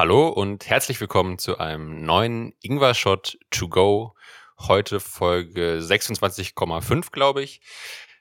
Hallo 0.00 0.28
und 0.30 0.66
herzlich 0.66 0.98
willkommen 0.98 1.36
zu 1.36 1.58
einem 1.58 2.06
neuen 2.06 2.54
Ingwer 2.62 2.94
Shot 2.94 3.36
to 3.50 3.68
go. 3.68 4.14
Heute 4.58 4.98
Folge 4.98 5.80
26,5, 5.82 7.12
glaube 7.12 7.42
ich. 7.42 7.60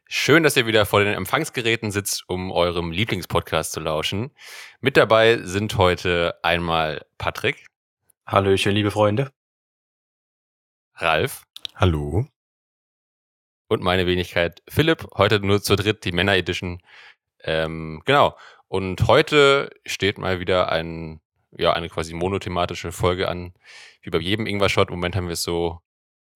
Schön, 0.06 0.44
dass 0.44 0.58
ihr 0.58 0.66
wieder 0.66 0.86
vor 0.86 1.02
den 1.02 1.14
Empfangsgeräten 1.14 1.92
sitzt, 1.92 2.26
um 2.28 2.52
eurem 2.52 2.92
Lieblingspodcast 2.92 3.72
zu 3.72 3.80
lauschen. 3.80 4.32
Mit 4.82 4.98
dabei 4.98 5.38
sind 5.44 5.78
heute 5.78 6.38
einmal 6.44 7.06
Patrick. 7.18 7.68
Hallöchen, 8.28 8.74
liebe 8.74 8.92
Freunde. 8.92 9.32
Ralf. 10.96 11.44
Hallo. 11.76 12.28
Und 13.70 13.82
meine 13.82 14.06
Wenigkeit 14.06 14.62
Philipp. 14.68 15.08
Heute 15.16 15.40
nur 15.40 15.62
zur 15.62 15.78
dritt, 15.78 16.04
die 16.04 16.12
Männer 16.12 16.36
Edition. 16.36 16.82
Ähm, 17.42 18.02
genau. 18.04 18.38
Und 18.68 19.08
heute 19.08 19.70
steht 19.86 20.18
mal 20.18 20.42
wieder 20.42 20.74
ein 20.74 21.22
ja, 21.58 21.74
eine 21.74 21.90
quasi 21.90 22.14
monothematische 22.14 22.92
Folge 22.92 23.28
an, 23.28 23.54
wie 24.02 24.10
bei 24.10 24.20
jedem 24.20 24.46
Ingwer-Shot. 24.46 24.90
Im 24.90 24.96
Moment 24.96 25.16
haben 25.16 25.28
wir 25.28 25.34
es 25.34 25.44
so, 25.44 25.82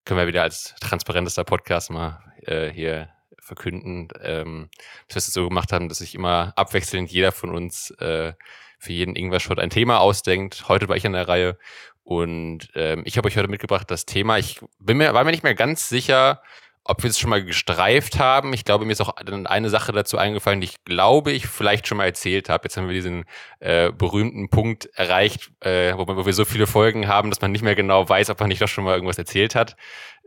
können 0.05 0.19
wir 0.19 0.27
wieder 0.27 0.43
als 0.43 0.75
transparentester 0.79 1.43
Podcast 1.43 1.91
mal 1.91 2.23
äh, 2.45 2.69
hier 2.69 3.09
verkünden, 3.39 4.07
ähm, 4.21 4.69
dass 5.07 5.15
wir 5.15 5.19
es 5.19 5.33
so 5.33 5.47
gemacht 5.47 5.71
haben, 5.71 5.89
dass 5.89 5.99
sich 5.99 6.15
immer 6.15 6.53
abwechselnd 6.55 7.11
jeder 7.11 7.31
von 7.31 7.53
uns 7.53 7.91
äh, 7.99 8.33
für 8.79 8.93
jeden 8.93 9.15
Ingwer-Shot 9.15 9.59
ein 9.59 9.69
Thema 9.69 9.99
ausdenkt. 9.99 10.67
Heute 10.67 10.87
war 10.89 10.95
ich 10.95 11.05
an 11.05 11.13
der 11.13 11.27
Reihe 11.27 11.57
und 12.03 12.69
ähm, 12.75 13.03
ich 13.05 13.17
habe 13.17 13.27
euch 13.27 13.37
heute 13.37 13.47
mitgebracht 13.47 13.89
das 13.89 14.05
Thema. 14.05 14.37
Ich 14.37 14.59
bin 14.79 14.97
mir, 14.97 15.13
war 15.13 15.23
mir 15.23 15.31
nicht 15.31 15.43
mehr 15.43 15.55
ganz 15.55 15.87
sicher, 15.87 16.41
ob 16.85 17.01
wir 17.03 17.09
es 17.09 17.17
schon 17.17 17.29
mal 17.29 17.43
gestreift 17.43 18.19
haben. 18.19 18.51
Ich 18.53 18.65
glaube, 18.65 18.85
mir 18.85 18.91
ist 18.91 19.01
auch 19.01 19.15
eine 19.15 19.69
Sache 19.69 19.93
dazu 19.93 20.17
eingefallen, 20.17 20.59
die 20.59 20.65
ich 20.65 20.83
glaube, 20.83 21.31
ich 21.31 21.47
vielleicht 21.47 21.87
schon 21.87 21.97
mal 21.97 22.05
erzählt 22.05 22.49
habe. 22.49 22.65
Jetzt 22.65 22.75
haben 22.75 22.87
wir 22.87 22.93
diesen 22.93 23.23
äh, 23.59 23.91
berühmten 23.91 24.49
Punkt 24.49 24.89
erreicht, 24.93 25.51
äh, 25.61 25.93
wo, 25.95 26.05
wo, 26.07 26.25
wir 26.25 26.33
so 26.33 26.43
viele 26.43 26.67
Folgen 26.67 27.07
haben, 27.07 27.29
dass 27.29 27.41
man 27.41 27.51
nicht 27.51 27.63
mehr 27.63 27.75
genau 27.75 28.07
weiß, 28.07 28.29
ob 28.29 28.39
man 28.39 28.49
nicht 28.49 28.61
doch 28.61 28.67
schon 28.67 28.83
mal 28.83 28.95
irgendwas 28.95 29.17
erzählt 29.17 29.55
hat. 29.55 29.77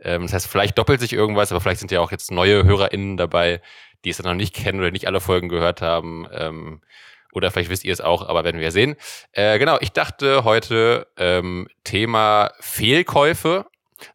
Ähm, 0.01 0.23
das 0.23 0.33
heißt, 0.33 0.47
vielleicht 0.47 0.77
doppelt 0.77 0.99
sich 0.99 1.13
irgendwas, 1.13 1.51
aber 1.51 1.61
vielleicht 1.61 1.79
sind 1.79 1.91
ja 1.91 1.99
auch 1.99 2.11
jetzt 2.11 2.31
neue 2.31 2.63
HörerInnen 2.63 3.17
dabei, 3.17 3.61
die 4.03 4.09
es 4.09 4.17
dann 4.17 4.25
noch 4.25 4.33
nicht 4.33 4.55
kennen 4.55 4.79
oder 4.79 4.91
nicht 4.91 5.07
alle 5.07 5.21
Folgen 5.21 5.49
gehört 5.49 5.81
haben. 5.81 6.27
Ähm, 6.31 6.81
oder 7.33 7.51
vielleicht 7.51 7.69
wisst 7.69 7.85
ihr 7.85 7.93
es 7.93 8.01
auch, 8.01 8.27
aber 8.27 8.43
werden 8.43 8.59
wir 8.59 8.71
sehen. 8.71 8.95
Äh, 9.31 9.59
genau, 9.59 9.77
ich 9.79 9.91
dachte 9.91 10.43
heute 10.43 11.07
ähm, 11.17 11.67
Thema 11.83 12.51
Fehlkäufe 12.59 13.67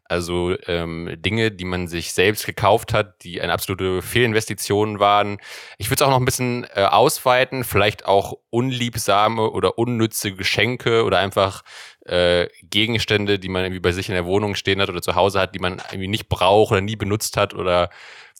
also 0.04 0.56
ähm, 0.66 1.10
Dinge, 1.16 1.50
die 1.50 1.64
man 1.64 1.88
sich 1.88 2.12
selbst 2.12 2.46
gekauft 2.46 2.92
hat, 2.92 3.22
die 3.24 3.40
eine 3.40 3.52
absolute 3.52 4.02
Fehlinvestition 4.02 4.98
waren. 4.98 5.38
Ich 5.78 5.88
würde 5.88 5.96
es 5.96 6.02
auch 6.02 6.10
noch 6.10 6.20
ein 6.20 6.24
bisschen 6.24 6.66
äh, 6.74 6.84
ausweiten, 6.84 7.64
vielleicht 7.64 8.06
auch 8.06 8.34
unliebsame 8.50 9.50
oder 9.50 9.78
unnütze 9.78 10.34
Geschenke 10.34 11.04
oder 11.04 11.18
einfach 11.18 11.62
äh, 12.04 12.48
Gegenstände, 12.62 13.38
die 13.38 13.48
man 13.48 13.62
irgendwie 13.62 13.80
bei 13.80 13.92
sich 13.92 14.08
in 14.08 14.14
der 14.14 14.26
Wohnung 14.26 14.54
stehen 14.54 14.80
hat 14.80 14.88
oder 14.88 15.02
zu 15.02 15.14
Hause 15.14 15.40
hat, 15.40 15.54
die 15.54 15.60
man 15.60 15.80
irgendwie 15.90 16.08
nicht 16.08 16.28
braucht 16.28 16.72
oder 16.72 16.80
nie 16.80 16.96
benutzt 16.96 17.36
hat 17.36 17.54
oder 17.54 17.90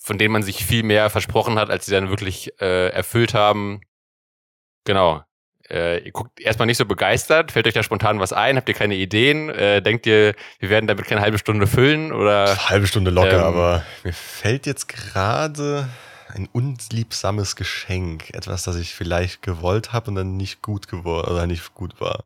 von 0.00 0.18
denen 0.18 0.32
man 0.32 0.42
sich 0.42 0.64
viel 0.64 0.82
mehr 0.82 1.10
versprochen 1.10 1.58
hat, 1.58 1.70
als 1.70 1.86
sie 1.86 1.92
dann 1.92 2.08
wirklich 2.10 2.60
äh, 2.60 2.88
erfüllt 2.88 3.34
haben. 3.34 3.82
Genau. 4.84 5.22
Äh, 5.72 6.04
ihr 6.04 6.12
guckt 6.12 6.38
erstmal 6.38 6.66
nicht 6.66 6.76
so 6.76 6.84
begeistert. 6.84 7.50
Fällt 7.50 7.66
euch 7.66 7.72
da 7.72 7.82
spontan 7.82 8.20
was 8.20 8.32
ein? 8.32 8.56
Habt 8.56 8.68
ihr 8.68 8.74
keine 8.74 8.94
Ideen? 8.94 9.48
Äh, 9.48 9.80
denkt 9.80 10.06
ihr, 10.06 10.34
wir 10.58 10.68
werden 10.68 10.86
damit 10.86 11.06
keine 11.06 11.22
halbe 11.22 11.38
Stunde 11.38 11.66
füllen? 11.66 12.12
Oder, 12.12 12.68
halbe 12.68 12.86
Stunde 12.86 13.10
locker, 13.10 13.38
ähm, 13.38 13.44
aber 13.44 13.82
mir 14.04 14.12
fällt 14.12 14.66
jetzt 14.66 14.88
gerade 14.88 15.88
ein 16.28 16.48
unliebsames 16.52 17.56
Geschenk. 17.56 18.34
Etwas, 18.34 18.64
das 18.64 18.76
ich 18.76 18.94
vielleicht 18.94 19.40
gewollt 19.40 19.92
habe 19.94 20.10
und 20.10 20.16
dann 20.16 20.36
nicht 20.36 20.60
gut 20.60 20.88
geworden 20.88 21.30
oder 21.30 21.46
nicht 21.46 21.72
gut 21.72 22.00
war. 22.00 22.24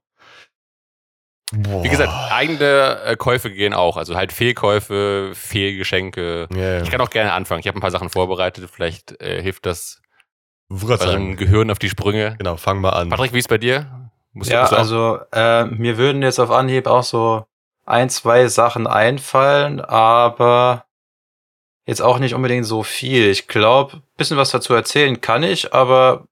Boah. 1.53 1.85
Wie 1.85 1.89
gesagt, 1.89 2.13
eigene 2.33 3.01
äh, 3.05 3.17
Käufe 3.17 3.53
gehen 3.53 3.73
auch. 3.73 3.97
Also 3.97 4.17
halt 4.17 4.33
Fehlkäufe, 4.33 5.31
Fehlgeschenke. 5.35 6.49
Yeah. 6.53 6.83
Ich 6.83 6.91
kann 6.91 7.01
auch 7.01 7.11
gerne 7.11 7.33
anfangen. 7.33 7.61
Ich 7.61 7.69
habe 7.69 7.79
ein 7.79 7.81
paar 7.81 7.93
Sachen 7.93 8.11
vorbereitet. 8.11 8.69
Vielleicht 8.73 9.21
äh, 9.23 9.41
hilft 9.41 9.65
das 9.65 10.03
eurem 10.71 11.37
Gehirn 11.37 11.71
auf 11.71 11.79
die 11.79 11.89
Sprünge. 11.89 12.37
Genau, 12.39 12.57
fang 12.57 12.81
mal 12.81 12.91
an. 12.91 13.09
Patrick, 13.09 13.33
wie 13.33 13.39
ist 13.39 13.49
bei 13.49 13.59
dir? 13.59 14.11
Musst 14.33 14.51
ja, 14.51 14.65
also 14.65 15.19
äh, 15.33 15.65
mir 15.65 15.97
würden 15.97 16.23
jetzt 16.23 16.39
auf 16.39 16.51
Anhieb 16.51 16.87
auch 16.87 17.05
so 17.05 17.47
ein, 17.87 18.11
zwei 18.11 18.49
Sachen 18.49 18.87
einfallen, 18.87 19.81
aber 19.81 20.85
jetzt 21.87 22.03
auch 22.03 22.19
nicht 22.19 22.35
unbedingt 22.35 22.67
so 22.67 22.83
viel. 22.83 23.31
Ich 23.31 23.49
glaube, 23.49 24.03
bisschen 24.17 24.37
was 24.37 24.51
dazu 24.51 24.75
erzählen 24.75 25.21
kann 25.21 25.43
ich, 25.43 25.73
aber 25.73 26.27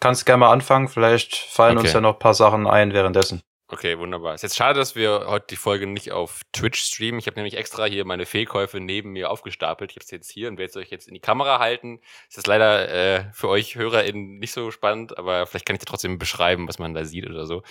kannst 0.00 0.26
gerne 0.26 0.40
mal 0.40 0.52
anfangen. 0.52 0.88
Vielleicht 0.88 1.36
fallen 1.36 1.78
okay. 1.78 1.86
uns 1.86 1.94
ja 1.94 2.00
noch 2.00 2.14
ein 2.14 2.18
paar 2.18 2.34
Sachen 2.34 2.66
ein 2.66 2.92
währenddessen. 2.92 3.42
Okay, 3.72 4.00
wunderbar. 4.00 4.34
Ist 4.34 4.42
jetzt 4.42 4.56
schade, 4.56 4.80
dass 4.80 4.96
wir 4.96 5.26
heute 5.28 5.46
die 5.50 5.56
Folge 5.56 5.86
nicht 5.86 6.10
auf 6.10 6.40
Twitch 6.52 6.82
streamen. 6.82 7.20
Ich 7.20 7.28
habe 7.28 7.36
nämlich 7.36 7.56
extra 7.56 7.84
hier 7.84 8.04
meine 8.04 8.26
Fehlkäufe 8.26 8.80
neben 8.80 9.12
mir 9.12 9.30
aufgestapelt. 9.30 9.92
Ich 9.92 9.96
habe 9.96 10.04
es 10.04 10.10
jetzt 10.10 10.28
hier 10.28 10.48
und 10.48 10.58
werde 10.58 10.70
es 10.70 10.76
euch 10.76 10.90
jetzt 10.90 11.06
in 11.06 11.14
die 11.14 11.20
Kamera 11.20 11.60
halten. 11.60 12.00
Ist 12.28 12.48
leider 12.48 12.88
äh, 12.88 13.32
für 13.32 13.48
euch 13.48 13.76
HörerInnen 13.76 14.40
nicht 14.40 14.50
so 14.50 14.72
spannend, 14.72 15.16
aber 15.18 15.46
vielleicht 15.46 15.66
kann 15.66 15.76
ich 15.76 15.80
dir 15.80 15.86
trotzdem 15.86 16.18
beschreiben, 16.18 16.66
was 16.66 16.80
man 16.80 16.94
da 16.94 17.04
sieht 17.04 17.30
oder 17.30 17.46
so. 17.46 17.62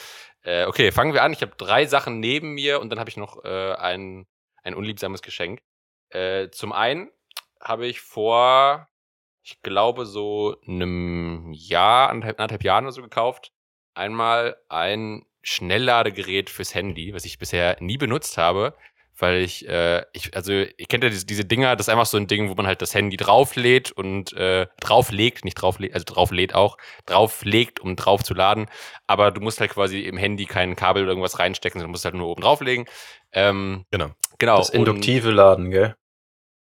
Äh, 0.42 0.68
okay, 0.68 0.94
fangen 0.94 1.14
wir 1.14 1.22
an. 1.22 1.34
Ich 1.34 1.42
habe 1.42 1.52
drei 1.58 1.86
Sachen 1.86 2.22
neben 2.22 2.54
mir 2.54 2.80
und 2.80 2.92
dann 2.92 3.00
habe 3.00 3.09
ich 3.09 3.18
noch 3.18 3.44
äh, 3.44 3.74
ein, 3.74 4.26
ein 4.64 4.76
unliebsames 4.76 5.22
Geschenk. 5.22 5.62
Äh, 6.12 6.50
zum 6.52 6.72
einen 6.72 7.12
habe 7.59 7.88
ich 7.88 8.00
vor, 8.00 8.88
ich 9.44 9.62
glaube, 9.64 10.06
so 10.06 10.56
einem 10.66 11.52
Jahr, 11.52 12.09
anderthalb, 12.09 12.40
anderthalb 12.40 12.64
Jahren 12.64 12.86
oder 12.86 12.94
so 12.94 13.02
gekauft. 13.02 13.52
Einmal 13.96 14.56
ein 14.70 15.26
Schnellladegerät 15.50 16.50
fürs 16.50 16.76
Handy, 16.76 17.14
was 17.14 17.26
ich 17.26 17.40
bisher 17.40 17.78
nie 17.80 17.98
benutzt 17.98 18.38
habe, 18.38 18.76
weil 19.18 19.42
ich, 19.42 19.68
äh, 19.68 20.04
ich 20.14 20.36
also 20.36 20.54
ich 20.54 20.88
kennt 20.88 21.04
ja 21.04 21.10
diese, 21.10 21.26
diese 21.26 21.44
Dinger, 21.44 21.76
das 21.76 21.88
ist 21.88 21.90
einfach 21.90 22.06
so 22.06 22.18
ein 22.18 22.28
Ding, 22.28 22.50
wo 22.50 22.56
man 22.56 22.68
halt 22.68 22.84
das 22.84 22.94
Handy 22.94 23.18
drauflädt 23.18 23.92
und 23.92 24.32
äh, 24.34 24.68
drauflegt, 24.80 25.46
nicht 25.46 25.56
drauflädt, 25.56 25.94
also 25.94 26.06
drauflädt 26.06 26.54
auch, 26.54 26.78
drauflegt, 27.08 27.80
um 27.80 27.96
drauf 27.96 28.24
zu 28.24 28.36
laden, 28.36 28.68
aber 29.08 29.32
du 29.32 29.42
musst 29.42 29.59
halt 29.59 29.72
quasi 29.72 30.02
im 30.02 30.18
Handy 30.18 30.46
kein 30.46 30.76
Kabel 30.76 31.02
oder 31.04 31.12
irgendwas 31.12 31.40
reinstecken, 31.40 31.80
sondern 31.80 31.92
musst 31.92 32.06
halt 32.06 32.16
nur 32.16 32.28
oben 32.28 32.44
drauflegen. 32.44 32.86
Ähm, 33.32 33.86
genau. 33.90 34.12
Genau. 34.38 34.58
Das 34.58 34.70
induktive 34.70 35.32
Laden, 35.32 35.72
gell? 35.72 35.96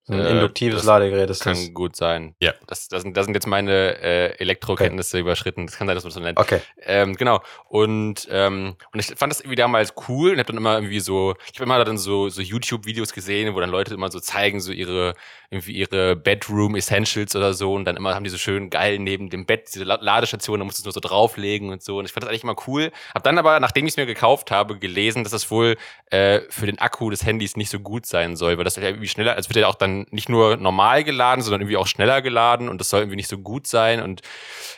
Ein 0.09 0.19
äh, 0.19 0.31
induktives 0.31 0.83
Ladegerät 0.83 1.29
ist 1.29 1.41
kann 1.41 1.53
das. 1.53 1.63
Kann 1.63 1.73
gut 1.73 1.95
sein. 1.95 2.35
Ja. 2.41 2.53
Das, 2.67 2.89
das, 2.89 3.03
sind, 3.03 3.15
das 3.15 3.25
sind 3.25 3.35
jetzt 3.35 3.47
meine 3.47 4.01
äh, 4.01 4.37
Elektrokenntnisse 4.37 5.17
okay. 5.17 5.21
überschritten. 5.21 5.65
Das 5.65 5.77
kann 5.77 5.87
sein, 5.87 5.95
dass 5.95 6.03
man 6.03 6.09
das 6.09 6.15
so 6.15 6.19
nennt. 6.19 6.37
Okay. 6.37 6.59
Ähm, 6.81 7.15
genau. 7.15 7.41
Und, 7.69 8.27
ähm, 8.29 8.75
und 8.91 8.99
ich 8.99 9.17
fand 9.17 9.31
das 9.31 9.39
irgendwie 9.39 9.55
damals 9.55 9.93
cool 10.09 10.31
und 10.31 10.39
hab 10.39 10.47
dann 10.47 10.57
immer 10.57 10.75
irgendwie 10.75 10.99
so, 10.99 11.35
ich 11.45 11.57
habe 11.57 11.63
immer 11.63 11.83
dann 11.85 11.97
so, 11.97 12.27
so 12.27 12.41
YouTube-Videos 12.41 13.13
gesehen, 13.13 13.55
wo 13.55 13.61
dann 13.61 13.69
Leute 13.69 13.93
immer 13.93 14.11
so 14.11 14.19
zeigen, 14.19 14.59
so 14.59 14.73
ihre, 14.73 15.13
irgendwie 15.49 15.71
ihre 15.71 16.17
Bedroom 16.17 16.75
Essentials 16.75 17.33
oder 17.37 17.53
so 17.53 17.73
und 17.73 17.85
dann 17.85 17.95
immer 17.95 18.13
haben 18.13 18.25
die 18.25 18.29
so 18.29 18.37
schön 18.37 18.69
geil 18.69 18.99
neben 18.99 19.29
dem 19.29 19.45
Bett 19.45 19.69
diese 19.73 19.85
Ladestation, 19.85 20.59
da 20.59 20.65
musst 20.65 20.79
du 20.79 20.81
es 20.81 20.85
nur 20.85 20.93
so 20.93 20.99
drauflegen 20.99 21.69
und 21.69 21.81
so. 21.81 21.99
Und 21.99 22.05
ich 22.05 22.11
fand 22.11 22.23
das 22.23 22.29
eigentlich 22.29 22.43
immer 22.43 22.57
cool. 22.67 22.91
Hab 23.13 23.23
dann 23.23 23.37
aber, 23.37 23.61
nachdem 23.61 23.85
ich 23.85 23.93
es 23.93 23.97
mir 23.97 24.05
gekauft 24.05 24.51
habe, 24.51 24.77
gelesen, 24.77 25.23
dass 25.23 25.31
das 25.31 25.49
wohl 25.49 25.77
äh, 26.09 26.41
für 26.49 26.65
den 26.65 26.79
Akku 26.79 27.09
des 27.09 27.25
Handys 27.25 27.55
nicht 27.55 27.69
so 27.69 27.79
gut 27.79 28.05
sein 28.05 28.35
soll, 28.35 28.57
weil 28.57 28.65
das 28.65 28.75
ja 28.75 28.83
irgendwie 28.83 29.07
schneller, 29.07 29.35
als 29.35 29.47
wird 29.47 29.57
ja 29.57 29.67
auch 29.67 29.75
dann 29.75 29.92
nicht 30.11 30.29
nur 30.29 30.57
normal 30.57 31.03
geladen, 31.03 31.41
sondern 31.41 31.61
irgendwie 31.61 31.77
auch 31.77 31.87
schneller 31.87 32.21
geladen 32.21 32.69
und 32.69 32.79
das 32.79 32.89
soll 32.89 33.01
irgendwie 33.01 33.17
nicht 33.17 33.29
so 33.29 33.37
gut 33.37 33.67
sein. 33.67 34.01
Und 34.01 34.21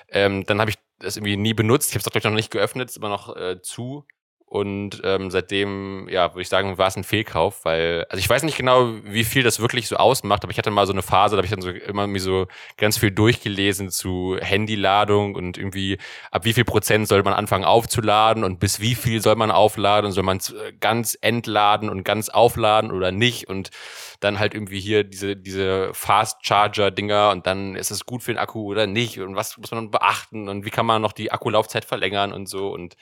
ähm, 0.10 0.46
dann 0.46 0.60
habe 0.60 0.72
ich 0.72 0.78
das 1.00 1.18
irgendwie 1.18 1.38
nie 1.38 1.54
benutzt. 1.54 1.90
Ich 1.90 1.96
habe 1.96 2.02
es 2.02 2.08
auch 2.08 2.12
gleich 2.12 2.24
noch 2.24 2.32
nicht 2.32 2.52
geöffnet, 2.52 2.90
ist 2.90 2.98
immer 2.98 3.10
noch 3.10 3.36
äh, 3.36 3.62
zu. 3.62 4.06
Und 4.48 5.02
ähm, 5.04 5.32
seitdem, 5.32 6.08
ja, 6.10 6.32
würde 6.32 6.44
ich 6.44 6.50
sagen, 6.50 6.78
war 6.78 6.88
es 6.88 6.96
ein 6.96 7.04
Fehlkauf, 7.04 7.66
weil, 7.66 8.06
also 8.10 8.20
ich 8.20 8.30
weiß 8.30 8.44
nicht 8.44 8.56
genau, 8.56 8.94
wie 9.04 9.24
viel 9.24 9.42
das 9.42 9.60
wirklich 9.60 9.88
so 9.88 9.98
ausmacht, 9.98 10.44
aber 10.44 10.52
ich 10.52 10.58
hatte 10.58 10.70
mal 10.70 10.86
so 10.86 10.94
eine 10.94 11.02
Phase, 11.02 11.36
da 11.36 11.40
habe 11.40 11.46
ich 11.46 11.52
dann 11.52 11.62
so 11.62 11.72
immer 11.72 12.06
mir 12.06 12.22
so 12.22 12.48
ganz 12.78 12.98
viel 12.98 13.12
durchgelesen 13.12 13.90
zu 13.90 14.38
Handyladung 14.40 15.34
und 15.34 15.58
irgendwie 15.58 15.98
ab 16.32 16.46
wie 16.46 16.54
viel 16.54 16.64
Prozent 16.64 17.08
soll 17.08 17.24
man 17.24 17.34
anfangen 17.34 17.66
aufzuladen 17.66 18.44
und 18.44 18.60
bis 18.60 18.80
wie 18.80 18.96
viel 18.96 19.20
soll 19.20 19.36
man 19.36 19.50
aufladen 19.50 20.12
soll 20.12 20.24
man 20.24 20.40
ganz 20.80 21.18
entladen 21.20 21.90
und 21.90 22.04
ganz 22.04 22.30
aufladen 22.30 22.92
oder 22.92 23.12
nicht 23.12 23.50
und 23.50 23.72
dann 24.20 24.40
halt 24.40 24.54
irgendwie 24.54 24.80
hier 24.80 25.04
diese, 25.04 25.36
diese 25.36 25.94
Fast 25.94 26.46
Charger 26.46 26.92
Dinger 26.92 27.32
und 27.32 27.48
dann 27.48 27.76
ist 27.76 27.92
es 27.92 28.06
gut 28.06 28.24
für 28.24 28.34
den 28.34 28.38
Akku 28.40 28.64
oder 28.66 28.88
nicht 28.88 29.20
und 29.20 29.36
was 29.36 29.58
muss 29.58 29.72
man 29.72 29.92
beachten 29.92 30.50
und 30.50 30.66
wie 30.66 30.70
kann 30.72 30.86
man 30.86 31.02
noch 31.02 31.14
die 31.14 31.32
Akkulaufzeit 31.32 31.86
verlängern 31.86 32.34
und 32.34 32.48
so 32.48 32.72
und 32.74 32.96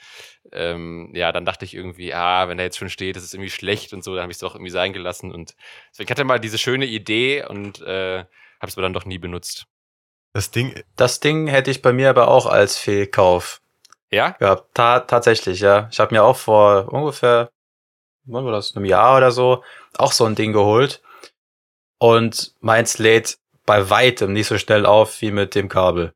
ähm, 0.52 1.10
ja, 1.14 1.32
dann 1.32 1.44
dachte 1.44 1.64
ich 1.64 1.74
irgendwie, 1.74 2.14
ah, 2.14 2.48
wenn 2.48 2.58
da 2.58 2.64
jetzt 2.64 2.78
schon 2.78 2.90
steht, 2.90 3.16
das 3.16 3.24
ist 3.24 3.34
irgendwie 3.34 3.50
schlecht 3.50 3.92
und 3.92 4.04
so, 4.04 4.14
dann 4.14 4.22
habe 4.22 4.32
ich 4.32 4.36
es 4.36 4.40
doch 4.40 4.54
irgendwie 4.54 4.70
sein 4.70 4.92
gelassen 4.92 5.32
und 5.32 5.54
deswegen 5.92 6.10
hatte 6.10 6.24
mal 6.24 6.40
diese 6.40 6.58
schöne 6.58 6.86
Idee 6.86 7.44
und 7.46 7.80
äh, 7.82 8.18
habe 8.18 8.68
es 8.68 8.74
aber 8.74 8.82
dann 8.82 8.92
doch 8.94 9.06
nie 9.06 9.18
benutzt. 9.18 9.66
Das 10.32 10.50
Ding, 10.50 10.82
Das 10.96 11.20
Ding 11.20 11.46
hätte 11.46 11.70
ich 11.70 11.80
bei 11.82 11.92
mir 11.92 12.10
aber 12.10 12.28
auch 12.28 12.46
als 12.46 12.76
Fehlkauf 12.78 13.60
Ja? 14.10 14.38
gehabt. 14.38 14.74
Ta 14.74 15.00
tatsächlich, 15.00 15.60
ja. 15.60 15.88
Ich 15.92 16.00
habe 16.00 16.14
mir 16.14 16.24
auch 16.24 16.36
vor 16.36 16.92
ungefähr, 16.92 17.50
wann 18.26 18.44
war 18.44 18.52
das, 18.52 18.74
einem 18.76 18.84
Jahr 18.84 19.16
oder 19.16 19.30
so, 19.32 19.62
auch 19.98 20.12
so 20.12 20.24
ein 20.24 20.34
Ding 20.34 20.52
geholt. 20.52 21.02
Und 21.98 22.54
meins 22.60 22.98
lädt 22.98 23.38
bei 23.66 23.88
weitem 23.90 24.32
nicht 24.32 24.48
so 24.48 24.58
schnell 24.58 24.86
auf 24.86 25.20
wie 25.20 25.30
mit 25.30 25.54
dem 25.54 25.68
Kabel. 25.68 26.12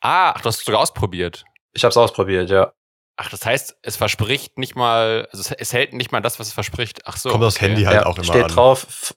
Ah, 0.00 0.32
ach, 0.32 0.40
du 0.40 0.48
hast 0.48 0.58
es 0.58 0.64
sogar 0.64 0.80
ausprobiert. 0.80 1.44
Ich 1.72 1.84
habe 1.84 1.90
es 1.90 1.96
ausprobiert, 1.96 2.50
ja. 2.50 2.72
Ach, 3.16 3.30
das 3.30 3.46
heißt, 3.46 3.78
es 3.82 3.96
verspricht 3.96 4.58
nicht 4.58 4.76
mal, 4.76 5.26
also 5.32 5.54
es, 5.56 5.72
hält 5.72 5.94
nicht 5.94 6.12
mal 6.12 6.20
das, 6.20 6.38
was 6.38 6.48
es 6.48 6.52
verspricht. 6.52 7.00
Ach 7.06 7.16
so. 7.16 7.30
kommt 7.30 7.44
aufs 7.44 7.56
okay. 7.56 7.68
Handy 7.68 7.84
halt 7.84 7.96
ja, 8.02 8.06
auch 8.06 8.16
immer 8.16 8.24
steht 8.24 8.44
an. 8.44 8.50
drauf, 8.50 9.14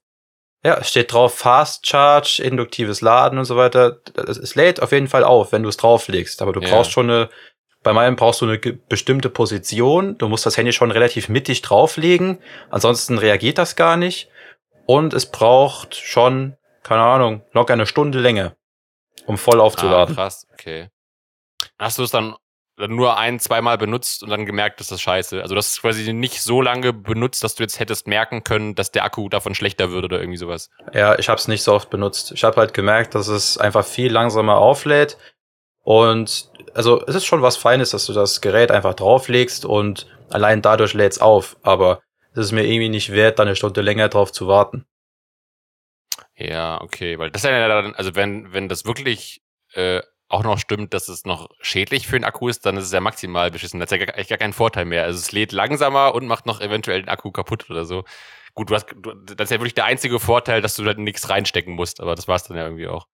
ja, 0.63 0.75
es 0.75 0.89
steht 0.89 1.11
drauf 1.11 1.37
Fast 1.37 1.85
Charge, 1.87 2.41
induktives 2.43 3.01
Laden 3.01 3.39
und 3.39 3.45
so 3.45 3.57
weiter. 3.57 3.99
Es, 4.15 4.37
es 4.37 4.55
lädt 4.55 4.81
auf 4.81 4.91
jeden 4.93 5.07
Fall 5.07 5.23
auf, 5.23 5.51
wenn 5.51 5.63
du 5.63 5.69
es 5.69 5.77
drauflegst. 5.77 6.41
Aber 6.41 6.53
du 6.53 6.61
Ja. 6.61 6.69
brauchst 6.69 6.91
schon 6.91 7.09
eine, 7.09 7.29
bei 7.83 7.93
meinem 7.93 8.15
brauchst 8.15 8.41
du 8.41 8.45
eine 8.45 8.57
bestimmte 8.57 9.29
Position. 9.29 10.17
Du 10.17 10.27
musst 10.27 10.45
das 10.45 10.57
Handy 10.57 10.73
schon 10.73 10.91
relativ 10.91 11.29
mittig 11.29 11.61
drauflegen. 11.61 12.39
Ansonsten 12.69 13.17
reagiert 13.17 13.57
das 13.57 13.75
gar 13.75 13.95
nicht. 13.97 14.29
Und 14.85 15.13
es 15.13 15.29
braucht 15.31 15.95
schon, 15.95 16.57
keine 16.83 17.01
Ahnung, 17.03 17.41
locker 17.53 17.73
eine 17.73 17.85
Stunde 17.85 18.19
Länge, 18.19 18.55
um 19.27 19.37
voll 19.37 19.61
Ah, 19.61 19.63
aufzuladen. 19.63 20.15
krass, 20.15 20.47
okay. 20.53 20.89
Hast 21.77 21.97
du 21.99 22.03
es 22.03 22.11
dann 22.11 22.35
nur 22.87 23.17
ein, 23.17 23.39
zweimal 23.39 23.77
benutzt 23.77 24.23
und 24.23 24.29
dann 24.29 24.45
gemerkt, 24.45 24.79
dass 24.79 24.87
das 24.87 25.01
scheiße. 25.01 25.41
Also 25.41 25.55
hast 25.55 25.71
es 25.73 25.81
quasi 25.81 26.13
nicht 26.13 26.41
so 26.41 26.61
lange 26.61 26.93
benutzt, 26.93 27.43
dass 27.43 27.55
du 27.55 27.63
jetzt 27.63 27.79
hättest 27.79 28.07
merken 28.07 28.43
können, 28.43 28.73
dass 28.73 28.91
der 28.91 29.03
Akku 29.03 29.27
davon 29.29 29.53
schlechter 29.53 29.91
wird 29.91 30.05
oder 30.05 30.19
irgendwie 30.19 30.37
sowas. 30.37 30.69
Ja, 30.93 31.19
ich 31.19 31.27
habe 31.27 31.37
es 31.39 31.47
nicht 31.49 31.61
so 31.61 31.73
oft 31.73 31.89
benutzt. 31.89 32.31
Ich 32.31 32.43
habe 32.45 32.55
halt 32.55 32.73
gemerkt, 32.73 33.15
dass 33.15 33.27
es 33.27 33.57
einfach 33.57 33.85
viel 33.85 34.11
langsamer 34.11 34.57
auflädt. 34.57 35.17
Und 35.89 36.51
also 36.75 37.03
es 37.07 37.15
ist 37.15 37.25
schon 37.25 37.41
was 37.41 37.57
Feines, 37.57 37.89
dass 37.89 38.05
du 38.05 38.13
das 38.13 38.41
Gerät 38.41 38.69
einfach 38.69 38.93
drauflegst 38.93 39.65
und 39.65 40.05
allein 40.29 40.61
dadurch 40.61 40.93
lädt's 40.93 41.17
auf. 41.17 41.57
Aber 41.63 41.99
es 42.31 42.37
ist 42.37 42.51
mir 42.51 42.63
irgendwie 42.63 42.89
nicht 42.89 43.11
wert, 43.11 43.39
da 43.39 43.43
eine 43.43 43.55
Stunde 43.55 43.81
länger 43.81 44.07
drauf 44.07 44.31
zu 44.31 44.47
warten. 44.47 44.85
Ja, 46.35 46.79
okay, 46.79 47.17
weil 47.17 47.31
das 47.31 47.43
ist 47.43 47.49
ja 47.49 47.67
dann, 47.67 47.95
also 47.95 48.13
wenn, 48.13 48.53
wenn 48.53 48.69
das 48.69 48.85
wirklich 48.85 49.41
äh, 49.73 50.01
auch 50.27 50.43
noch 50.43 50.59
stimmt, 50.59 50.93
dass 50.93 51.07
es 51.07 51.25
noch 51.25 51.49
schädlich 51.59 52.07
für 52.07 52.19
den 52.19 52.23
Akku 52.23 52.49
ist, 52.49 52.67
dann 52.67 52.77
ist 52.77 52.85
es 52.85 52.91
ja 52.91 52.99
maximal 52.99 53.49
beschissen. 53.49 53.79
Das 53.79 53.91
ist 53.91 53.99
ja 53.99 54.05
gar, 54.05 54.23
gar 54.23 54.37
kein 54.37 54.53
Vorteil 54.53 54.85
mehr. 54.85 55.05
Also 55.05 55.17
es 55.17 55.31
lädt 55.31 55.53
langsamer 55.53 56.13
und 56.13 56.27
macht 56.27 56.45
noch 56.45 56.61
eventuell 56.61 57.01
den 57.01 57.09
Akku 57.09 57.31
kaputt 57.31 57.67
oder 57.71 57.85
so. 57.85 58.03
Gut, 58.53 58.69
du 58.69 58.75
hast, 58.75 58.85
du, 58.95 59.15
das 59.15 59.45
ist 59.45 59.51
ja 59.51 59.57
wirklich 59.57 59.73
der 59.73 59.85
einzige 59.85 60.19
Vorteil, 60.19 60.61
dass 60.61 60.75
du 60.75 60.83
da 60.83 60.93
nichts 60.93 61.29
reinstecken 61.29 61.73
musst, 61.73 61.99
aber 61.99 62.13
das 62.13 62.27
war's 62.27 62.43
dann 62.43 62.57
ja 62.57 62.65
irgendwie 62.65 62.87
auch. 62.87 63.07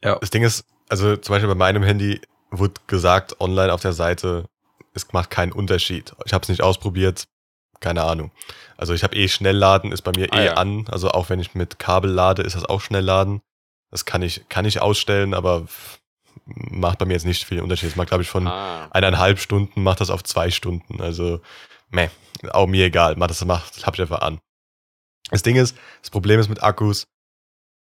Das 0.00 0.30
Ding 0.30 0.42
ist, 0.42 0.64
also 0.88 1.16
zum 1.16 1.32
Beispiel 1.34 1.48
bei 1.48 1.54
meinem 1.54 1.82
Handy 1.82 2.20
wurde 2.50 2.74
gesagt 2.86 3.40
online 3.40 3.72
auf 3.72 3.80
der 3.82 3.92
Seite, 3.92 4.46
es 4.94 5.12
macht 5.12 5.30
keinen 5.30 5.52
Unterschied. 5.52 6.14
Ich 6.24 6.32
habe 6.32 6.42
es 6.42 6.48
nicht 6.48 6.62
ausprobiert, 6.62 7.24
keine 7.80 8.04
Ahnung. 8.04 8.30
Also 8.76 8.94
ich 8.94 9.02
habe 9.04 9.16
eh 9.16 9.28
Schnellladen, 9.28 9.92
ist 9.92 10.02
bei 10.02 10.12
mir 10.16 10.32
Ah, 10.32 10.40
eh 10.40 10.44
ja. 10.46 10.54
an. 10.54 10.86
Also 10.88 11.10
auch 11.10 11.28
wenn 11.28 11.40
ich 11.40 11.54
mit 11.54 11.78
Kabel 11.78 12.10
lade, 12.10 12.42
ist 12.42 12.56
das 12.56 12.64
auch 12.64 12.80
Schnellladen. 12.80 13.40
Das 13.90 14.04
kann 14.04 14.22
ich, 14.22 14.48
kann 14.48 14.64
ich 14.64 14.80
ausstellen, 14.80 15.34
aber 15.34 15.66
macht 16.44 16.98
bei 16.98 17.04
mir 17.06 17.14
jetzt 17.14 17.26
nicht 17.26 17.44
viel 17.44 17.60
Unterschied. 17.60 17.90
Es 17.90 17.96
macht, 17.96 18.08
glaube 18.08 18.22
ich, 18.22 18.28
von 18.28 18.46
Ah, 18.46 18.88
eineinhalb 18.90 19.38
Stunden, 19.38 19.82
macht 19.82 20.00
das 20.00 20.10
auf 20.10 20.22
zwei 20.24 20.50
Stunden. 20.50 21.00
Also, 21.00 21.40
meh, 21.90 22.08
auch 22.50 22.66
mir 22.66 22.86
egal. 22.86 23.16
Mach 23.16 23.26
das 23.28 23.44
macht, 23.44 23.86
hab 23.86 23.94
ich 23.94 24.00
einfach 24.00 24.20
an. 24.20 24.40
Das 25.30 25.42
Ding 25.42 25.56
ist, 25.56 25.76
das 26.00 26.10
Problem 26.10 26.38
ist 26.38 26.48
mit 26.48 26.62
Akkus, 26.62 27.06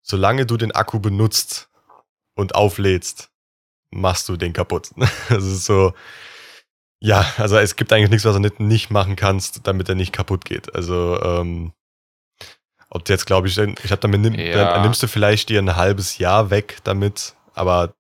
solange 0.02 0.46
du 0.46 0.58
den 0.58 0.72
Akku 0.72 1.00
benutzt 1.00 1.70
und 2.36 2.56
auflädst, 2.56 3.30
machst 3.92 4.30
du 4.30 4.38
den 4.38 4.54
kaputt. 4.54 4.92
Das 5.30 5.44
ist 5.44 5.66
so, 5.66 5.94
ja, 7.02 7.26
also 7.38 7.58
es 7.58 7.76
gibt 7.76 7.92
eigentlich 7.92 8.10
nichts, 8.10 8.26
was 8.26 8.36
du 8.36 8.40
nicht, 8.42 8.60
nicht 8.60 8.92
machen 8.92 9.16
kannst, 9.16 9.68
damit 9.68 9.90
er 9.90 9.96
nicht 9.96 10.14
kaputt 10.14 10.46
geht. 10.46 10.74
Also, 10.76 11.20
ähm, 11.22 11.74
ob 12.90 13.04
du 13.04 13.14
jetzt, 13.14 13.26
glaube 13.26 13.48
ich, 13.48 13.58
ich 13.58 13.92
habe 13.92 14.02
damit, 14.02 14.22
nimm, 14.22 14.36
Ja. 14.36 14.82
nimmst 14.82 15.04
du 15.04 15.08
vielleicht 15.08 15.50
dir 15.50 15.60
ein 15.62 15.76
halbes 15.76 16.18
Jahr 16.18 16.50
weg 16.50 16.78
damit, 16.84 17.36
aber 17.54 17.95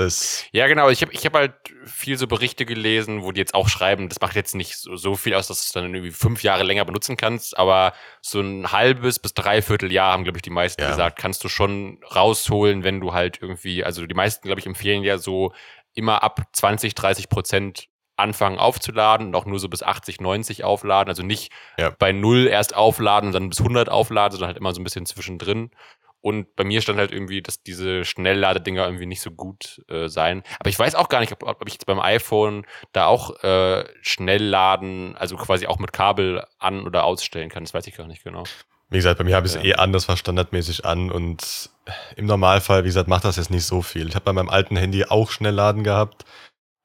das, 0.00 0.44
Ja, 0.52 0.66
genau. 0.66 0.88
Ich 0.88 1.02
habe 1.02 1.12
ich 1.12 1.24
hab 1.26 1.34
halt 1.34 1.52
viel 1.84 2.16
so 2.16 2.26
Berichte 2.26 2.64
gelesen, 2.66 3.22
wo 3.22 3.32
die 3.32 3.40
jetzt 3.40 3.54
auch 3.54 3.68
schreiben, 3.68 4.08
das 4.08 4.20
macht 4.20 4.36
jetzt 4.36 4.54
nicht 4.54 4.76
so, 4.76 4.96
so 4.96 5.14
viel 5.14 5.34
aus, 5.34 5.48
dass 5.48 5.58
du 5.58 5.64
es 5.66 5.72
dann 5.72 5.92
irgendwie 5.94 6.10
fünf 6.12 6.42
Jahre 6.42 6.62
länger 6.62 6.84
benutzen 6.84 7.16
kannst, 7.16 7.56
aber 7.58 7.92
so 8.20 8.40
ein 8.40 8.70
halbes 8.72 9.18
bis 9.18 9.34
dreiviertel 9.34 9.92
Jahr 9.92 10.12
haben, 10.12 10.24
glaube 10.24 10.38
ich, 10.38 10.42
die 10.42 10.50
meisten 10.50 10.82
Ja. 10.82 10.88
gesagt, 10.90 11.18
kannst 11.18 11.42
du 11.44 11.48
schon 11.48 12.00
rausholen, 12.14 12.84
wenn 12.84 13.00
du 13.00 13.12
halt 13.12 13.38
irgendwie, 13.40 13.84
also 13.84 14.06
die 14.06 14.14
meisten, 14.14 14.46
glaube 14.46 14.60
ich, 14.60 14.66
empfehlen 14.66 15.02
ja 15.02 15.18
so 15.18 15.52
immer 15.94 16.22
ab 16.22 16.42
20, 16.52 16.94
30 16.94 17.28
Prozent 17.28 17.88
anfangen 18.16 18.58
aufzuladen 18.58 19.28
und 19.28 19.34
auch 19.36 19.46
nur 19.46 19.60
so 19.60 19.68
bis 19.68 19.82
80, 19.82 20.20
90 20.20 20.64
aufladen. 20.64 21.08
Also 21.08 21.22
nicht 21.22 21.52
Ja. 21.78 21.90
bei 21.98 22.10
null 22.12 22.48
erst 22.48 22.74
aufladen 22.74 23.28
und 23.28 23.32
dann 23.32 23.48
bis 23.50 23.60
100 23.60 23.88
aufladen, 23.88 24.32
sondern 24.32 24.48
halt 24.48 24.56
immer 24.58 24.74
so 24.74 24.80
ein 24.80 24.84
bisschen 24.84 25.06
zwischendrin. 25.06 25.70
Und 26.20 26.56
bei 26.56 26.64
mir 26.64 26.80
stand 26.82 26.98
halt 26.98 27.12
irgendwie, 27.12 27.42
dass 27.42 27.62
diese 27.62 28.04
Schnellladedinger 28.04 28.84
irgendwie 28.84 29.06
nicht 29.06 29.20
so 29.20 29.30
gut 29.30 29.82
äh, 29.88 30.08
seien. 30.08 30.42
Aber 30.58 30.68
ich 30.68 30.78
weiß 30.78 30.94
auch 30.96 31.08
gar 31.08 31.20
nicht, 31.20 31.32
ob, 31.32 31.44
ob 31.44 31.66
ich 31.66 31.74
jetzt 31.74 31.86
beim 31.86 32.00
iPhone 32.00 32.66
da 32.92 33.06
auch 33.06 33.42
äh, 33.44 33.84
Schnellladen, 34.02 35.16
also 35.16 35.36
quasi 35.36 35.66
auch 35.66 35.78
mit 35.78 35.92
Kabel 35.92 36.44
an- 36.58 36.84
oder 36.86 37.04
ausstellen 37.04 37.48
kann. 37.50 37.64
Das 37.64 37.72
weiß 37.74 37.86
ich 37.86 37.96
gar 37.96 38.06
nicht 38.06 38.24
genau. 38.24 38.44
Wie 38.90 38.96
gesagt, 38.96 39.18
bei 39.18 39.24
mir 39.24 39.36
habe 39.36 39.46
ich 39.46 39.54
es 39.54 39.62
Ja. 39.62 39.64
eh 39.70 39.74
an, 39.74 39.92
das 39.92 40.08
war 40.08 40.16
standardmäßig 40.16 40.84
an 40.84 41.10
und 41.12 41.70
im 42.16 42.26
Normalfall, 42.26 42.84
wie 42.84 42.88
gesagt, 42.88 43.08
macht 43.08 43.24
das 43.24 43.36
jetzt 43.36 43.50
nicht 43.50 43.64
so 43.64 43.82
viel. 43.82 44.08
Ich 44.08 44.14
habe 44.14 44.24
bei 44.24 44.32
meinem 44.32 44.48
alten 44.48 44.76
Handy 44.76 45.04
auch 45.04 45.30
Schnellladen 45.30 45.84
gehabt 45.84 46.24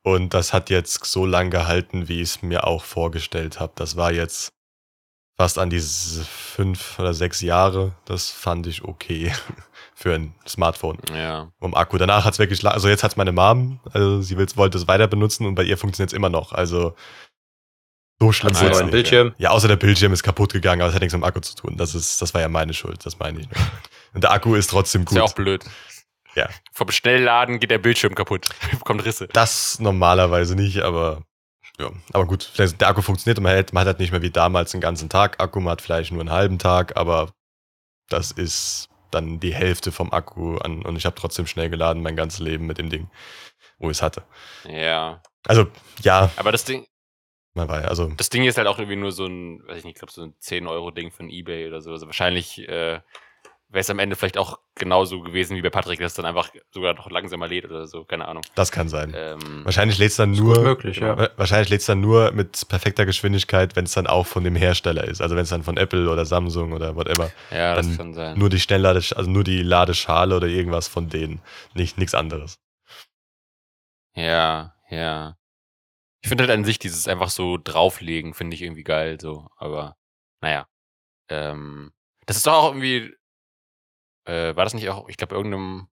und 0.03 0.33
das 0.33 0.51
hat 0.53 0.69
jetzt 0.69 1.05
so 1.05 1.25
lang 1.25 1.49
gehalten, 1.49 2.07
wie 2.09 2.21
ich 2.21 2.29
es 2.35 2.41
mir 2.41 2.67
auch 2.67 2.83
vorgestellt 2.83 3.59
habe. 3.59 3.73
Das 3.75 3.95
war 3.95 4.11
jetzt 4.11 4.52
fast 5.43 5.59
an 5.59 5.69
diese 5.69 6.23
fünf 6.23 6.97
oder 6.99 7.13
sechs 7.13 7.41
Jahre. 7.41 7.91
Das 8.05 8.29
fand 8.31 8.65
ich 8.65 8.85
okay 8.85 9.33
für 9.93 10.15
ein 10.15 10.33
Smartphone 10.47 10.97
Ja. 11.13 11.51
um 11.59 11.75
Akku. 11.75 11.97
Danach 11.97 12.23
hat 12.23 12.31
es 12.33 12.39
wirklich, 12.39 12.65
also 12.65 12.87
jetzt 12.87 13.03
hat 13.03 13.17
meine 13.17 13.33
Mom, 13.33 13.81
also 13.91 14.21
sie 14.21 14.37
will, 14.37 14.47
wollte 14.55 14.77
es 14.77 14.87
weiter 14.87 15.07
benutzen 15.07 15.45
und 15.45 15.55
bei 15.55 15.63
ihr 15.63 15.77
funktioniert 15.77 16.11
es 16.11 16.17
immer 16.17 16.29
noch. 16.29 16.53
Also 16.53 16.95
so 18.21 18.31
schlimm 18.31 18.53
neuen 18.53 18.69
nicht. 18.85 18.91
Bildschirm? 18.91 19.35
Ja, 19.37 19.49
außer 19.49 19.67
der 19.67 19.75
Bildschirm 19.75 20.13
ist 20.13 20.23
kaputt 20.23 20.53
gegangen, 20.53 20.81
aber 20.81 20.87
das 20.87 20.95
hat 20.95 21.01
nichts 21.01 21.13
mit 21.13 21.21
dem 21.23 21.25
Akku 21.27 21.41
zu 21.41 21.55
tun. 21.55 21.75
Das 21.75 21.93
ist, 21.93 22.21
das 22.21 22.33
war 22.33 22.39
ja 22.39 22.47
meine 22.47 22.73
Schuld, 22.73 23.05
das 23.05 23.19
meine 23.19 23.41
ich. 23.41 23.49
Nur. 23.49 23.59
Und 24.13 24.23
der 24.23 24.31
Akku 24.31 24.55
ist 24.55 24.69
trotzdem 24.69 25.01
Ist 25.01 25.07
gut. 25.09 25.17
ja 25.17 25.23
auch 25.23 25.33
blöd. 25.33 25.65
Ja. 26.35 26.47
Vom 26.71 26.89
Schnellladen 26.89 27.59
geht 27.59 27.69
der 27.69 27.79
Bildschirm 27.79 28.15
kaputt. 28.15 28.47
Bekommt 28.71 29.03
Risse. 29.03 29.27
das 29.33 29.77
normalerweise 29.79 30.55
nicht, 30.55 30.83
aber 30.83 31.23
ja. 31.83 31.91
Aber 32.13 32.25
gut, 32.25 32.43
vielleicht 32.43 32.79
der 32.81 32.87
Akku 32.87 33.01
funktioniert 33.01 33.37
und 33.37 33.43
man 33.43 33.57
hat, 33.57 33.73
man 33.73 33.81
hat 33.81 33.87
halt 33.87 33.99
nicht 33.99 34.11
mehr 34.11 34.21
wie 34.21 34.31
damals 34.31 34.73
einen 34.73 34.81
ganzen 34.81 35.09
Tag 35.09 35.41
Akku, 35.41 35.59
man 35.59 35.71
hat 35.73 35.81
vielleicht 35.81 36.11
nur 36.11 36.21
einen 36.21 36.31
halben 36.31 36.59
Tag, 36.59 36.97
aber 36.97 37.31
das 38.09 38.31
ist 38.31 38.89
dann 39.11 39.39
die 39.39 39.53
Hälfte 39.53 39.91
vom 39.91 40.11
Akku 40.11 40.57
an 40.57 40.83
und 40.83 40.95
ich 40.95 41.05
habe 41.05 41.15
trotzdem 41.15 41.47
schnell 41.47 41.69
geladen 41.69 42.01
mein 42.01 42.15
ganzes 42.15 42.39
Leben 42.39 42.65
mit 42.65 42.77
dem 42.77 42.89
Ding, 42.89 43.09
wo 43.77 43.89
ich 43.89 43.97
es 43.97 44.01
hatte. 44.01 44.23
Ja. 44.65 45.21
Also 45.45 45.67
ja, 46.01 46.31
Aber 46.37 46.51
das 46.51 46.65
Ding, 46.65 46.87
man 47.53 47.67
war 47.67 47.81
ja, 47.81 47.87
also 47.87 48.07
das 48.07 48.29
Ding 48.29 48.43
ist 48.45 48.57
halt 48.57 48.67
auch 48.67 48.79
irgendwie 48.79 48.95
nur 48.95 49.11
so 49.11 49.25
ein, 49.25 49.61
weiß 49.67 49.79
ich 49.79 49.83
nicht, 49.83 49.95
ich 49.95 49.99
glaube 49.99 50.13
so 50.13 50.23
ein 50.23 50.33
10-Euro-Ding 50.41 51.11
von 51.11 51.29
Ebay 51.29 51.67
oder 51.67 51.81
so. 51.81 51.91
Also 51.91 52.07
wahrscheinlich 52.07 52.67
äh, 52.67 52.99
wäre 53.73 53.81
es 53.81 53.89
am 53.89 53.99
Ende 53.99 54.15
vielleicht 54.15 54.37
auch 54.37 54.59
genauso 54.75 55.21
gewesen 55.21 55.57
wie 55.57 55.61
bei 55.61 55.69
Patrick, 55.69 55.99
dass 55.99 56.11
es 56.11 56.15
dann 56.15 56.25
einfach 56.25 56.49
sogar 56.71 56.93
noch 56.93 57.09
langsamer 57.09 57.47
lädt 57.47 57.65
oder 57.65 57.87
so. 57.87 58.05
Keine 58.05 58.27
Ahnung. 58.27 58.43
das 58.55 58.71
kann 58.71 58.87
sein. 58.87 59.13
Ähm, 59.15 59.65
Wahrscheinlich 59.65 59.97
lädt 59.97 60.11
es 60.11 60.15
dann 60.17 60.31
nur 60.31 60.61
möglich, 60.61 60.97
ja. 60.97 61.17
Wa- 61.17 61.29
Wahrscheinlich 61.35 61.69
lädt 61.69 61.81
es 61.81 61.87
dann 61.87 61.99
nur 61.99 62.31
mit 62.31 62.67
perfekter 62.69 63.05
Geschwindigkeit, 63.05 63.75
wenn 63.75 63.85
es 63.85 63.93
dann 63.93 64.07
auch 64.07 64.25
von 64.27 64.43
dem 64.43 64.55
Hersteller 64.55 65.03
ist. 65.03 65.21
Also 65.21 65.35
wenn 65.35 65.43
es 65.43 65.49
dann 65.49 65.63
von 65.63 65.77
Apple 65.77 66.09
oder 66.09 66.25
Samsung 66.25 66.71
oder 66.71 66.95
whatever. 66.95 67.31
ja, 67.51 67.75
das 67.75 67.97
kann 67.97 68.13
sein. 68.13 68.37
Nur 68.37 68.49
die 68.49 68.59
Schnelllade, 68.59 68.99
also 69.15 69.29
nur 69.29 69.43
die 69.43 69.61
Ladeschale 69.63 70.35
oder 70.37 70.47
irgendwas 70.47 70.87
von 70.87 71.09
denen. 71.09 71.41
Nicht 71.73 71.97
nichts 71.97 72.13
anderes. 72.15 72.59
Ja, 74.15 74.75
ja. 74.89 75.35
Ich 76.21 76.29
finde 76.29 76.43
halt 76.45 76.51
an 76.53 76.63
sich 76.63 76.79
dieses 76.79 77.07
einfach 77.07 77.29
so 77.29 77.57
drauflegen, 77.61 78.33
finde 78.33 78.55
ich 78.55 78.61
irgendwie 78.61 78.83
geil, 78.83 79.19
so. 79.19 79.47
Aber, 79.57 79.97
naja. 80.41 80.67
Ähm, 81.29 81.91
das 82.25 82.37
ist 82.37 82.47
doch 82.47 82.53
auch 82.53 82.67
irgendwie, 82.69 83.13
äh, 84.25 84.55
war 84.55 84.63
das 84.63 84.73
nicht 84.73 84.89
auch, 84.89 85.07
ich 85.09 85.17
glaube, 85.17 85.35
irgendeinem 85.35 85.87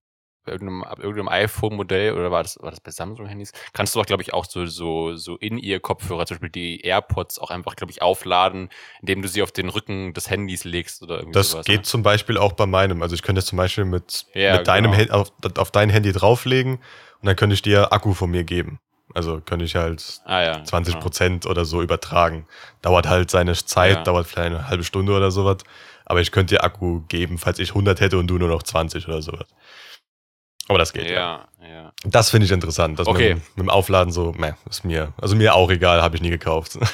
irgendeinem, 0.45 0.83
ab 0.83 0.99
irgendeinem 0.99 1.27
iPhone-Modell 1.29 2.13
oder 2.13 2.31
war 2.31 2.41
das, 2.43 2.57
war 2.61 2.71
das 2.71 2.79
bei 2.79 2.91
Samsung-Handys? 2.91 3.51
Kannst 3.73 3.95
du 3.95 4.01
auch, 4.01 4.05
glaube 4.05 4.23
ich, 4.23 4.33
auch 4.33 4.45
so, 4.45 4.65
so, 4.65 5.15
so 5.15 5.37
in 5.37 5.57
ihr 5.57 5.79
Kopfhörer, 5.79 6.25
zum 6.25 6.35
Beispiel 6.37 6.49
die 6.49 6.81
AirPods, 6.81 7.37
auch 7.39 7.51
einfach, 7.51 7.75
glaube 7.75 7.91
ich, 7.91 8.01
aufladen, 8.01 8.69
indem 9.01 9.21
du 9.21 9.27
sie 9.27 9.43
auf 9.43 9.51
den 9.51 9.69
Rücken 9.69 10.13
des 10.13 10.29
Handys 10.29 10.63
legst 10.63 11.03
oder 11.03 11.17
irgendwie 11.17 11.33
Das 11.33 11.51
sowas. 11.51 11.65
geht 11.65 11.81
ne? 11.81 11.83
zum 11.83 12.01
Beispiel 12.03 12.37
auch 12.37 12.53
bei 12.53 12.65
meinem. 12.65 13.03
Also 13.03 13.13
ich 13.13 13.21
könnte 13.21 13.39
jetzt 13.39 13.49
zum 13.49 13.57
Beispiel 13.57 13.85
mit, 13.85 14.25
Ja, 14.33 14.57
mit 14.57 14.67
deinem 14.67 14.91
genau. 14.91 15.19
Auf, 15.19 15.31
auf 15.57 15.71
dein 15.71 15.89
Handy 15.91 16.11
drauflegen 16.11 16.75
und 16.77 17.25
dann 17.27 17.35
könnte 17.35 17.53
ich 17.53 17.61
dir 17.61 17.93
Akku 17.93 18.13
von 18.13 18.31
mir 18.31 18.43
geben. 18.43 18.79
Also 19.13 19.41
könnte 19.41 19.65
ich 19.65 19.75
halt 19.75 20.21
Ah 20.25 20.41
ja. 20.41 20.63
20 20.63 20.93
genau. 20.93 21.03
Prozent 21.03 21.45
oder 21.45 21.65
so 21.65 21.81
übertragen. 21.81 22.47
Dauert 22.81 23.07
halt 23.07 23.29
seine 23.29 23.53
Zeit, 23.53 23.97
Ja. 23.97 24.03
dauert 24.03 24.25
vielleicht 24.25 24.47
eine 24.55 24.67
halbe 24.69 24.83
Stunde 24.83 25.13
oder 25.15 25.31
sowas. 25.31 25.57
Aber 26.05 26.21
ich 26.21 26.31
könnte 26.31 26.55
dir 26.55 26.63
Akku 26.63 27.01
geben, 27.07 27.37
falls 27.37 27.59
ich 27.59 27.69
100 27.69 27.99
hätte 27.99 28.17
und 28.17 28.27
du 28.27 28.37
nur 28.37 28.49
noch 28.49 28.63
20 28.63 29.07
oder 29.07 29.21
sowas. 29.21 29.47
Aber 30.67 30.77
das 30.77 30.93
geht, 30.93 31.09
ja. 31.09 31.49
Ja, 31.61 31.67
ja. 31.67 31.93
Das 32.03 32.29
finde 32.29 32.45
ich 32.45 32.51
interessant. 32.51 32.99
Das 32.99 33.07
Okay. 33.07 33.35
mit, 33.35 33.57
mit 33.57 33.65
dem 33.65 33.69
Aufladen 33.69 34.13
so, 34.13 34.31
meh, 34.37 34.53
ist 34.69 34.85
mir, 34.85 35.13
also 35.21 35.35
mir 35.35 35.53
auch 35.55 35.69
egal, 35.69 36.01
habe 36.01 36.15
ich 36.15 36.21
nie 36.21 36.29
gekauft. 36.29 36.77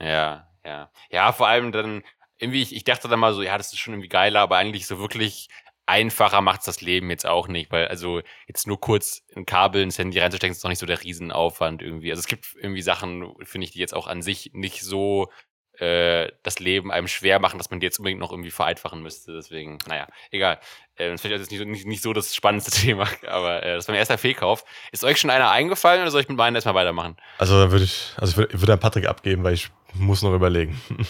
Ja, 0.00 0.48
ja. 0.64 0.90
Ja, 1.10 1.32
vor 1.32 1.48
allem 1.48 1.72
dann, 1.72 2.04
irgendwie, 2.38 2.62
ich, 2.62 2.74
ich 2.74 2.84
dachte 2.84 3.08
dann 3.08 3.18
mal 3.18 3.34
so, 3.34 3.42
ja, 3.42 3.58
das 3.58 3.72
ist 3.72 3.80
schon 3.80 3.94
irgendwie 3.94 4.08
geiler, 4.08 4.40
aber 4.40 4.56
eigentlich 4.56 4.86
so 4.86 5.00
wirklich 5.00 5.48
einfacher 5.86 6.40
macht's 6.42 6.66
das 6.66 6.82
Leben 6.82 7.10
jetzt 7.10 7.26
auch 7.26 7.48
nicht, 7.48 7.72
weil 7.72 7.88
also 7.88 8.20
jetzt 8.46 8.66
nur 8.66 8.78
kurz 8.78 9.22
ein 9.34 9.46
Kabel 9.46 9.82
ins 9.82 9.98
Handy 9.98 10.18
reinzustecken, 10.20 10.52
ist 10.52 10.62
doch 10.62 10.68
nicht 10.68 10.78
so 10.78 10.86
der 10.86 11.02
Riesenaufwand 11.02 11.80
irgendwie. 11.82 12.10
Also 12.10 12.20
es 12.20 12.26
gibt 12.26 12.54
irgendwie 12.60 12.82
Sachen, 12.82 13.34
finde 13.42 13.64
ich, 13.64 13.72
die 13.72 13.78
jetzt 13.80 13.94
auch 13.94 14.06
an 14.06 14.20
sich 14.22 14.50
nicht 14.52 14.82
so 14.82 15.32
äh, 15.80 16.30
das 16.42 16.58
Leben 16.58 16.90
einem 16.90 17.08
schwer 17.08 17.38
machen, 17.38 17.58
dass 17.58 17.70
man 17.70 17.80
die 17.80 17.86
jetzt 17.86 17.98
unbedingt 17.98 18.20
noch 18.20 18.30
irgendwie 18.32 18.50
vereinfachen 18.50 19.02
müsste. 19.02 19.32
Deswegen, 19.32 19.78
naja, 19.86 20.06
egal. 20.30 20.58
Äh, 20.96 21.06
das 21.10 21.14
ist 21.16 21.20
vielleicht 21.22 21.40
jetzt 21.40 21.50
nicht, 21.50 21.60
so- 21.60 21.64
nicht, 21.66 21.86
nicht 21.86 22.02
so 22.02 22.12
das 22.12 22.34
spannendste 22.34 22.70
Thema, 22.80 23.08
aber 23.26 23.62
äh, 23.62 23.74
das 23.74 23.84
ist 23.84 23.88
mein 23.88 23.96
erster 23.96 24.18
Fehlkauf. 24.18 24.64
Ist 24.92 25.04
euch 25.04 25.18
schon 25.18 25.30
einer 25.30 25.50
eingefallen 25.50 26.02
oder 26.02 26.10
soll 26.10 26.20
ich 26.22 26.28
mit 26.28 26.36
meinen 26.38 26.54
erstmal 26.56 26.74
weitermachen? 26.74 27.16
Also 27.38 27.58
dann 27.60 27.70
würde 27.70 27.84
ich, 27.84 28.12
also 28.16 28.30
ich 28.32 28.36
würde, 28.36 28.54
ich 28.54 28.60
würde 28.60 28.72
an 28.72 28.80
Patrick 28.80 29.06
abgeben, 29.06 29.44
weil 29.44 29.54
ich 29.54 29.70
muss 29.94 30.22
noch 30.22 30.34
überlegen. 30.34 30.80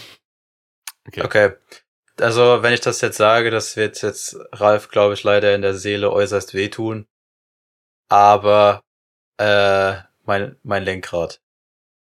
Okay. 1.06 1.22
Okay. 1.24 1.52
Also, 2.20 2.62
wenn 2.62 2.74
ich 2.74 2.80
das 2.80 3.00
jetzt 3.00 3.16
sage, 3.16 3.50
das 3.50 3.76
wird 3.78 4.02
jetzt 4.02 4.36
Ralf, 4.52 4.88
glaube 4.90 5.14
ich, 5.14 5.22
leider 5.22 5.54
in 5.54 5.62
der 5.62 5.72
Seele 5.72 6.12
äußerst 6.12 6.52
wehtun. 6.52 7.06
Aber 8.08 8.82
äh, 9.38 9.94
mein, 10.24 10.56
mein 10.62 10.82
Lenkrad. 10.84 11.40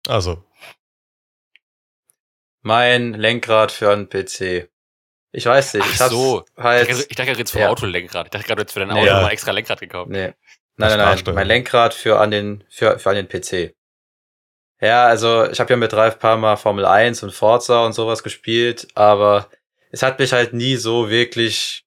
Also, 0.08 0.44
Mein 2.66 3.14
Lenkrad 3.14 3.70
für 3.70 3.92
einen 3.92 4.08
PC. 4.08 4.68
Ich 5.30 5.46
weiß 5.46 5.74
nicht, 5.74 5.84
Ach 5.86 5.92
ich 5.92 5.98
so. 5.98 6.44
Ich 6.56 6.62
halt. 6.64 6.90
dachte, 6.90 7.06
ich 7.08 7.14
dachte 7.14 7.26
gerade 7.26 7.38
jetzt 7.38 7.52
vom 7.52 7.60
Ja. 7.60 7.68
Autolenkrad. 7.68 8.26
Ich 8.26 8.30
dachte 8.32 8.46
gerade 8.48 8.62
jetzt 8.62 8.72
für 8.72 8.80
dein 8.80 8.88
Nee. 8.88 8.94
Auto 9.02 9.06
Ja. 9.06 9.20
mal 9.22 9.30
extra 9.30 9.52
Lenkrad 9.52 9.78
gekauft. 9.78 10.10
Nee. 10.10 10.32
Nein, 10.78 10.98
nein, 10.98 10.98
nein. 10.98 11.34
Mein 11.36 11.46
Lenkrad 11.46 11.94
für 11.94 12.18
an 12.18 12.32
den, 12.32 12.64
für, 12.68 12.98
für 12.98 13.10
an 13.10 13.14
den 13.14 13.28
PC. 13.28 13.72
Ja, 14.80 15.06
also 15.06 15.48
ich 15.48 15.60
habe 15.60 15.70
ja 15.72 15.76
mit 15.76 15.94
Ralf 15.94 16.18
paar 16.18 16.36
Mal 16.38 16.56
Formel 16.56 16.84
1 16.84 17.22
und 17.22 17.32
Forza 17.32 17.86
und 17.86 17.92
sowas 17.92 18.24
gespielt, 18.24 18.88
aber 18.96 19.48
es 19.92 20.02
hat 20.02 20.18
mich 20.18 20.32
halt 20.32 20.52
nie 20.52 20.74
so 20.74 21.08
wirklich 21.08 21.84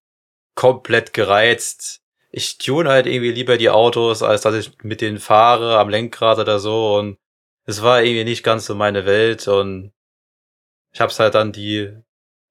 komplett 0.56 1.12
gereizt. 1.14 2.00
Ich 2.32 2.58
tune 2.58 2.90
halt 2.90 3.06
irgendwie 3.06 3.32
lieber 3.32 3.58
die 3.58 3.70
Autos, 3.70 4.24
als 4.24 4.42
dass 4.44 4.56
ich 4.56 4.72
mit 4.82 5.02
denen 5.02 5.20
fahre 5.20 5.78
am 5.78 5.90
Lenkrad 5.90 6.40
oder 6.40 6.58
so 6.60 6.96
und 6.98 7.18
es 7.66 7.82
war 7.84 8.02
irgendwie 8.02 8.24
nicht 8.24 8.44
ganz 8.44 8.66
so 8.66 8.76
meine 8.76 9.06
Welt 9.06 9.48
und 9.50 9.92
ich 10.92 11.02
hab's 11.02 11.20
halt 11.20 11.36
dann 11.36 11.52
die, 11.52 11.92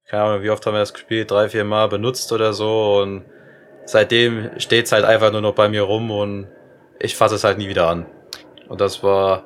keine 0.05 0.23
Ahnung, 0.23 0.43
wie 0.43 0.49
oft 0.49 0.65
haben 0.65 0.73
wir 0.73 0.79
das 0.79 0.93
gespielt, 0.93 1.31
drei, 1.31 1.49
vier 1.49 1.63
Mal 1.63 1.87
benutzt 1.87 2.31
oder 2.31 2.53
so 2.53 3.01
und 3.01 3.25
seitdem 3.85 4.51
steht's 4.59 4.91
halt 4.91 5.05
einfach 5.05 5.31
nur 5.31 5.41
noch 5.41 5.55
bei 5.55 5.69
mir 5.69 5.83
rum 5.83 6.11
und 6.11 6.47
ich 6.99 7.15
fasse 7.15 7.35
es 7.35 7.43
halt 7.43 7.57
nie 7.57 7.69
wieder 7.69 7.87
an. 7.87 8.05
Und 8.67 8.81
das 8.81 9.03
war 9.03 9.45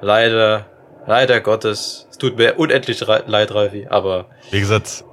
leider, 0.00 0.66
leider 1.06 1.40
Gottes, 1.40 2.06
es 2.10 2.18
tut 2.18 2.36
mir 2.36 2.58
unendlich 2.58 3.00
leid, 3.00 3.54
Ralfi, 3.54 3.86
aber 3.88 4.30
wie 4.50 4.60
gesagt, 4.60 5.04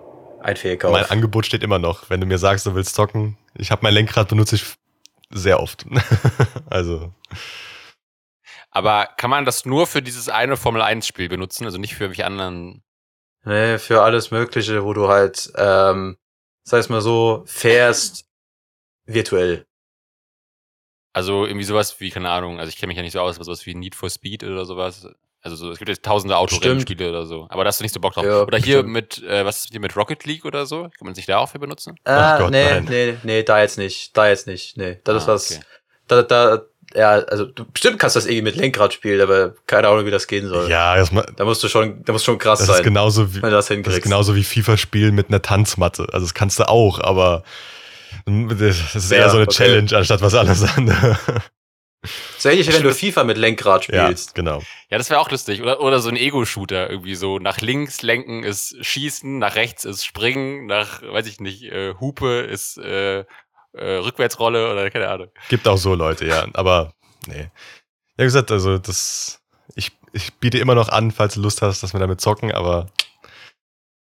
ein 0.42 0.56
Fehlkauf. 0.56 0.92
mein 0.92 1.10
Angebot 1.10 1.46
steht 1.46 1.64
immer 1.64 1.80
noch. 1.80 2.10
Wenn 2.10 2.22
du 2.22 2.28
mir 2.28 2.38
sagst, 2.38 2.66
du 2.66 2.76
willst 2.76 2.96
zocken, 2.96 3.38
ich 3.56 3.72
habe 3.72 3.82
mein 3.84 3.94
Lenkrad 3.94 4.30
benutze 4.30 4.56
ich 4.56 4.66
sehr 5.32 5.60
oft. 5.60 5.86
also, 6.70 7.14
Aber 8.76 9.08
kann 9.18 9.30
man 9.30 9.46
das 9.46 9.66
nur 9.66 9.86
für 9.86 10.02
dieses 10.02 10.30
eine 10.30 10.58
Formel-1-Spiel 10.58 11.30
benutzen, 11.30 11.66
also 11.66 11.78
nicht 11.78 11.94
für 11.96 12.08
welche 12.10 12.26
anderen? 12.26 12.84
Nee, 13.46 13.78
für 13.78 14.02
alles 14.02 14.32
Mögliche, 14.32 14.84
wo 14.84 14.94
du 14.94 15.10
halt, 15.10 15.52
ähm, 15.56 16.18
sag 16.64 16.80
ich 16.82 16.90
mal 16.90 17.02
so, 17.02 17.44
fährst 17.46 18.26
virtuell. 19.06 19.66
Also 21.14 21.46
irgendwie 21.46 21.66
sowas 21.66 22.00
wie, 22.00 22.10
keine 22.10 22.30
Ahnung, 22.32 22.60
also 22.60 22.70
ich 22.70 22.78
kenne 22.78 22.88
mich 22.88 22.98
ja 22.98 23.04
nicht 23.04 23.12
so 23.12 23.20
aus, 23.20 23.36
aber 23.36 23.46
sowas 23.46 23.66
wie 23.68 23.76
Need 23.76 23.94
for 23.96 24.10
Speed 24.10 24.44
oder 24.44 24.66
sowas. 24.66 25.08
Also 25.42 25.56
so, 25.58 25.70
es 25.72 25.78
gibt 25.78 25.90
jetzt 25.90 26.04
tausende 26.06 26.38
Autorennspiele 26.38 27.10
oder 27.10 27.26
so. 27.26 27.46
Aber 27.50 27.64
da 27.64 27.68
hast 27.68 27.80
du 27.80 27.84
nicht 27.84 27.94
so 27.94 28.00
Bock 28.00 28.14
drauf. 28.14 28.26
Ja, 28.26 28.42
oder 28.44 28.58
hier 28.58 28.80
stimmt. 28.80 28.94
mit, 28.94 29.22
äh, 29.24 29.46
was 29.46 29.66
ist 29.66 29.72
hier 29.72 29.82
mit 29.82 29.96
Rocket 29.96 30.24
League 30.26 30.46
oder 30.46 30.66
so? 30.66 30.84
Kann 30.84 31.06
man 31.06 31.14
sich 31.14 31.26
da 31.26 31.38
auch 31.38 31.50
für 31.50 31.60
benutzen? 31.60 31.96
Ah, 32.06 32.38
Gott, 32.40 32.52
nee, 32.52 32.64
nein. 32.64 32.86
nee, 32.86 33.18
nee, 33.24 33.44
da 33.44 33.62
jetzt 33.62 33.78
nicht, 33.78 34.16
da 34.18 34.30
jetzt 34.30 34.48
nicht, 34.48 34.78
nee. 34.78 35.00
Das 35.04 35.18
ist 35.24 35.30
Ah, 35.30 35.34
was, 35.34 35.52
okay. 35.52 35.64
da, 36.08 36.24
da, 36.24 36.62
ja, 36.96 37.12
also 37.12 37.46
du 37.46 37.66
bestimmt 37.72 38.00
kannst 38.00 38.16
das 38.16 38.26
irgendwie 38.26 38.44
mit 38.44 38.56
Lenkrad 38.56 38.94
spielen, 38.94 39.22
aber 39.22 39.56
keine 39.68 39.88
Ahnung, 39.88 40.06
wie 40.06 40.12
das 40.12 40.28
gehen 40.28 40.48
soll. 40.48 40.70
ja, 40.70 40.96
das, 40.96 41.12
ma- 41.12 41.26
Da 41.36 41.46
musst 41.46 41.64
du 41.64 41.68
schon, 41.68 42.04
da 42.06 42.14
musst 42.14 42.26
schon 42.26 42.38
krass 42.38 42.60
das 42.60 42.68
sein, 42.68 42.78
ist 42.78 42.84
genauso 42.84 43.32
wie, 43.34 43.42
wenn 43.42 43.50
du 43.50 43.56
das 43.56 43.66
das 43.68 43.76
hinkriegst. 43.76 43.98
ist 44.00 44.04
genauso 44.04 44.36
wie 44.36 44.44
FIFA 44.44 44.78
spielen 44.78 45.16
mit 45.16 45.30
einer 45.30 45.42
Tanzmatte. 45.42 46.08
Also 46.12 46.26
das 46.26 46.34
kannst 46.34 46.60
du 46.60 46.68
auch, 46.70 47.00
aber 47.00 47.44
das 48.26 48.96
ist 48.96 49.12
eher 49.12 49.22
Ja, 49.22 49.30
so 49.30 49.38
eine 49.38 49.48
okay. 49.48 49.56
Challenge 49.56 49.98
anstatt 49.98 50.22
was 50.22 50.34
anderes 50.36 50.64
anderes. 50.78 51.18
So 52.38 52.50
ähnlich, 52.50 52.68
wie 52.68 52.74
wenn 52.74 52.84
du 52.84 52.94
FIFA 52.94 53.24
mit 53.24 53.38
Lenkrad 53.38 53.88
ja, 53.88 54.04
spielst. 54.06 54.36
genau. 54.36 54.62
Ja, 54.90 54.98
das 54.98 55.10
wäre 55.10 55.22
auch 55.22 55.32
lustig. 55.32 55.62
Oder, 55.62 55.80
oder 55.80 56.00
so 56.00 56.10
ein 56.10 56.18
Ego-Shooter. 56.18 56.90
Irgendwie 56.90 57.16
so 57.16 57.40
nach 57.40 57.62
links 57.62 58.02
lenken 58.02 58.44
ist 58.44 58.76
Schießen, 58.82 59.40
nach 59.40 59.56
rechts 59.56 59.86
ist 59.86 60.04
Springen, 60.06 60.66
nach, 60.66 61.02
weiß 61.02 61.26
ich 61.28 61.40
nicht, 61.40 61.64
äh, 61.64 61.94
Hupe 62.02 62.42
ist 62.42 62.78
äh, 62.78 63.24
äh, 63.74 63.96
Rückwärtsrolle 63.96 64.72
oder 64.72 64.90
keine 64.90 65.10
Ahnung. 65.10 65.30
Gibt 65.50 65.68
auch 65.68 65.78
so 65.78 65.96
Leute, 65.96 66.26
ja. 66.26 66.48
Aber 66.54 66.94
nee. 67.28 67.42
Ja, 67.44 67.50
wie 68.18 68.24
gesagt, 68.24 68.52
also 68.52 68.78
das. 68.78 69.42
Ich, 69.76 69.92
ich 70.12 70.34
biete 70.36 70.60
immer 70.60 70.76
noch 70.76 70.90
an, 70.90 71.12
falls 71.12 71.36
du 71.36 71.42
Lust 71.42 71.62
hast, 71.62 71.82
dass 71.82 71.94
wir 71.94 72.00
damit 72.00 72.22
zocken, 72.22 72.52
aber 72.52 72.88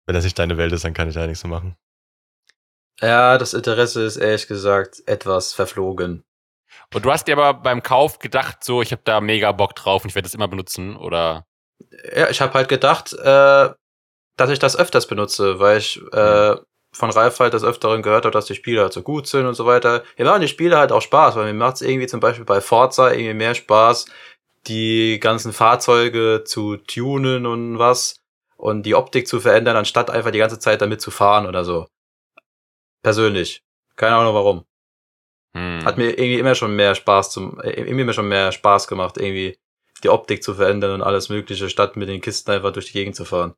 wenn 0.05 0.13
das 0.13 0.23
nicht 0.23 0.37
deine 0.37 0.57
Welt 0.57 0.73
ist, 0.73 0.83
dann 0.83 0.93
kann 0.93 1.07
ich 1.07 1.15
da 1.15 1.25
nichts 1.25 1.43
mehr 1.43 1.51
machen. 1.51 1.75
Ja, 3.01 3.37
das 3.37 3.53
Interesse 3.53 4.03
ist 4.03 4.17
ehrlich 4.17 4.47
gesagt 4.47 5.01
etwas 5.07 5.53
verflogen. 5.53 6.23
Und 6.93 7.05
du 7.05 7.11
hast 7.11 7.27
dir 7.27 7.37
aber 7.37 7.53
beim 7.53 7.81
Kauf 7.81 8.19
gedacht, 8.19 8.63
so, 8.63 8.81
ich 8.81 8.91
habe 8.91 9.01
da 9.03 9.21
mega 9.21 9.51
Bock 9.51 9.75
drauf 9.75 10.03
und 10.03 10.09
ich 10.09 10.15
werde 10.15 10.27
das 10.27 10.35
immer 10.35 10.47
benutzen, 10.47 10.95
oder? 10.95 11.45
Ja, 12.15 12.29
ich 12.29 12.41
habe 12.41 12.53
halt 12.53 12.69
gedacht, 12.69 13.13
äh, 13.13 13.69
dass 14.37 14.49
ich 14.49 14.59
das 14.59 14.75
öfters 14.75 15.07
benutze, 15.07 15.59
weil 15.59 15.77
ich 15.79 16.01
äh, 16.11 16.55
von 16.93 17.09
Ralf 17.09 17.39
halt 17.39 17.53
des 17.53 17.63
Öfteren 17.63 18.01
gehört 18.01 18.25
habe, 18.25 18.33
dass 18.33 18.45
die 18.45 18.55
Spiele 18.55 18.81
halt 18.81 18.93
so 18.93 19.01
gut 19.01 19.27
sind 19.27 19.45
und 19.45 19.55
so 19.55 19.65
weiter. 19.65 20.03
Mir 20.17 20.25
machen 20.25 20.41
die 20.41 20.47
Spiele 20.47 20.77
halt 20.77 20.91
auch 20.91 21.01
Spaß, 21.01 21.35
weil 21.35 21.45
mir 21.45 21.53
macht 21.53 21.75
es 21.75 21.81
irgendwie 21.81 22.07
zum 22.07 22.19
Beispiel 22.19 22.45
bei 22.45 22.61
Forza 22.61 23.11
irgendwie 23.11 23.33
mehr 23.33 23.55
Spaß, 23.55 24.05
die 24.67 25.19
ganzen 25.19 25.53
Fahrzeuge 25.53 26.43
zu 26.45 26.77
tunen 26.77 27.45
und 27.45 27.79
was 27.79 28.15
und 28.55 28.83
die 28.83 28.95
Optik 28.95 29.27
zu 29.27 29.39
verändern, 29.39 29.75
anstatt 29.75 30.09
einfach 30.09 30.31
die 30.31 30.39
ganze 30.39 30.59
Zeit 30.59 30.81
damit 30.81 31.01
zu 31.01 31.11
fahren 31.11 31.47
oder 31.47 31.65
so. 31.65 31.87
Persönlich. 33.01 33.61
Keine 33.95 34.15
Ahnung 34.15 34.33
warum. 34.33 34.65
Hm. 35.55 35.83
Hat 35.83 35.97
mir 35.97 36.11
irgendwie 36.11 36.39
immer 36.39 36.55
schon 36.55 36.75
mehr 36.75 36.95
Spaß 36.95 37.31
zum, 37.31 37.59
äh, 37.61 37.71
irgendwie 37.71 38.01
immer 38.01 38.13
schon 38.13 38.29
mehr 38.29 38.51
Spaß 38.51 38.87
gemacht, 38.87 39.17
irgendwie 39.17 39.57
die 40.03 40.09
Optik 40.09 40.43
zu 40.43 40.53
verändern 40.53 40.91
und 40.91 41.01
alles 41.01 41.29
Mögliche, 41.29 41.69
statt 41.69 41.95
mit 41.95 42.09
den 42.09 42.21
Kisten 42.21 42.51
einfach 42.51 42.71
durch 42.73 42.87
die 42.87 42.93
Gegend 42.93 43.15
zu 43.15 43.25
fahren. 43.25 43.53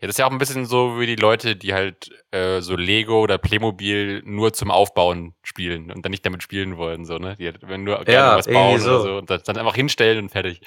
Ja, 0.00 0.06
das 0.06 0.10
ist 0.10 0.18
ja 0.18 0.26
auch 0.26 0.32
ein 0.32 0.38
bisschen 0.38 0.66
so 0.66 0.98
wie 0.98 1.06
die 1.06 1.16
Leute, 1.16 1.56
die 1.56 1.72
halt 1.74 2.10
äh, 2.32 2.60
so 2.60 2.76
Lego 2.76 3.20
oder 3.20 3.38
Playmobil 3.38 4.22
nur 4.24 4.52
zum 4.52 4.70
Aufbauen 4.70 5.34
spielen 5.42 5.90
und 5.90 6.04
dann 6.04 6.10
nicht 6.10 6.26
damit 6.26 6.42
spielen 6.42 6.76
wollen, 6.76 7.04
so, 7.04 7.18
ne? 7.18 7.36
Die 7.36 7.46
halt, 7.46 7.58
wenn 7.62 7.84
nur 7.84 8.04
gerne 8.04 8.12
Ja, 8.12 8.36
was 8.36 8.46
bauen 8.46 8.80
irgendwie 8.80 8.88
oder 8.88 9.00
so. 9.00 9.06
so 9.06 9.16
und 9.18 9.30
das 9.30 9.42
dann 9.44 9.56
einfach 9.56 9.74
hinstellen 9.74 10.18
und 10.18 10.28
fertig. 10.30 10.60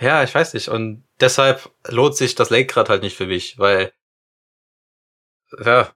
Ja, 0.00 0.22
ich 0.22 0.34
weiß 0.34 0.54
nicht. 0.54 0.68
Und 0.68 1.04
deshalb 1.20 1.70
lohnt 1.88 2.16
sich 2.16 2.34
das 2.34 2.50
Lenkrad 2.50 2.88
halt 2.88 3.02
nicht 3.02 3.16
für 3.16 3.26
mich, 3.26 3.58
weil 3.58 3.92
ja, 5.64 5.92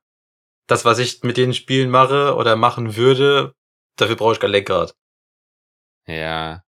das, 0.66 0.84
was 0.84 0.98
ich 0.98 1.22
mit 1.22 1.36
den 1.36 1.54
Spielen 1.54 1.90
mache 1.90 2.34
oder 2.34 2.56
machen 2.56 2.96
würde, 2.96 3.54
dafür 3.96 4.16
brauche 4.16 4.32
ich 4.34 4.40
kein 4.40 4.50
Lenkrad. 4.50 4.94
Ja. 6.06 6.62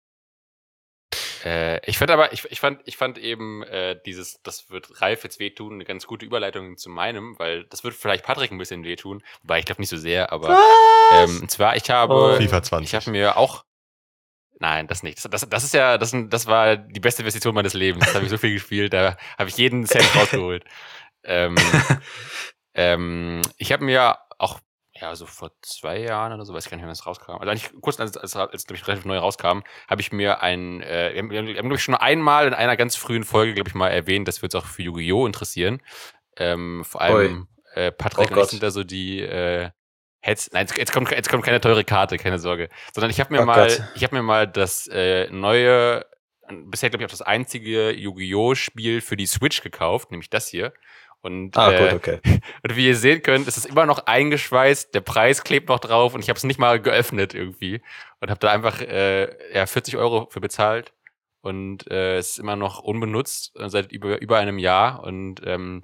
Äh, 1.43 1.79
ich 1.89 1.97
fand 1.97 2.11
aber, 2.11 2.33
ich, 2.33 2.45
ich 2.51 2.59
fand, 2.59 2.81
ich 2.85 2.97
fand 2.97 3.17
eben 3.17 3.63
äh, 3.63 3.99
dieses, 4.05 4.41
das 4.43 4.69
wird 4.69 5.01
Ralf 5.01 5.23
jetzt 5.23 5.39
wehtun, 5.39 5.73
eine 5.73 5.85
ganz 5.85 6.05
gute 6.05 6.25
Überleitung 6.25 6.77
zu 6.77 6.89
meinem, 6.89 7.37
weil 7.39 7.65
das 7.65 7.83
wird 7.83 7.95
vielleicht 7.95 8.23
Patrick 8.23 8.51
ein 8.51 8.57
bisschen 8.57 8.83
wehtun, 8.83 9.23
wobei 9.41 9.59
ich 9.59 9.65
glaube 9.65 9.81
nicht 9.81 9.89
so 9.89 9.97
sehr, 9.97 10.31
aber 10.31 10.59
ähm, 11.13 11.41
und 11.41 11.51
zwar 11.51 11.75
ich 11.75 11.89
habe, 11.89 12.13
Oh. 12.13 12.35
FIFA 12.35 12.63
20. 12.63 12.87
ich 12.87 12.95
habe 12.95 13.11
mir 13.11 13.37
auch, 13.37 13.65
nein, 14.59 14.87
das 14.87 15.03
nicht, 15.03 15.23
das, 15.23 15.29
das, 15.31 15.49
das 15.49 15.63
ist 15.63 15.73
ja, 15.73 15.97
das, 15.97 16.13
das 16.13 16.47
war 16.47 16.77
die 16.77 16.99
beste 16.99 17.21
Investition 17.23 17.55
meines 17.55 17.73
Lebens, 17.73 18.05
das 18.05 18.15
habe 18.15 18.25
ich 18.25 18.31
so 18.31 18.37
viel 18.37 18.53
gespielt, 18.53 18.93
da 18.93 19.17
habe 19.37 19.49
ich 19.49 19.57
jeden 19.57 19.85
Cent 19.85 20.15
rausgeholt. 20.15 20.63
ähm, 21.23 21.55
ähm, 22.73 23.41
ich 23.57 23.71
habe 23.71 23.83
mir 23.83 24.17
auch 24.37 24.59
ja, 25.01 25.15
so 25.15 25.25
vor 25.25 25.51
zwei 25.61 25.99
Jahren 25.99 26.31
oder 26.31 26.45
so, 26.45 26.53
weiß 26.53 26.65
ich 26.65 26.69
gar 26.69 26.77
nicht, 26.77 26.83
wann 26.83 26.89
das 26.91 27.05
rauskam. 27.05 27.31
Also 27.31 27.49
eigentlich 27.49 27.71
kurz 27.81 27.99
als, 27.99 28.15
als, 28.15 28.35
als, 28.35 28.65
glaube 28.65 28.77
ich, 28.77 28.87
relativ 28.87 29.05
neu 29.05 29.17
rauskam, 29.17 29.61
habe 29.89 30.01
ich 30.01 30.11
mir 30.11 30.41
ein, 30.41 30.81
äh, 30.81 31.11
wir 31.13 31.39
haben, 31.39 31.47
haben 31.47 31.55
glaube 31.55 31.75
ich, 31.75 31.83
schon 31.83 31.95
einmal 31.95 32.47
in 32.47 32.53
einer 32.53 32.77
ganz 32.77 32.95
frühen 32.95 33.23
Folge, 33.23 33.55
glaube 33.55 33.69
ich, 33.69 33.75
mal 33.75 33.89
erwähnt, 33.89 34.27
dass 34.27 34.41
wir 34.41 34.47
uns 34.47 34.55
auch 34.55 34.65
für 34.65 34.83
Yu-Gi-Oh! 34.83 35.25
interessieren. 35.25 35.81
Ähm, 36.37 36.83
vor 36.85 37.01
allem 37.01 37.47
äh, 37.73 37.91
Patrick 37.91 38.31
Oh 38.31 38.35
und 38.35 38.43
ich 38.43 38.49
sind 38.49 38.63
da 38.63 38.71
so 38.71 38.83
die 38.83 39.21
äh, 39.21 39.69
Heads. 40.21 40.51
Nein, 40.53 40.67
jetzt, 40.67 40.77
jetzt, 40.77 40.93
kommt, 40.93 41.09
jetzt 41.11 41.29
kommt 41.29 41.43
keine 41.43 41.59
teure 41.59 41.83
Karte, 41.83 42.17
keine 42.17 42.37
Sorge. 42.37 42.69
Sondern 42.93 43.09
ich 43.09 43.19
habe 43.19 43.33
mir 43.33 43.41
Oh 43.41 43.45
mal, 43.45 43.67
Gott. 43.67 43.83
ich 43.95 44.03
habe 44.03 44.15
mir 44.15 44.21
mal 44.21 44.47
das 44.47 44.87
äh, 44.87 45.29
neue, 45.31 46.05
bisher 46.65 46.89
glaube 46.89 47.03
ich 47.03 47.07
auch 47.07 47.11
das 47.11 47.23
einzige 47.23 47.91
Yu-Gi-Oh! 47.91 48.53
Spiel 48.55 49.01
für 49.01 49.17
die 49.17 49.25
Switch 49.25 49.61
gekauft, 49.61 50.11
nämlich 50.11 50.29
das 50.29 50.47
hier. 50.47 50.73
Und 51.21 51.55
Ah, 51.55 51.71
äh, 51.71 51.77
gut, 51.77 51.93
okay. 51.93 52.19
und 52.63 52.75
wie 52.75 52.87
ihr 52.87 52.95
sehen 52.95 53.21
könnt, 53.21 53.47
ist 53.47 53.57
es 53.57 53.65
immer 53.65 53.85
noch 53.85 54.05
eingeschweißt, 54.07 54.93
der 54.93 55.01
Preis 55.01 55.43
klebt 55.43 55.69
noch 55.69 55.79
drauf 55.79 56.15
und 56.15 56.21
ich 56.23 56.29
habe 56.29 56.37
es 56.37 56.43
nicht 56.43 56.59
mal 56.59 56.79
geöffnet 56.79 57.33
irgendwie 57.33 57.81
und 58.19 58.29
habe 58.29 58.39
da 58.39 58.51
einfach 58.51 58.81
äh, 58.81 59.29
ja, 59.55 59.65
40 59.65 59.97
Euro 59.97 60.27
für 60.31 60.41
bezahlt 60.41 60.93
und 61.41 61.89
äh, 61.91 62.17
es 62.17 62.31
ist 62.31 62.39
immer 62.39 62.55
noch 62.55 62.79
unbenutzt 62.79 63.55
äh, 63.59 63.69
seit 63.69 63.91
über, 63.91 64.19
über 64.21 64.39
einem 64.39 64.57
Jahr 64.57 65.03
und 65.03 65.41
ähm, 65.45 65.81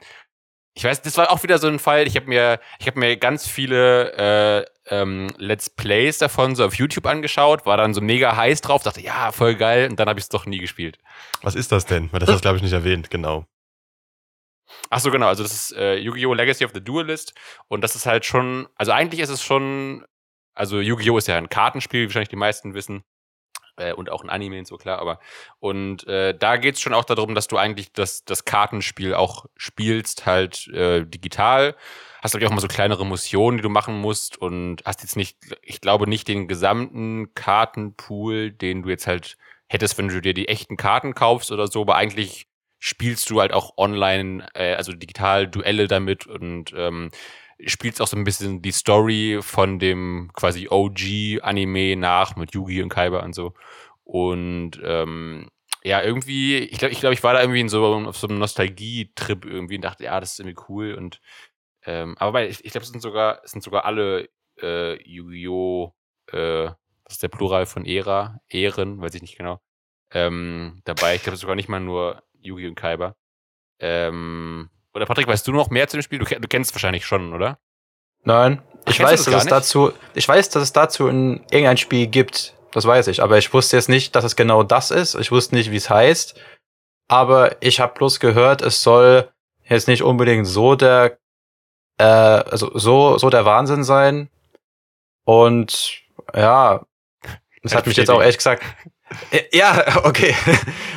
ich 0.78 0.84
weiß, 0.84 1.02
das 1.02 1.18
war 1.18 1.32
auch 1.32 1.42
wieder 1.42 1.58
so 1.58 1.68
ein 1.68 1.80
Fall. 1.80 2.06
Ich 2.06 2.16
habe 2.16 2.28
mir, 2.28 2.60
ich 2.78 2.86
habe 2.86 3.00
mir 3.00 3.18
ganz 3.18 3.48
viele 3.48 4.14
äh, 4.14 4.66
ähm, 4.96 5.28
Let's 5.38 5.72
Plays 5.72 6.20
davon 6.20 6.56
so 6.56 6.64
auf 6.64 6.76
YouTube 6.76 7.08
angeschaut, 7.08 7.66
war 7.66 7.78
dann 7.78 7.96
so 7.96 8.02
mega 8.02 8.36
heiß 8.36 8.62
drauf, 8.62 8.84
dachte 8.84 9.02
ja 9.02 9.32
voll 9.32 9.56
geil 9.56 9.90
und 9.90 10.00
dann 10.00 10.08
habe 10.08 10.20
ich 10.20 10.26
es 10.26 10.30
doch 10.30 10.46
nie 10.46 10.60
gespielt. 10.60 11.00
Was 11.42 11.56
ist 11.56 11.72
das 11.72 11.88
denn? 11.88 12.12
Weil 12.12 12.20
das 12.20 12.30
hast 12.30 12.38
du, 12.38 12.42
glaube 12.42 12.58
ich, 12.58 12.64
nicht 12.64 12.74
erwähnt, 12.74 13.10
genau. 13.10 13.48
Ach 14.90 15.00
so, 15.00 15.12
genau. 15.12 15.28
Also 15.28 15.44
das 15.44 15.54
ist 15.54 15.74
äh, 15.74 15.96
Yu-Gi-Oh! 15.98 16.34
Legacy 16.34 16.66
of 16.66 16.72
the 16.74 16.84
Duelist. 16.84 17.34
Und 17.68 17.82
das 17.82 17.96
ist 17.96 18.06
halt 18.06 18.26
schon, 18.26 18.68
also 18.76 18.92
eigentlich 18.92 19.22
ist 19.22 19.30
es 19.30 19.44
schon, 19.44 20.06
also 20.54 20.80
Yu-Gi-Oh! 20.80 21.18
ist 21.18 21.28
ja 21.28 21.38
ein 21.38 21.50
Kartenspiel, 21.50 22.02
wie 22.02 22.06
wahrscheinlich 22.08 22.30
die 22.30 22.36
meisten 22.36 22.74
wissen. 22.74 23.04
Äh, 23.78 23.94
und 23.94 24.10
auch 24.10 24.24
ein 24.24 24.30
Anime 24.30 24.60
und 24.60 24.68
so, 24.68 24.78
klar. 24.78 25.00
Aber 25.00 25.20
und 25.60 26.08
äh, 26.08 26.38
da 26.38 26.58
geht's 26.58 26.82
schon 26.82 26.94
auch 26.94 27.06
darum, 27.06 27.36
dass 27.36 27.48
du 27.48 27.58
eigentlich 27.58 27.94
das, 27.94 28.26
das 28.26 28.46
Kartenspiel 28.46 29.14
auch 29.14 29.46
spielst, 29.56 30.26
halt 30.26 30.68
äh, 30.70 31.06
digital. 31.06 31.76
Hast 32.22 32.34
natürlich 32.34 32.50
auch 32.50 32.56
mal 32.56 32.62
so 32.62 32.68
kleinere 32.68 33.06
Missionen, 33.06 33.58
die 33.58 33.64
du 33.64 33.70
machen 33.70 34.00
musst 34.00 34.38
und 34.38 34.82
hast 34.86 35.04
jetzt 35.04 35.16
nicht, 35.16 35.38
ich 35.62 35.82
glaube, 35.82 36.10
nicht 36.10 36.28
den 36.28 36.48
gesamten 36.48 37.34
Kartenpool, 37.36 38.52
den 38.52 38.82
du 38.84 38.90
jetzt 38.90 39.08
halt 39.08 39.38
hättest, 39.70 39.98
wenn 39.98 40.08
du 40.08 40.22
dir 40.22 40.34
die 40.34 40.48
echten 40.48 40.78
Karten 40.78 41.14
kaufst 41.14 41.52
oder 41.52 41.68
so, 41.68 41.82
aber 41.82 41.96
eigentlich 41.96 42.48
spielst 42.80 43.30
du 43.30 43.42
halt 43.42 43.54
auch 43.54 43.78
online, 43.78 44.48
äh, 44.54 44.76
also 44.76 44.94
digital 44.94 45.48
Duelle 45.48 45.88
damit 45.88 46.28
und 46.28 46.74
ähm, 46.76 47.12
spielst 47.66 48.02
auch 48.02 48.08
so 48.08 48.18
ein 48.18 48.24
bisschen 48.24 48.62
die 48.62 48.72
Story 48.72 49.40
von 49.42 49.80
dem 49.80 50.30
quasi 50.34 50.68
OG-Anime 50.70 51.96
nach 51.96 52.36
mit 52.36 52.54
Yugi 52.54 52.84
und 52.84 52.90
Kaiba 52.90 53.24
und 53.24 53.34
so. 53.34 53.54
Und 54.04 54.80
ähm, 54.84 55.50
ja, 55.84 56.02
irgendwie, 56.02 56.58
ich 56.58 56.78
glaube, 56.80 56.94
ich, 56.94 57.00
glaub, 57.00 57.14
ich 57.14 57.24
war 57.24 57.34
da 57.34 57.42
irgendwie 57.42 57.62
in 57.62 57.70
so, 57.70 57.84
auf 57.86 58.18
so 58.18 58.28
einem 58.28 58.40
Nostalgie-Trip 58.40 59.46
irgendwie 59.46 59.76
und 59.76 59.84
dachte, 59.84 60.04
ja, 60.04 60.20
das 60.20 60.34
ist 60.34 60.40
irgendwie 60.40 60.62
cool. 60.70 60.94
Und 60.94 61.20
ähm, 61.84 62.16
aber 62.20 62.48
ich, 62.48 62.64
ich 62.66 62.72
glaube, 62.72 62.84
es 62.84 62.90
sind 62.90 63.02
sogar, 63.02 63.42
es 63.44 63.52
sind 63.52 63.64
sogar 63.64 63.86
alle 63.86 64.30
äh, 64.62 65.02
Yu-Gi-Oh! 65.04 65.94
Äh, 66.32 66.72
das 67.06 67.16
ist 67.16 67.24
der 67.24 67.30
Plural 67.30 67.66
von 67.66 67.86
Ära, 67.86 68.42
Ehren, 68.50 69.00
weiß 69.00 69.16
ich 69.16 69.22
nicht 69.22 69.38
genau, 69.38 69.62
ähm, 70.12 70.82
dabei. 70.84 71.16
Ich 71.16 71.24
glaube 71.24 71.38
sogar 71.38 71.56
nicht 71.56 71.70
mal 71.70 71.80
nur 71.80 72.22
Yugi 72.48 72.68
und 72.68 72.76
Kaiba. 72.76 73.16
Ähm, 73.80 74.70
oder 74.94 75.06
Patrick, 75.06 75.28
weißt 75.28 75.48
du 75.48 75.52
noch 75.52 75.70
mehr 75.70 75.88
zu 75.88 75.98
dem 75.98 76.02
Spiel? 76.02 76.20
Du, 76.20 76.26
du 76.26 76.48
kennst 76.48 76.72
es 76.72 76.76
wahrscheinlich 76.76 77.06
schon, 77.06 77.34
oder? 77.34 77.60
Nein, 78.24 78.62
ich 78.88 79.00
weiß, 79.00 79.26
das 79.26 79.34
dass 79.34 79.44
es 79.44 79.50
dazu, 79.50 79.92
ich 80.16 80.28
weiß, 80.28 80.50
dass 80.50 80.64
es 80.64 80.74
dazu 80.74 81.08
in 81.08 81.46
irgendein 81.52 81.78
Spiel 81.78 82.08
gibt. 82.08 82.56
Das 82.72 82.86
weiß 82.86 83.08
ich. 83.08 83.22
Aber 83.24 83.38
ich 83.38 83.54
wusste 83.54 83.78
jetzt 83.78 83.90
nicht, 83.90 84.16
dass 84.16 84.24
es 84.24 84.36
genau 84.36 84.64
das 84.64 84.92
ist. 84.92 85.16
Ich 85.16 85.32
wusste 85.32 85.56
nicht, 85.56 85.72
wie 85.72 85.78
es 85.78 85.90
heißt. 85.90 86.40
Aber 87.08 87.62
ich 87.62 87.80
habe 87.80 87.94
bloß 87.94 88.20
gehört, 88.20 88.62
es 88.62 88.84
soll 88.84 89.32
jetzt 89.64 89.88
nicht 89.88 90.04
unbedingt 90.04 90.48
so 90.48 90.76
der, 90.76 91.18
äh, 91.98 92.04
also 92.04 92.78
so, 92.78 93.18
so 93.18 93.30
der 93.30 93.46
Wahnsinn 93.46 93.84
sein. 93.84 94.30
Und 95.24 96.02
ja, 96.34 96.86
das 97.64 97.76
hat 97.76 97.82
ich 97.82 97.88
mich 97.88 97.98
jetzt 97.98 98.10
auch 98.10 98.22
ehrlich 98.22 98.38
gesagt. 98.38 98.64
Ja, 99.52 99.86
okay. 100.04 100.36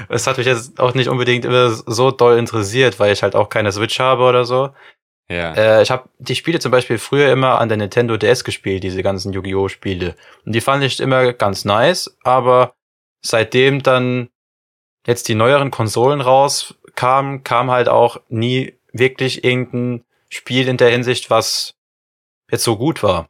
Es 0.09 0.27
hat 0.27 0.39
mich 0.39 0.47
jetzt 0.47 0.81
auch 0.81 0.95
nicht 0.95 1.09
unbedingt 1.09 1.45
immer 1.45 1.71
so 1.71 2.11
doll 2.11 2.39
interessiert, 2.39 2.99
weil 2.99 3.13
ich 3.13 3.23
halt 3.23 3.35
auch 3.35 3.49
keine 3.49 3.73
Switch 3.73 3.99
habe 4.01 4.25
oder 4.25 4.45
so. 4.45 4.71
Ja. 5.29 5.55
Äh, 5.55 5.83
ich 5.83 5.91
habe 5.91 6.09
die 6.19 6.35
Spiele 6.35 6.59
zum 6.59 6.73
Beispiel 6.73 6.99
früher 6.99 7.31
immer 7.33 7.61
an 7.61 7.69
der 7.69 7.79
Nintendo 7.79 8.17
DS 8.17 8.43
gespielt, 8.43 8.83
diese 8.83 9.03
ganzen 9.03 9.33
Yu-Gi-Oh! 9.33 9.69
Spiele. 9.69 10.17
Und 10.45 10.55
die 10.55 10.61
fand 10.61 10.83
ich 10.83 10.99
immer 10.99 11.33
ganz 11.33 11.65
nice, 11.65 12.17
aber 12.25 12.75
seitdem 13.23 13.83
dann 13.83 14.29
jetzt 15.07 15.29
die 15.29 15.37
neueren 15.37 15.71
Konsolen 15.71 16.21
rauskamen, 16.21 17.45
kam 17.45 17.71
halt 17.71 17.89
auch 17.89 18.21
nie 18.29 18.75
wirklich 18.93 19.45
irgendein 19.45 20.05
Spiel 20.29 20.67
in 20.67 20.77
der 20.77 20.91
Hinsicht, 20.91 21.31
was 21.31 21.75
jetzt 22.51 22.65
so 22.65 22.77
gut 22.77 23.03
war. 23.05 23.29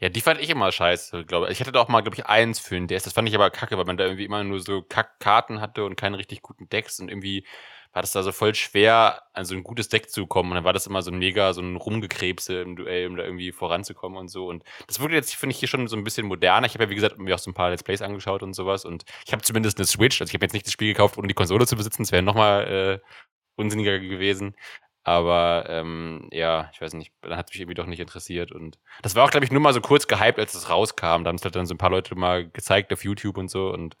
Ja, 0.00 0.08
die 0.08 0.20
fand 0.20 0.40
ich 0.40 0.50
immer 0.50 0.72
scheiße, 0.72 1.24
glaube 1.24 1.46
ich. 1.46 1.52
Ich 1.52 1.60
hatte 1.60 1.72
da 1.72 1.80
auch 1.80 1.88
mal, 1.88 2.00
glaube 2.00 2.16
ich, 2.16 2.26
eins 2.26 2.58
für 2.58 2.74
den 2.74 2.86
DS. 2.86 3.04
Das 3.04 3.12
fand 3.12 3.28
ich 3.28 3.34
aber 3.34 3.50
kacke, 3.50 3.76
weil 3.76 3.84
man 3.84 3.96
da 3.96 4.04
irgendwie 4.04 4.24
immer 4.24 4.42
nur 4.44 4.60
so 4.60 4.82
Kack-Karten 4.82 5.60
hatte 5.60 5.84
und 5.84 5.96
keine 5.96 6.18
richtig 6.18 6.42
guten 6.42 6.68
Decks 6.68 7.00
und 7.00 7.08
irgendwie 7.08 7.46
war 7.94 8.02
das 8.02 8.10
da 8.12 8.24
so 8.24 8.32
voll 8.32 8.54
schwer, 8.56 9.22
an 9.34 9.44
so 9.44 9.54
ein 9.54 9.62
gutes 9.62 9.88
Deck 9.88 10.10
zu 10.10 10.26
kommen. 10.26 10.50
Und 10.50 10.56
dann 10.56 10.64
war 10.64 10.72
das 10.72 10.88
immer 10.88 11.00
so 11.00 11.12
ein 11.12 11.18
mega, 11.18 11.52
so 11.52 11.60
ein 11.62 11.76
Rumgekrebse 11.76 12.60
im 12.60 12.74
Duell, 12.74 13.06
um 13.06 13.16
da 13.16 13.22
irgendwie 13.22 13.52
voranzukommen 13.52 14.18
und 14.18 14.28
so. 14.28 14.48
Und 14.48 14.64
das 14.88 14.98
wurde 14.98 15.14
jetzt, 15.14 15.36
finde 15.36 15.52
ich, 15.52 15.60
hier 15.60 15.68
schon 15.68 15.86
so 15.86 15.96
ein 15.96 16.02
bisschen 16.02 16.26
moderner. 16.26 16.66
Ich 16.66 16.74
habe 16.74 16.84
ja, 16.84 16.90
wie 16.90 16.96
gesagt, 16.96 17.18
mir 17.18 17.34
auch 17.34 17.38
so 17.38 17.50
ein 17.50 17.54
paar 17.54 17.70
Let's 17.70 17.84
Plays 17.84 18.02
angeschaut 18.02 18.42
und 18.42 18.52
sowas. 18.52 18.84
Und 18.84 19.04
ich 19.24 19.32
habe 19.32 19.42
zumindest 19.42 19.78
eine 19.78 19.86
Switch. 19.86 20.20
Also 20.20 20.30
ich 20.30 20.34
habe 20.34 20.44
jetzt 20.44 20.54
nicht 20.54 20.66
das 20.66 20.72
Spiel 20.72 20.88
gekauft, 20.88 21.16
ohne 21.18 21.28
die 21.28 21.34
Konsole 21.34 21.66
zu 21.68 21.76
besitzen. 21.76 22.02
Das 22.02 22.10
wäre 22.10 22.22
nochmal 22.22 23.00
äh, 23.04 23.08
unsinniger 23.54 24.00
gewesen. 24.00 24.56
Aber 25.04 25.66
ähm, 25.68 26.28
ja, 26.32 26.70
ich 26.72 26.80
weiß 26.80 26.94
nicht, 26.94 27.12
dann 27.20 27.36
hat 27.36 27.48
es 27.48 27.52
mich 27.52 27.60
irgendwie 27.60 27.74
doch 27.74 27.86
nicht 27.86 28.00
interessiert. 28.00 28.52
Und 28.52 28.78
das 29.02 29.14
war 29.14 29.24
auch, 29.24 29.30
glaube 29.30 29.44
ich, 29.44 29.52
nur 29.52 29.60
mal 29.60 29.74
so 29.74 29.82
kurz 29.82 30.08
gehypt, 30.08 30.38
als 30.38 30.54
es 30.54 30.70
rauskam. 30.70 31.24
Da 31.24 31.26
haben 31.26 31.36
es 31.36 31.44
halt 31.44 31.54
dann 31.54 31.66
so 31.66 31.74
ein 31.74 31.78
paar 31.78 31.90
Leute 31.90 32.14
mal 32.14 32.48
gezeigt 32.48 32.90
auf 32.92 33.04
YouTube 33.04 33.36
und 33.36 33.50
so. 33.50 33.68
Und 33.68 33.98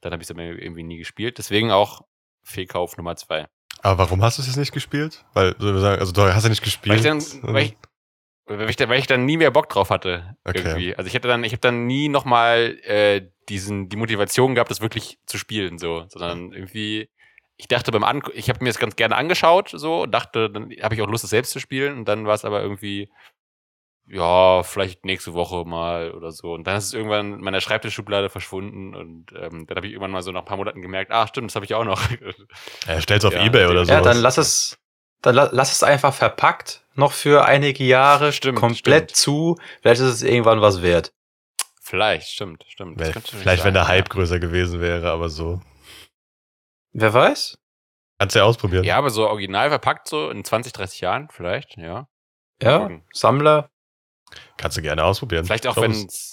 dann 0.00 0.12
habe 0.12 0.22
ich 0.22 0.26
es 0.28 0.30
aber 0.30 0.42
irgendwie 0.42 0.82
nie 0.82 0.96
gespielt. 0.96 1.36
Deswegen 1.36 1.70
auch 1.70 2.02
Fehlkauf 2.42 2.96
Nummer 2.96 3.16
zwei. 3.16 3.46
Aber 3.82 3.98
warum 3.98 4.22
hast 4.22 4.38
du 4.38 4.42
es 4.42 4.48
jetzt 4.48 4.56
nicht 4.56 4.72
gespielt? 4.72 5.26
Weil, 5.34 5.54
also 5.58 6.12
du 6.12 6.22
hast 6.22 6.42
ja 6.42 6.48
nicht 6.48 6.64
gespielt. 6.64 7.04
Weil 7.04 7.16
ich, 7.18 7.42
dann, 7.42 7.52
weil, 7.52 7.64
ich, 7.64 7.76
weil, 8.46 8.70
ich, 8.70 8.78
weil 8.78 8.98
ich 8.98 9.06
dann 9.06 9.26
nie 9.26 9.36
mehr 9.36 9.50
Bock 9.50 9.68
drauf 9.68 9.90
hatte. 9.90 10.36
Okay. 10.44 10.62
Irgendwie. 10.64 10.96
Also 10.96 11.06
ich 11.06 11.14
hätte 11.14 11.28
dann, 11.28 11.44
ich 11.44 11.52
habe 11.52 11.60
dann 11.60 11.86
nie 11.86 12.08
nochmal 12.08 12.78
äh, 12.84 13.28
diesen, 13.50 13.90
die 13.90 13.96
Motivation 13.96 14.54
gehabt, 14.54 14.70
das 14.70 14.80
wirklich 14.80 15.18
zu 15.26 15.36
spielen, 15.36 15.78
so, 15.78 16.06
sondern 16.08 16.52
irgendwie, 16.52 17.10
ich 17.56 17.68
dachte 17.68 17.90
beim 17.90 18.04
An 18.04 18.22
ich 18.34 18.48
habe 18.48 18.62
mir 18.62 18.70
das 18.70 18.78
ganz 18.78 18.96
gerne 18.96 19.16
angeschaut, 19.16 19.70
so, 19.72 20.02
und 20.02 20.12
dachte, 20.12 20.50
dann 20.50 20.70
habe 20.82 20.94
ich 20.94 21.02
auch 21.02 21.08
Lust, 21.08 21.24
das 21.24 21.30
selbst 21.30 21.52
zu 21.52 21.60
spielen. 21.60 21.98
Und 21.98 22.04
dann 22.06 22.26
war 22.26 22.34
es 22.34 22.44
aber 22.44 22.60
irgendwie, 22.60 23.10
ja, 24.08 24.62
vielleicht 24.62 25.04
nächste 25.04 25.34
Woche 25.34 25.64
mal 25.64 26.12
oder 26.12 26.32
so. 26.32 26.52
Und 26.52 26.66
dann 26.66 26.76
ist 26.76 26.84
es 26.84 26.94
irgendwann 26.94 27.34
in 27.34 27.40
meiner 27.40 27.60
Schreibtischschublade 27.60 28.28
verschwunden 28.28 28.94
und 28.94 29.32
ähm, 29.32 29.66
dann 29.66 29.76
habe 29.76 29.86
ich 29.86 29.94
irgendwann 29.94 30.12
mal 30.12 30.22
so 30.22 30.32
nach 30.32 30.42
ein 30.42 30.46
paar 30.46 30.58
Monaten 30.58 30.82
gemerkt, 30.82 31.10
ah, 31.10 31.26
stimmt, 31.26 31.50
das 31.50 31.56
habe 31.56 31.64
ich 31.64 31.74
auch 31.74 31.84
noch. 31.84 32.00
ja, 32.86 33.00
stell's 33.00 33.24
auf 33.24 33.32
Ja, 33.32 33.44
Ebay 33.44 33.66
oder 33.66 33.84
so. 33.84 33.92
Ja, 33.92 34.00
dann 34.00 34.18
lass 34.18 34.38
es, 34.38 34.78
dann 35.22 35.34
la 35.34 35.48
lass 35.50 35.72
es 35.72 35.82
einfach 35.82 36.14
verpackt 36.14 36.84
noch 36.94 37.12
für 37.12 37.44
einige 37.44 37.84
Jahre 37.84 38.32
Stimmt, 38.32 38.58
komplett 38.58 39.10
stimmt. 39.10 39.16
zu. 39.16 39.58
Vielleicht 39.82 40.00
ist 40.00 40.08
es 40.08 40.22
irgendwann 40.22 40.60
was 40.60 40.82
wert. 40.82 41.12
Vielleicht, 41.80 42.28
stimmt, 42.28 42.64
stimmt. 42.68 42.98
Natürlich 42.98 43.30
vielleicht, 43.30 43.64
wenn 43.64 43.74
der 43.74 43.86
Hype 43.86 44.08
ja. 44.08 44.14
größer 44.14 44.40
gewesen 44.40 44.80
wäre, 44.80 45.10
aber 45.10 45.28
so. 45.28 45.60
Wer 46.98 47.12
weiß? 47.12 47.58
Kannst 48.18 48.34
du 48.34 48.38
ja 48.38 48.44
ausprobieren. 48.46 48.84
Ja, 48.84 48.96
aber 48.96 49.10
so 49.10 49.28
original 49.28 49.68
verpackt, 49.68 50.08
so 50.08 50.30
in 50.30 50.44
20, 50.44 50.72
30 50.72 51.00
Jahren 51.02 51.28
vielleicht, 51.30 51.76
ja. 51.76 52.08
Ja, 52.62 52.78
gucken. 52.78 53.02
Sammler. 53.12 53.70
Kannst 54.56 54.78
du 54.78 54.82
gerne 54.82 55.04
ausprobieren. 55.04 55.44
Vielleicht 55.44 55.66
auch, 55.66 55.76
wenn 55.76 55.90
es. 55.90 56.32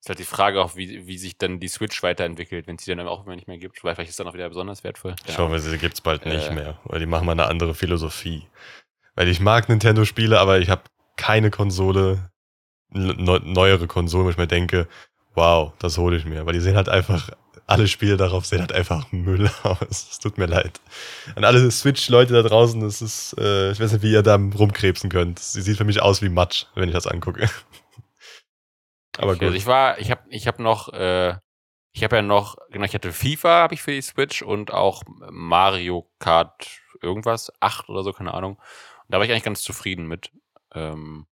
Ist 0.00 0.08
halt 0.08 0.18
die 0.18 0.24
Frage 0.24 0.62
auch, 0.62 0.76
wie, 0.76 1.06
wie 1.06 1.18
sich 1.18 1.36
dann 1.36 1.60
die 1.60 1.68
Switch 1.68 2.02
weiterentwickelt, 2.02 2.66
wenn 2.66 2.76
es 2.76 2.84
die 2.84 2.94
dann 2.94 3.06
auch 3.06 3.24
immer 3.24 3.34
nicht 3.36 3.48
mehr 3.48 3.58
gibt. 3.58 3.84
Weil 3.84 3.94
vielleicht 3.94 4.10
ist 4.10 4.20
dann 4.20 4.26
auch 4.26 4.34
wieder 4.34 4.48
besonders 4.48 4.82
wertvoll. 4.84 5.14
Ich 5.26 5.38
hoffe, 5.38 5.58
sie 5.58 5.76
gibt's 5.78 6.00
bald 6.00 6.24
nicht 6.26 6.48
Äh. 6.50 6.54
mehr. 6.54 6.78
Weil 6.84 7.00
die 7.00 7.06
machen 7.06 7.26
mal 7.26 7.32
eine 7.32 7.46
andere 7.46 7.74
Philosophie. 7.74 8.46
Weil 9.14 9.28
ich 9.28 9.40
mag 9.40 9.68
Nintendo-Spiele, 9.68 10.40
aber 10.40 10.58
ich 10.58 10.70
habe 10.70 10.82
keine 11.16 11.50
Konsole, 11.50 12.30
ne 12.88 13.14
neuere 13.44 13.86
Konsolen, 13.86 14.26
wo 14.26 14.30
ich 14.30 14.36
mir 14.38 14.46
denke, 14.46 14.88
wow, 15.34 15.72
das 15.78 15.98
hole 15.98 16.16
ich 16.16 16.24
mir. 16.24 16.44
Weil 16.46 16.54
die 16.54 16.60
sehen 16.60 16.76
halt 16.76 16.88
einfach, 16.88 17.30
alle 17.66 17.88
Spiele 17.88 18.16
darauf 18.16 18.46
sehen 18.46 18.60
halt 18.60 18.72
einfach 18.72 19.10
Müll 19.12 19.50
aus. 19.62 19.78
Es 20.10 20.18
tut 20.18 20.38
mir 20.38 20.46
leid. 20.46 20.80
An 21.36 21.44
alle 21.44 21.70
Switch-Leute 21.70 22.32
da 22.34 22.42
draußen, 22.42 22.80
das 22.80 23.00
ist, 23.02 23.36
äh, 23.38 23.72
ich 23.72 23.80
weiß 23.80 23.92
nicht, 23.92 24.02
wie 24.02 24.12
ihr 24.12 24.22
da 24.22 24.36
rumkrebsen 24.36 25.10
könnt. 25.10 25.38
Sie 25.38 25.62
sieht 25.62 25.76
für 25.78 25.84
mich 25.84 26.02
aus 26.02 26.22
wie 26.22 26.28
Matsch, 26.28 26.66
wenn 26.74 26.88
ich 26.88 26.94
das 26.94 27.06
angucke. 27.06 27.48
aber 29.18 29.32
Okay, 29.32 29.46
Also 29.46 29.46
gut. 29.46 29.54
ich 29.56 29.66
war, 29.66 29.98
ich 29.98 30.10
habe 30.10 30.22
ich 30.28 30.46
hab 30.46 30.58
noch, 30.58 30.92
äh, 30.92 31.36
ich 31.92 32.02
habe 32.04 32.16
ja 32.16 32.22
noch, 32.22 32.56
genau, 32.70 32.84
ich 32.84 32.94
hatte 32.94 33.12
FIFA, 33.12 33.62
habe 33.62 33.74
ich 33.74 33.82
für 33.82 33.92
die 33.92 34.02
Switch 34.02 34.42
und 34.42 34.72
auch 34.72 35.02
Mario 35.30 36.10
Kart 36.18 36.80
irgendwas, 37.00 37.52
8 37.60 37.88
oder 37.88 38.02
so, 38.02 38.12
keine 38.12 38.34
Ahnung. 38.34 38.54
Und 38.56 39.10
da 39.10 39.18
war 39.18 39.24
ich 39.24 39.30
eigentlich 39.30 39.44
ganz 39.44 39.62
zufrieden 39.62 40.06
mit. 40.06 40.30
Ähm, 40.74 41.26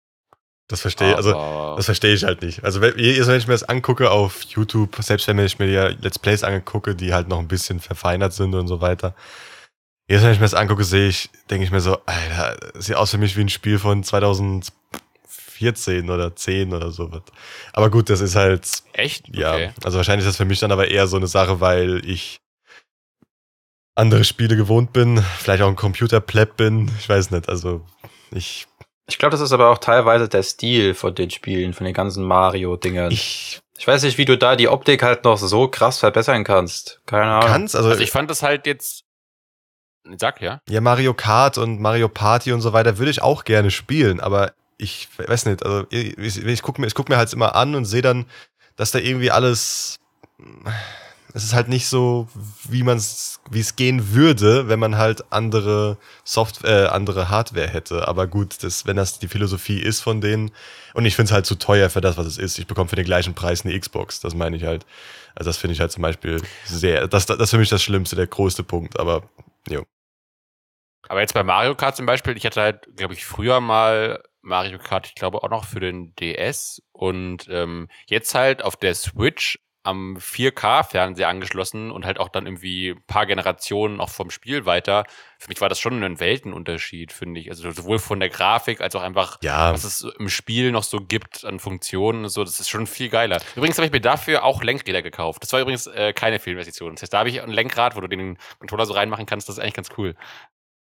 Das 0.69 0.83
verstehe 0.83 1.17
also 1.17 1.75
das 1.77 1.87
verstehe 1.87 2.13
ich 2.13 2.25
halt 2.25 2.43
nicht. 2.43 2.63
Also 2.63 2.83
wenn, 2.83 2.99
Mal, 2.99 3.27
wenn 3.27 3.39
ich 3.39 3.47
mir 3.47 3.55
das 3.55 3.63
angucke 3.63 4.11
auf 4.11 4.43
YouTube, 4.43 4.97
selbst 5.01 5.27
wenn 5.27 5.39
ich 5.39 5.59
mir 5.59 5.67
die 5.67 5.97
Let's 6.03 6.19
Plays 6.19 6.45
angucke, 6.45 6.95
die 6.95 7.15
halt 7.15 7.29
noch 7.29 7.39
ein 7.39 7.49
bisschen 7.49 7.81
verfeinert 7.81 8.35
sind 8.35 8.55
und 8.55 8.69
so 8.69 8.83
weiter. 8.83 9.15
Mal, 10.07 10.23
wenn 10.23 10.33
ich 10.33 10.39
mir 10.39 10.45
das 10.45 10.53
angucke, 10.55 10.85
sehe 10.85 11.09
ich, 11.09 11.31
denke 11.51 11.65
ich 11.65 11.71
mir 11.71 11.81
so, 11.81 11.99
Alter, 12.05 12.59
sieht 12.81 12.97
aus 12.97 13.11
für 13.11 13.19
mich 13.19 13.37
wie 13.37 13.41
ein 13.43 13.49
Spiel 13.49 13.79
von 13.79 14.05
2014 14.05 16.11
oder 16.11 16.37
10 16.37 16.75
oder 16.75 16.91
sowas. 16.91 17.23
Aber 17.73 17.91
gut, 17.91 18.11
das 18.11 18.21
ist 18.21 18.37
halt, 18.37 18.69
Echt? 18.93 19.35
ja, 19.35 19.55
Okay. 19.55 19.71
also 19.85 19.97
wahrscheinlich 19.97 20.27
ist 20.27 20.33
das 20.33 20.37
für 20.39 20.45
mich 20.45 20.61
dann 20.61 20.73
aber 20.73 20.89
eher 20.89 21.07
so 21.07 21.17
eine 21.17 21.29
Sache, 21.29 21.61
weil 21.61 22.05
ich 22.05 22.41
andere 23.95 24.25
Spiele 24.25 24.57
gewohnt 24.57 24.93
bin, 24.93 25.23
vielleicht 25.39 25.63
auch 25.63 25.69
ein 25.69 25.77
Computer-Pleb 25.77 26.57
bin, 26.57 26.91
ich 26.99 27.09
weiß 27.09 27.31
nicht, 27.33 27.49
also 27.49 27.85
ich, 28.31 28.67
Ich 29.09 29.19
glaube, 29.19 29.33
das 29.33 29.41
ist 29.41 29.53
aber 29.53 29.71
auch 29.71 29.79
teilweise 29.79 30.29
der 30.29 30.43
Stil 30.43 30.95
von 30.95 31.15
den 31.15 31.31
Spielen, 31.31 31.73
von 31.73 31.87
den 31.87 31.95
ganzen 31.95 32.25
Mario-Dingern. 32.25 33.11
Ich, 33.11 33.61
ich 33.79 33.87
weiß 33.87 34.03
nicht, 34.03 34.19
wie 34.19 34.27
du 34.27 34.37
da 34.37 34.55
die 34.55 34.69
Optik 34.69 35.03
halt 35.03 35.25
noch 35.25 35.39
so 35.39 35.67
krass 35.69 35.99
verbessern 35.99 36.45
kannst. 36.45 37.01
Keine 37.07 37.33
Ahnung. 37.33 37.49
kann's, 37.49 37.75
also, 37.75 37.89
Also 37.89 38.03
ich 38.03 38.11
fand 38.11 38.31
das 38.31 38.43
halt 38.43 38.67
jetzt. 38.67 39.05
Sag 40.19 40.41
ja. 40.41 40.61
ja, 40.69 40.81
Mario 40.81 41.13
Kart 41.15 41.59
und 41.59 41.81
Mario 41.81 42.09
Party 42.09 42.53
und 42.53 42.61
so 42.61 42.73
weiter 42.73 42.99
würde 42.99 43.11
ich 43.11 43.21
auch 43.21 43.45
gerne 43.45 43.71
spielen, 43.71 44.21
aber 44.21 44.53
ich 44.79 45.09
weiß 45.19 45.47
nicht, 45.47 45.65
also 45.65 45.87
ich, 45.91 46.17
ich, 46.17 46.43
ich 46.43 46.63
gucke 46.63 46.81
mir, 46.81 46.87
ich 46.87 46.95
guck 46.95 47.09
mir 47.09 47.19
halt 47.19 47.33
immer 47.33 47.55
an 47.55 47.75
und 47.75 47.85
sehe 47.85 48.01
dann, 48.01 48.27
dass 48.77 48.91
da 48.91 49.01
irgendwie 49.01 49.31
alles, 49.31 49.99
es 51.35 51.45
ist 51.45 51.55
halt 51.55 51.69
nicht 51.69 51.87
so, 51.87 52.27
wie 52.69 52.83
man 52.83 52.97
es, 52.97 53.41
wie 53.51 53.61
es 53.61 53.77
gehen 53.77 54.13
würde, 54.15 54.69
wenn 54.69 54.79
man 54.79 54.97
halt 54.97 55.31
andere 55.31 55.99
Software, 56.25 56.87
äh, 56.87 56.89
andere 56.89 57.29
Hardware 57.29 57.69
hätte. 57.69 58.09
Aber 58.09 58.27
gut, 58.27 58.63
das, 58.63 58.87
wenn 58.87 58.97
das 58.97 59.19
die 59.19 59.29
Philosophie 59.29 59.79
ist 59.79 60.01
von 60.01 60.21
denen, 60.21 60.51
und 60.95 61.05
ich 61.05 61.17
finde 61.17 61.29
es 61.31 61.33
halt 61.33 61.47
zu 61.47 61.57
teuer 61.57 61.91
für 61.91 62.01
das, 62.01 62.17
was 62.17 62.27
es 62.27 62.39
ist. 62.39 62.59
Ich 62.59 62.67
bekomme 62.67 62.89
für 62.89 62.97
den 62.97 63.05
gleichen 63.05 63.35
Preis 63.35 63.65
eine 63.65 63.79
Xbox. 63.79 64.21
Das 64.21 64.35
meine 64.35 64.57
ich 64.57 64.65
halt. 64.65 64.87
Also 65.35 65.51
das 65.51 65.59
finde 65.59 65.75
ich 65.75 65.81
halt 65.81 65.93
zum 65.93 66.03
Beispiel 66.03 66.41
sehr, 66.65 67.07
das, 67.07 67.27
das 67.27 67.39
ist 67.39 67.51
für 67.51 67.59
mich 67.59 67.69
das 67.69 67.83
Schlimmste, 67.83 68.17
der 68.17 68.27
größte 68.27 68.65
Punkt. 68.65 68.99
Aber 68.99 69.23
jo. 69.69 69.85
Aber 71.09 71.21
jetzt 71.21 71.35
bei 71.35 71.43
Mario 71.43 71.75
Kart 71.75 71.97
zum 71.97 72.07
Beispiel, 72.07 72.37
ich 72.37 72.45
hatte 72.45 72.61
halt, 72.61 72.89
glaube 72.97 73.15
ich, 73.15 73.25
früher 73.25 73.61
mal 73.61 74.23
Mario 74.43 74.79
Kart, 74.79 75.07
ich 75.07 75.15
glaube 75.15 75.43
auch 75.43 75.51
noch 75.51 75.65
für 75.65 75.81
den 75.81 76.15
DS 76.17 76.83
und 76.93 77.47
ähm, 77.49 77.89
jetzt 78.07 78.35
halt 78.35 78.63
auf 78.63 78.77
der 78.77 78.95
Switch 78.95 79.59
am 79.89 80.17
4K-Fernseher 80.19 81.29
angeschlossen 81.29 81.91
und 81.91 82.05
halt 82.07 82.21
auch 82.21 82.29
dann 82.29 82.47
irgendwie 82.47 82.91
ein 82.91 83.03
paar 83.07 83.27
Generationen 83.27 84.01
auch 84.01 84.11
vom 84.11 84.31
Spiel 84.31 84.67
weiter. 84.67 85.05
Für 85.39 85.49
mich 85.49 85.61
war 85.61 85.69
das 85.69 85.81
schon 85.81 86.03
ein 86.03 86.21
Weltenunterschied, 86.21 87.13
finde 87.13 87.41
ich. 87.41 87.51
Also 87.51 87.71
sowohl 87.71 87.99
von 87.99 88.21
der 88.21 88.29
Grafik 88.29 88.81
als 88.81 88.95
auch 88.95 89.03
einfach, 89.03 89.39
Ja. 89.43 89.73
was 89.73 89.85
es 89.85 90.07
im 90.19 90.29
Spiel 90.29 90.71
noch 90.73 90.83
so 90.85 90.99
gibt 91.01 91.45
an 91.45 91.59
Funktionen 91.59 92.25
und 92.25 92.31
so. 92.31 92.45
Das 92.45 92.61
ist 92.61 92.69
schon 92.69 92.87
viel 92.87 93.09
geiler. 93.09 93.41
Übrigens 93.57 93.79
habe 93.79 93.87
ich 93.87 93.93
mir 93.93 94.01
dafür 94.01 94.45
auch 94.45 94.63
Lenkräder 94.63 95.03
gekauft. 95.03 95.43
Das 95.43 95.53
war 95.53 95.61
übrigens 95.61 95.87
äh, 95.87 96.13
keine 96.13 96.39
Fehlinvestition. 96.39 96.95
Das 96.95 97.03
heißt, 97.03 97.13
da 97.13 97.19
habe 97.21 97.29
ich 97.29 97.41
ein 97.43 97.51
Lenkrad, 97.51 97.97
wo 97.97 98.01
du 98.01 98.09
den 98.09 98.39
Controller 98.59 98.87
so 98.87 98.95
reinmachen 98.95 99.27
kannst. 99.27 99.49
Das 99.49 99.57
ist 99.57 99.63
eigentlich 99.63 99.75
ganz 99.75 99.89
cool. 99.97 100.15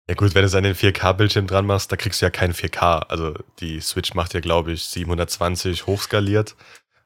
Ja 0.09 0.15
gut, 0.15 0.35
wenn 0.35 0.41
du 0.41 0.47
es 0.47 0.55
an 0.55 0.65
den 0.65 0.75
4K-Bildschirm 0.75 1.47
dran 1.47 1.67
machst, 1.67 1.93
da 1.93 1.97
kriegst 1.97 2.23
du 2.23 2.27
ja 2.27 2.31
kein 2.31 2.55
4K. 2.55 3.01
Also 3.11 3.35
die 3.61 3.81
Switch 3.81 4.15
macht 4.15 4.33
ja, 4.33 4.41
glaube 4.41 4.73
ich, 4.73 4.85
720 4.85 5.87
hochskaliert. 5.87 6.57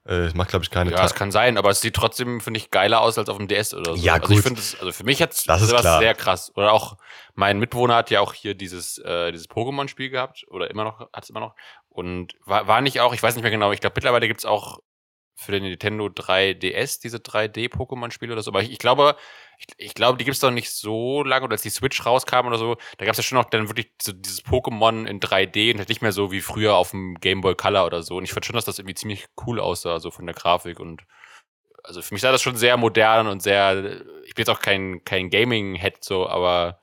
Äh, 0.05 0.31
macht, 0.35 0.49
glaube 0.51 0.65
ich, 0.65 0.71
keine 0.71 0.91
Ja, 0.91 1.05
es 1.05 1.15
kann 1.15 1.31
sein, 1.31 1.57
aber 1.57 1.71
es 1.71 1.81
sieht 1.81 1.95
trotzdem, 1.95 2.41
finde 2.41 2.59
ich, 2.59 2.71
geiler 2.71 3.01
aus 3.03 3.19
als 3.19 3.29
auf 3.29 3.37
dem 3.37 3.47
DS 3.47 3.73
oder 3.73 3.95
so. 3.95 4.03
Ja, 4.03 4.15
Also 4.15 4.31
ich 4.31 4.37
gut. 4.37 4.43
finde 4.45 4.61
es, 4.61 4.79
also 4.81 4.91
für 4.91 5.05
mich 5.05 5.21
jetzt 5.21 5.49
Das 5.49 5.62
ist 5.62 5.71
klar. 5.75 6.01
sehr 6.01 6.15
krass. 6.15 6.51
Oder 6.57 6.73
auch 6.73 6.97
mein 7.35 7.59
Mitbewohner 7.61 7.95
hat 7.95 8.11
ja 8.11 8.21
auch 8.21 8.35
hier 8.35 8.55
dieses, 8.55 8.99
äh, 8.99 9.31
dieses 9.31 9.49
Pokémon-Spiel 9.49 10.11
gehabt 10.11 10.45
oder 10.49 10.71
immer 10.71 10.83
noch, 10.85 11.01
hat 11.12 11.23
es 11.23 11.31
immer 11.31 11.41
noch. 11.41 11.55
Und 11.88 12.35
war, 12.45 12.67
war 12.67 12.81
nicht 12.81 13.01
auch, 13.01 13.15
ich 13.15 13.23
weiß 13.23 13.35
nicht 13.37 13.43
mehr 13.43 13.51
genau, 13.53 13.71
ich 13.71 13.81
glaube 13.81 13.95
mittlerweile 13.97 14.27
gibt 14.27 14.41
es 14.41 14.45
auch 14.47 14.81
für 15.43 15.53
den 15.53 15.65
Nintendo 15.65 16.07
3DS 16.07 17.01
diese 17.01 17.19
3D-Pokémon-Spiele 17.19 18.33
oder 18.33 18.43
so. 18.43 18.51
Aber 18.51 18.63
ich, 18.63 18.71
ich 18.71 18.79
glaube, 18.79 19.17
ich, 19.59 19.67
ich 19.77 19.95
glaube, 19.95 20.19
die 20.19 20.25
gibt 20.25 20.35
es 20.35 20.41
doch 20.41 20.51
nicht 20.51 20.71
so 20.71 21.23
lange, 21.23 21.45
oder 21.45 21.53
als 21.55 21.63
die 21.63 21.71
Switch 21.71 22.05
rauskam 22.05 22.47
oder 22.47 22.59
so, 22.59 22.77
da 22.99 23.05
gab 23.05 23.13
es 23.13 23.19
ja 23.19 23.23
schon 23.23 23.39
noch 23.39 23.51
dann 23.51 23.69
wirklich 23.69 23.93
so 24.01 24.13
dieses 24.13 24.45
Pokémon 24.45 25.07
in 25.07 25.21
3D 25.21 25.73
und 25.73 25.79
halt 25.79 25.89
nicht 25.89 26.03
mehr 26.03 26.13
so 26.13 26.33
wie 26.33 26.41
früher 26.41 26.75
auf 26.75 26.91
dem 26.91 27.17
Game 27.17 27.41
Boy 27.41 27.55
Color 27.55 27.87
oder 27.87 28.03
so. 28.03 28.17
Und 28.17 28.25
ich 28.25 28.33
fand 28.33 28.47
schon, 28.47 28.57
dass 28.57 28.65
das 28.65 28.79
irgendwie 28.79 28.95
ziemlich 28.95 29.27
cool 29.47 29.61
aussah, 29.61 30.01
so 30.01 30.11
von 30.11 30.27
der 30.27 30.35
Grafik 30.35 30.81
und 30.81 31.03
also 31.85 32.01
für 32.03 32.15
mich 32.15 32.23
sah 32.23 32.31
das 32.31 32.43
schon 32.43 32.57
sehr 32.57 32.77
modern 32.77 33.27
und 33.27 33.43
sehr, 33.43 34.03
ich 34.25 34.35
bin 34.35 34.43
jetzt 34.43 34.51
auch 34.51 34.61
kein, 34.61 35.03
kein 35.05 35.31
Gaming-Head 35.31 36.05
so, 36.05 36.29
aber 36.29 36.81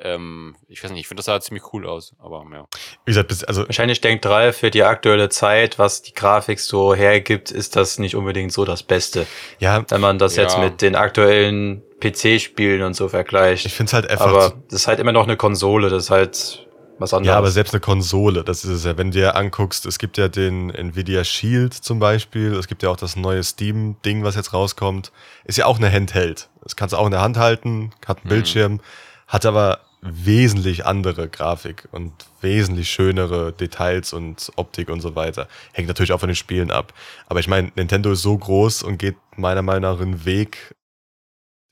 ähm, 0.00 0.54
ich 0.68 0.82
weiß 0.84 0.90
nicht, 0.92 1.00
ich 1.00 1.08
finde 1.08 1.18
das 1.20 1.26
sah 1.26 1.40
ziemlich 1.40 1.72
cool 1.72 1.86
aus, 1.86 2.14
aber 2.18 2.44
ja. 2.52 2.66
Wie 3.04 3.10
gesagt, 3.10 3.28
bis, 3.28 3.42
also 3.44 3.66
Wahrscheinlich 3.66 4.00
denkt 4.00 4.24
Ralf 4.26 4.58
für 4.58 4.70
die 4.70 4.82
aktuelle 4.84 5.28
Zeit, 5.28 5.78
was 5.78 6.02
die 6.02 6.14
Grafik 6.14 6.60
so 6.60 6.94
hergibt, 6.94 7.50
ist 7.50 7.74
das 7.76 7.98
nicht 7.98 8.14
unbedingt 8.14 8.52
so 8.52 8.64
das 8.64 8.82
Beste. 8.82 9.26
ja, 9.58 9.84
Wenn 9.88 10.00
man 10.00 10.18
das 10.18 10.36
Ja. 10.36 10.44
jetzt 10.44 10.58
mit 10.58 10.82
den 10.82 10.94
aktuellen 10.94 11.82
PC-Spielen 12.00 12.82
und 12.82 12.94
so 12.94 13.08
vergleicht. 13.08 13.66
ich 13.66 13.74
finde 13.74 13.88
es 13.90 13.92
halt 13.94 14.08
einfach. 14.08 14.26
aber 14.26 14.54
das 14.70 14.80
ist 14.82 14.86
halt 14.86 15.00
immer 15.00 15.12
noch 15.12 15.24
eine 15.24 15.36
Konsole, 15.36 15.88
das 15.90 16.04
ist 16.04 16.10
halt 16.10 16.64
was 17.00 17.12
anderes. 17.14 17.32
Ja, 17.32 17.38
aber 17.38 17.50
selbst 17.50 17.74
eine 17.74 17.80
Konsole, 17.80 18.42
das 18.44 18.64
ist 18.64 18.70
es 18.70 18.84
ja. 18.84 18.96
Wenn 18.98 19.10
du 19.12 19.18
dir 19.18 19.36
anguckst, 19.36 19.86
es 19.86 19.98
gibt 19.98 20.16
ja 20.18 20.28
den 20.28 20.70
Nvidia 20.70 21.22
Shield 21.24 21.74
zum 21.74 21.98
Beispiel, 22.00 22.54
es 22.54 22.66
gibt 22.68 22.82
ja 22.82 22.90
auch 22.90 22.96
das 22.96 23.14
neue 23.16 23.42
Steam-Ding, 23.42 24.24
was 24.24 24.34
jetzt 24.36 24.52
rauskommt, 24.52 25.12
ist 25.44 25.58
ja 25.58 25.66
auch 25.66 25.78
eine 25.78 25.90
Handheld. 25.92 26.48
Das 26.62 26.74
kannst 26.76 26.92
du 26.92 26.96
auch 26.98 27.04
in 27.06 27.12
der 27.12 27.20
Hand 27.20 27.36
halten, 27.36 27.90
hat 28.06 28.18
einen 28.18 28.26
Mhm. 28.26 28.28
Bildschirm, 28.30 28.80
hat 29.28 29.44
aber 29.46 29.80
wesentlich 30.00 30.86
andere 30.86 31.28
Grafik 31.28 31.88
und 31.90 32.12
wesentlich 32.40 32.90
schönere 32.90 33.52
Details 33.52 34.12
und 34.12 34.52
Optik 34.56 34.88
und 34.90 35.00
so 35.00 35.16
weiter. 35.16 35.48
Hängt 35.72 35.88
natürlich 35.88 36.12
auch 36.12 36.20
von 36.20 36.28
den 36.28 36.36
Spielen 36.36 36.70
ab. 36.70 36.94
Aber 37.26 37.40
ich 37.40 37.48
meine, 37.48 37.72
Nintendo 37.74 38.12
ist 38.12 38.22
so 38.22 38.36
groß 38.36 38.82
und 38.84 38.98
geht 38.98 39.16
meiner 39.36 39.62
Meinung 39.62 39.82
nach 39.82 40.00
einen 40.00 40.24
Weg, 40.24 40.74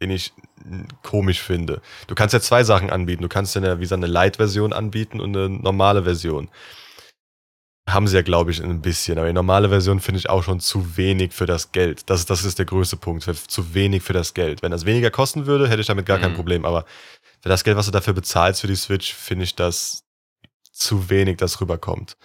den 0.03 0.11
ich 0.11 0.33
komisch 1.03 1.41
finde. 1.41 1.81
Du 2.07 2.15
kannst 2.15 2.33
ja 2.35 2.41
zwei 2.41 2.65
Sachen 2.65 2.91
anbieten. 2.91 3.23
Du 3.23 3.29
kannst 3.29 3.55
ja 3.55 3.63
eine, 3.63 3.79
wie 3.79 3.83
gesagt, 3.83 4.03
eine 4.03 4.13
Light-Version 4.13 4.73
anbieten 4.73 5.21
und 5.21 5.37
eine 5.37 5.49
normale 5.49 6.03
Version. 6.03 6.49
Haben 7.89 8.09
sie 8.09 8.17
ja, 8.17 8.23
glaube 8.23 8.51
ich, 8.51 8.61
ein 8.61 8.83
bisschen. 8.83 9.17
Aber 9.17 9.29
die 9.29 9.33
normale 9.33 9.69
Version 9.69 10.01
finde 10.01 10.19
ich 10.19 10.29
auch 10.29 10.43
schon 10.43 10.59
zu 10.59 10.97
wenig 10.97 11.33
für 11.33 11.47
das 11.47 11.71
Geld. 11.71 12.11
Das, 12.11 12.27
das 12.27 12.45
ist 12.45 12.59
der 12.59 12.67
größte 12.67 12.97
Punkt. 12.97 13.23
Zu 13.23 13.75
wenig 13.75 14.03
für 14.03 14.13
das 14.13 14.35
Geld. 14.35 14.63
Wenn 14.63 14.73
das 14.73 14.85
weniger 14.85 15.13
kosten 15.13 15.47
würde, 15.47 15.69
hätte 15.69 15.81
ich 15.81 15.87
damit 15.87 16.05
gar 16.05 16.19
kein 16.19 16.33
Mhm. 16.33 16.37
Problem. 16.37 16.65
Aber 16.65 16.85
für 17.41 17.49
das 17.49 17.65
Geld, 17.65 17.77
was 17.77 17.87
du 17.87 17.93
dafür 17.93 18.15
bezahlst 18.15 18.61
für 18.61 18.67
die 18.67 18.77
Switch, 18.77 19.15
finde 19.15 19.45
ich 19.45 19.55
das 19.55 20.05
zu 20.73 21.11
wenig, 21.11 21.37
das 21.39 21.61
rüberkommt. 21.61 22.17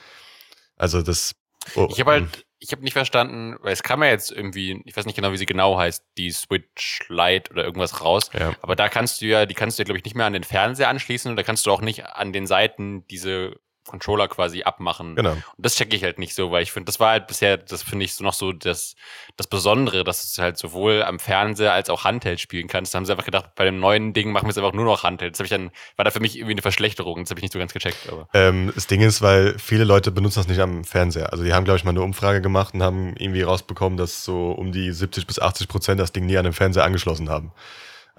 Also 0.76 1.02
das. 1.02 1.36
oh, 1.76 1.88
Ich 1.92 2.00
habe 2.00 2.12
halt, 2.12 2.46
ich 2.60 2.72
habe 2.72 2.84
nicht 2.84 2.94
verstanden, 2.94 3.56
weil 3.62 3.74
es 3.74 3.82
kam 3.82 4.04
ja 4.04 4.10
jetzt 4.10 4.32
irgendwie, 4.32 4.82
ich 4.86 4.96
weiß 4.96 5.06
nicht 5.06 5.16
genau, 5.16 5.32
wie 5.32 5.38
sie 5.38 5.46
genau 5.46 5.78
heißt, 5.78 6.04
die 6.18 6.32
Switch 6.32 7.02
Lite 7.10 7.52
oder 7.52 7.64
irgendwas 7.64 8.02
raus. 8.02 8.30
Ja. 8.38 8.54
Aber 8.62 8.76
da 8.76 8.88
kannst 8.90 9.22
du 9.22 9.26
ja, 9.26 9.46
die 9.46 9.56
kannst 9.56 9.78
du 9.78 9.82
ja, 9.82 9.86
glaube 9.86 9.98
ich, 9.98 10.06
nicht 10.06 10.16
mehr 10.16 10.28
an 10.28 10.34
den 10.34 10.44
Fernseher 10.44 10.90
anschließen 10.90 11.30
und 11.30 11.38
da 11.38 11.44
kannst 11.44 11.66
du 11.66 11.72
auch 11.72 11.82
nicht 11.82 12.06
an 12.06 12.34
den 12.34 12.46
Seiten 12.46 13.08
diese 13.08 13.56
Controller 13.92 14.28
quasi 14.28 14.64
abmachen. 14.64 15.16
Genau. 15.16 15.34
Und 15.34 15.44
das 15.58 15.76
checke 15.76 15.96
ich 15.96 16.04
halt 16.04 16.18
nicht 16.18 16.34
so, 16.34 16.50
weil 16.50 16.64
ich 16.64 16.72
finde, 16.72 16.86
das 16.86 17.00
war 17.00 17.12
halt 17.12 17.28
bisher, 17.28 17.58
das 17.58 17.84
finde 17.84 18.06
ich 18.06 18.16
so 18.16 18.24
noch 18.24 18.34
so 18.34 18.54
das, 18.54 18.96
das 19.38 19.48
Besondere, 19.48 20.04
dass 20.04 20.34
du 20.34 20.42
halt 20.42 20.58
sowohl 20.58 21.04
am 21.04 21.20
Fernseher 21.20 21.74
als 21.74 21.90
auch 21.90 22.06
Handheld 22.06 22.40
spielen 22.40 22.68
kannst. 22.68 22.94
Da 22.94 22.98
haben 22.98 23.06
sie 23.06 23.12
einfach 23.12 23.26
gedacht, 23.26 23.54
bei 23.56 23.66
dem 23.66 23.80
neuen 23.80 24.14
Ding 24.14 24.32
machen 24.32 24.46
wir 24.46 24.52
es 24.52 24.58
einfach 24.58 24.74
nur 24.74 24.86
noch 24.86 25.04
Handheld. 25.04 25.34
Das 25.34 25.40
habe 25.40 25.46
ich 25.46 25.52
dann, 25.52 25.72
war 25.98 26.06
da 26.06 26.12
für 26.12 26.20
mich 26.20 26.38
irgendwie 26.38 26.54
eine 26.54 26.62
Verschlechterung. 26.62 27.20
Das 27.20 27.30
habe 27.30 27.40
ich 27.40 27.44
nicht 27.44 27.54
so 27.54 27.60
ganz 27.60 27.74
gecheckt. 27.74 27.98
Ähm, 28.34 28.72
das 28.74 28.88
Ding 28.88 29.02
ist, 29.02 29.22
weil 29.22 29.60
viele 29.60 29.84
Leute 29.84 30.12
benutzen 30.12 30.40
das 30.40 30.48
nicht 30.48 30.60
am 30.60 30.84
Fernseher. 30.84 31.32
Also 31.32 31.44
die 31.44 31.54
haben, 31.54 31.66
glaube 31.66 31.78
ich, 31.78 31.84
mal 31.84 31.92
eine 31.92 32.02
Umfrage 32.02 32.42
gemacht 32.42 32.74
und 32.74 32.82
haben 32.82 33.16
irgendwie 33.18 33.42
rausbekommen, 33.42 33.98
dass 33.98 34.24
so 34.24 34.52
um 34.52 34.72
die 34.72 34.92
70 34.92 35.28
bis 35.28 35.40
80 35.40 35.68
Prozent 35.68 36.00
das 36.00 36.12
Ding 36.12 36.26
nie 36.26 36.38
an 36.38 36.46
den 36.46 36.54
Fernseher 36.54 36.84
angeschlossen 36.84 37.30
haben. 37.30 37.52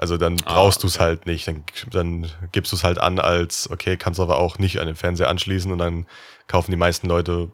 Also 0.03 0.19
dann 0.19 0.45
Ah, 0.45 0.49
brauchst 0.55 0.83
du 0.83 0.89
es 0.89 0.97
okay. 0.97 1.05
halt 1.05 1.27
nicht. 1.27 1.47
Dann, 1.49 1.65
dann 1.93 2.33
gibst 2.53 2.73
du 2.73 2.77
es 2.77 2.85
halt 2.85 2.99
an 2.99 3.21
als, 3.21 3.71
okay, 3.71 3.97
kannst 3.97 4.19
du 4.19 4.25
aber 4.25 4.39
auch 4.39 4.59
nicht 4.59 4.81
an 4.81 4.89
den 4.89 4.97
Fernseher 4.97 5.29
anschließen 5.31 5.73
und 5.73 5.79
dann 5.79 6.09
kaufen 6.49 6.73
die 6.73 6.77
meisten 6.77 7.07
Leute 7.09 7.53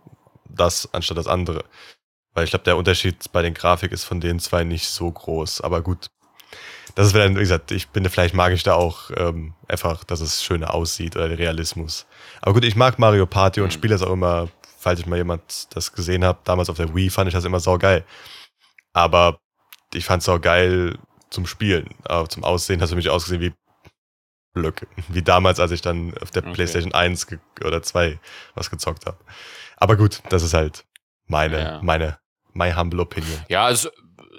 das 0.49 0.93
anstatt 0.95 1.19
das 1.19 1.29
andere. 1.29 1.65
Weil 2.35 2.45
ich 2.45 2.51
glaube, 2.51 2.65
der 2.65 2.77
Unterschied 2.79 3.33
bei 3.33 3.43
den 3.43 3.55
Grafik 3.55 3.93
ist 3.93 4.05
von 4.05 4.21
den 4.21 4.41
zwei 4.41 4.65
nicht 4.65 4.89
so 4.89 5.11
groß. 5.13 5.61
Aber 5.63 5.83
gut, 5.83 6.09
das 6.95 7.09
ist 7.09 7.15
wieder, 7.15 7.31
wie 7.31 7.35
gesagt, 7.35 7.71
ich 7.73 7.89
bin 7.91 8.09
vielleicht 8.11 8.35
mag 8.35 8.53
ich 8.53 8.63
da 8.65 8.75
auch 8.75 9.11
ähm, 9.17 9.55
einfach, 9.69 10.05
dass 10.05 10.21
es 10.21 10.45
schöner 10.45 10.75
aussieht 10.75 11.17
oder 11.17 11.29
der 11.29 11.39
Realismus. 11.39 12.07
Aber 12.43 12.55
gut, 12.55 12.65
ich 12.65 12.77
mag 12.77 12.99
Mario 12.99 13.27
Party 13.27 13.61
und 13.61 13.73
Mhm. 13.73 13.73
spiele 13.73 13.95
das 13.95 14.03
auch 14.03 14.13
immer, 14.13 14.49
falls 14.79 15.01
ich 15.01 15.07
mal 15.07 15.17
jemand 15.17 15.69
das 15.77 15.93
gesehen 15.93 16.25
habe. 16.25 16.41
Damals 16.45 16.71
auf 16.71 16.77
der 16.79 16.95
Wii 16.95 17.11
fand 17.11 17.29
ich 17.29 17.35
das 17.35 17.45
immer 17.45 17.61
saugeil. 17.61 18.05
Aber 18.93 19.39
ich 19.95 20.05
fand 20.05 20.23
es 20.23 20.29
auch 20.29 20.41
geil 20.41 20.99
zum 21.31 21.47
Spielen. 21.47 21.89
Aber 22.05 22.29
zum 22.29 22.45
Aussehen 22.45 22.81
es 22.81 22.91
für 22.91 22.97
mich 22.97 23.11
ausgesehen 23.11 23.41
wie 23.41 23.53
Blöcke. 24.55 24.87
Wie 25.09 25.23
damals, 25.23 25.61
als 25.61 25.71
ich 25.73 25.83
dann 25.83 26.15
auf 26.21 26.31
der 26.31 26.43
Okay. 26.43 26.55
PlayStation 26.55 26.93
1 26.93 27.27
ge- 27.27 27.39
oder 27.65 27.83
2 27.83 28.19
was 28.55 28.71
gezockt 28.71 29.07
habe. 29.07 29.19
Aber 29.77 29.97
gut, 29.97 30.23
das 30.31 30.43
ist 30.43 30.55
halt 30.55 30.85
meine, 31.27 31.59
Ja. 31.61 31.81
meine 31.83 32.19
My 32.55 32.73
humble 32.73 33.01
opinion. 33.01 33.45
Ja, 33.49 33.65
also 33.67 33.89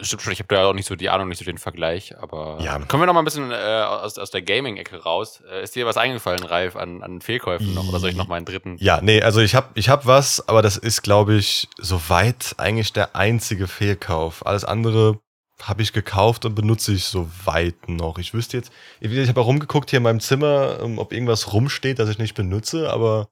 stimmt 0.01 0.21
schon, 0.23 0.33
ich 0.33 0.39
habe 0.39 0.53
da 0.53 0.65
auch 0.65 0.73
nicht 0.73 0.87
so 0.87 0.95
die 0.95 1.09
Ahnung, 1.09 1.29
nicht 1.29 1.37
so 1.37 1.45
den 1.45 1.57
Vergleich, 1.57 2.17
aber 2.17 2.57
Ja. 2.61 2.79
kommen 2.79 3.03
wir 3.03 3.05
noch 3.07 3.13
mal 3.13 3.21
ein 3.21 3.25
bisschen 3.25 3.51
äh, 3.51 3.55
aus, 3.55 4.17
aus 4.17 4.31
der 4.31 4.41
Gaming-Ecke 4.41 5.03
raus. 5.03 5.41
Äh, 5.49 5.63
ist 5.63 5.75
dir 5.75 5.85
was 5.85 5.95
eingefallen, 5.95 6.43
Ralf, 6.43 6.75
an, 6.75 7.01
an 7.03 7.21
Fehlkäufen 7.21 7.73
noch? 7.73 7.87
Oder 7.87 7.99
soll 7.99 8.09
ich 8.09 8.15
noch 8.15 8.27
mal 8.27 8.35
einen 8.35 8.45
dritten? 8.45 8.75
Ja, 8.79 8.99
nee, 9.01 9.21
also 9.21 9.39
ich 9.39 9.55
habe 9.55 9.69
ich 9.75 9.87
hab 9.89 10.05
was, 10.05 10.45
aber 10.49 10.61
das 10.61 10.75
ist, 10.75 11.01
glaube 11.03 11.35
ich, 11.35 11.69
soweit 11.77 12.55
eigentlich 12.57 12.91
der 12.91 13.15
einzige 13.15 13.67
Fehlkauf. 13.67 14.45
Alles 14.45 14.65
andere 14.65 15.19
habe 15.61 15.81
ich 15.81 15.93
gekauft 15.93 16.45
und 16.45 16.55
benutze 16.55 16.93
ich 16.93 17.05
soweit 17.05 17.89
noch. 17.89 18.17
Ich 18.17 18.33
wüsste 18.33 18.57
jetzt, 18.57 18.71
ich, 18.99 19.11
ich 19.11 19.27
habe 19.29 19.41
auch 19.41 19.47
rumgeguckt 19.47 19.89
hier 19.89 19.97
in 19.97 20.03
meinem 20.03 20.19
Zimmer, 20.21 20.79
ähm, 20.81 20.99
ob 20.99 21.11
irgendwas 21.11 21.53
rumsteht, 21.53 21.99
das 21.99 22.09
ich 22.09 22.17
nicht 22.17 22.33
benutze, 22.35 22.91
aber 22.91 23.29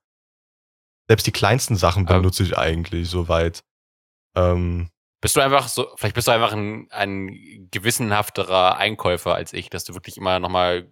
selbst 1.08 1.26
die 1.28 1.32
kleinsten 1.32 1.76
Sachen 1.78 2.06
Aber- 2.08 2.20
benutze 2.20 2.44
ich 2.44 2.58
eigentlich 2.58 3.10
soweit. 3.10 3.62
Ähm, 4.36 4.90
Bist 5.22 5.36
du 5.36 5.42
einfach 5.42 5.68
so, 5.68 5.88
vielleicht 5.96 6.16
bist 6.16 6.28
du 6.28 6.32
einfach 6.32 6.52
ein, 6.54 6.88
ein 6.92 7.30
gewissenhafterer 7.72 8.78
Einkäufer 8.78 9.34
als 9.34 9.54
ich, 9.54 9.70
dass 9.70 9.84
du 9.86 9.94
wirklich 9.94 10.18
immer 10.18 10.40
noch 10.40 10.50
mal 10.50 10.92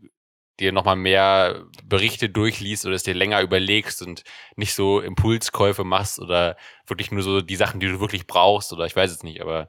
dir 0.57 0.71
noch 0.71 0.85
mal 0.85 0.95
mehr 0.95 1.65
Berichte 1.83 2.29
durchliest 2.29 2.85
oder 2.85 2.95
es 2.95 3.03
dir 3.03 3.13
länger 3.13 3.41
überlegst 3.41 4.01
und 4.01 4.23
nicht 4.55 4.73
so 4.73 5.01
Impulskäufe 5.01 5.83
machst 5.83 6.17
oder 6.17 6.55
wirklich 6.87 7.11
nur 7.11 7.23
so 7.23 7.41
die 7.41 7.57
Sachen, 7.57 7.81
die 7.81 7.87
du 7.87 7.99
wirklich 7.99 8.25
brauchst 8.25 8.71
oder 8.71 8.85
ich 8.85 8.95
weiß 8.95 9.11
es 9.11 9.21
nicht, 9.21 9.41
aber 9.41 9.67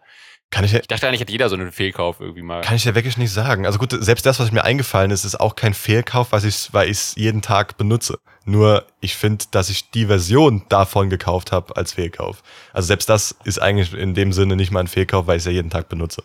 kann 0.50 0.64
ich, 0.64 0.72
ja- 0.72 0.80
ich 0.80 0.86
dachte 0.86 1.06
eigentlich, 1.08 1.20
hat 1.20 1.30
jeder 1.30 1.48
so 1.48 1.56
einen 1.56 1.72
Fehlkauf 1.72 2.20
irgendwie 2.20 2.42
mal. 2.42 2.60
Kann 2.62 2.76
ich 2.76 2.84
ja 2.84 2.94
wirklich 2.94 3.16
nicht 3.18 3.32
sagen. 3.32 3.66
Also 3.66 3.78
gut, 3.78 3.94
selbst 3.98 4.24
das, 4.26 4.38
was 4.40 4.52
mir 4.52 4.64
eingefallen 4.64 5.10
ist, 5.10 5.24
ist 5.24 5.38
auch 5.40 5.56
kein 5.56 5.74
Fehlkauf, 5.74 6.32
was 6.32 6.44
ich, 6.44 6.72
weil 6.72 6.86
ich 6.88 6.98
es 6.98 7.14
jeden 7.16 7.42
Tag 7.42 7.76
benutze. 7.76 8.18
Nur 8.44 8.86
ich 9.00 9.16
finde, 9.16 9.44
dass 9.50 9.70
ich 9.70 9.90
die 9.90 10.06
Version 10.06 10.64
davon 10.68 11.10
gekauft 11.10 11.50
habe 11.52 11.76
als 11.76 11.94
Fehlkauf. 11.94 12.42
Also 12.72 12.86
selbst 12.86 13.08
das 13.08 13.34
ist 13.44 13.60
eigentlich 13.60 13.92
in 13.92 14.14
dem 14.14 14.32
Sinne 14.32 14.54
nicht 14.56 14.70
mal 14.70 14.80
ein 14.80 14.86
Fehlkauf, 14.86 15.26
weil 15.26 15.36
ich 15.36 15.42
es 15.42 15.46
ja 15.46 15.52
jeden 15.52 15.70
Tag 15.70 15.88
benutze. 15.88 16.22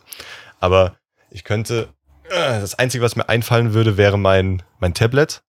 Aber 0.60 0.96
ich 1.32 1.44
könnte, 1.44 1.90
äh, 2.30 2.60
das 2.60 2.76
Einzige, 2.78 3.04
was 3.04 3.16
mir 3.16 3.28
einfallen 3.28 3.74
würde, 3.74 3.98
wäre 3.98 4.20
mein, 4.20 4.62
mein 4.80 4.94
Tablet. 4.94 5.42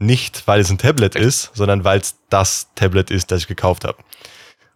Nicht, 0.00 0.46
weil 0.46 0.60
es 0.60 0.70
ein 0.70 0.78
Tablet 0.78 1.14
ist, 1.16 1.50
sondern 1.54 1.82
weil 1.84 2.00
es 2.00 2.16
das 2.30 2.68
Tablet 2.74 3.10
ist, 3.10 3.30
das 3.30 3.40
ich 3.42 3.46
gekauft 3.48 3.84
habe. 3.84 3.98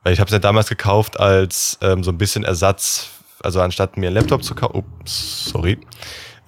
Weil 0.05 0.13
ich 0.13 0.21
habe 0.21 0.27
es 0.29 0.33
ja 0.33 0.41
damals 0.41 0.69
gekauft 0.69 1.19
als 1.21 1.79
ähm, 1.81 2.03
so 2.03 2.11
ein 2.11 2.19
bisschen 2.19 2.43
Ersatz, 2.45 3.09
also 3.43 3.61
anstatt 3.61 3.97
mir 3.97 4.07
einen 4.09 4.17
Laptop 4.17 4.43
zu 4.45 4.55
kaufen, 4.55 4.85
sorry, 5.05 5.79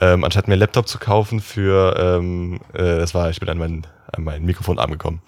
ähm, 0.01 0.25
anstatt 0.25 0.49
mir 0.49 0.55
einen 0.55 0.61
Laptop 0.61 0.89
zu 0.89 0.99
kaufen 0.99 1.41
für, 1.41 1.95
ähm, 1.99 2.61
äh, 2.73 2.79
das 2.99 3.15
war, 3.15 3.31
ich 3.31 3.41
bin 3.41 3.49
an 3.49 3.59
mein, 3.59 3.87
an 4.13 4.25
mein 4.25 4.45
Mikrofon 4.45 4.79
angekommen. 4.79 5.23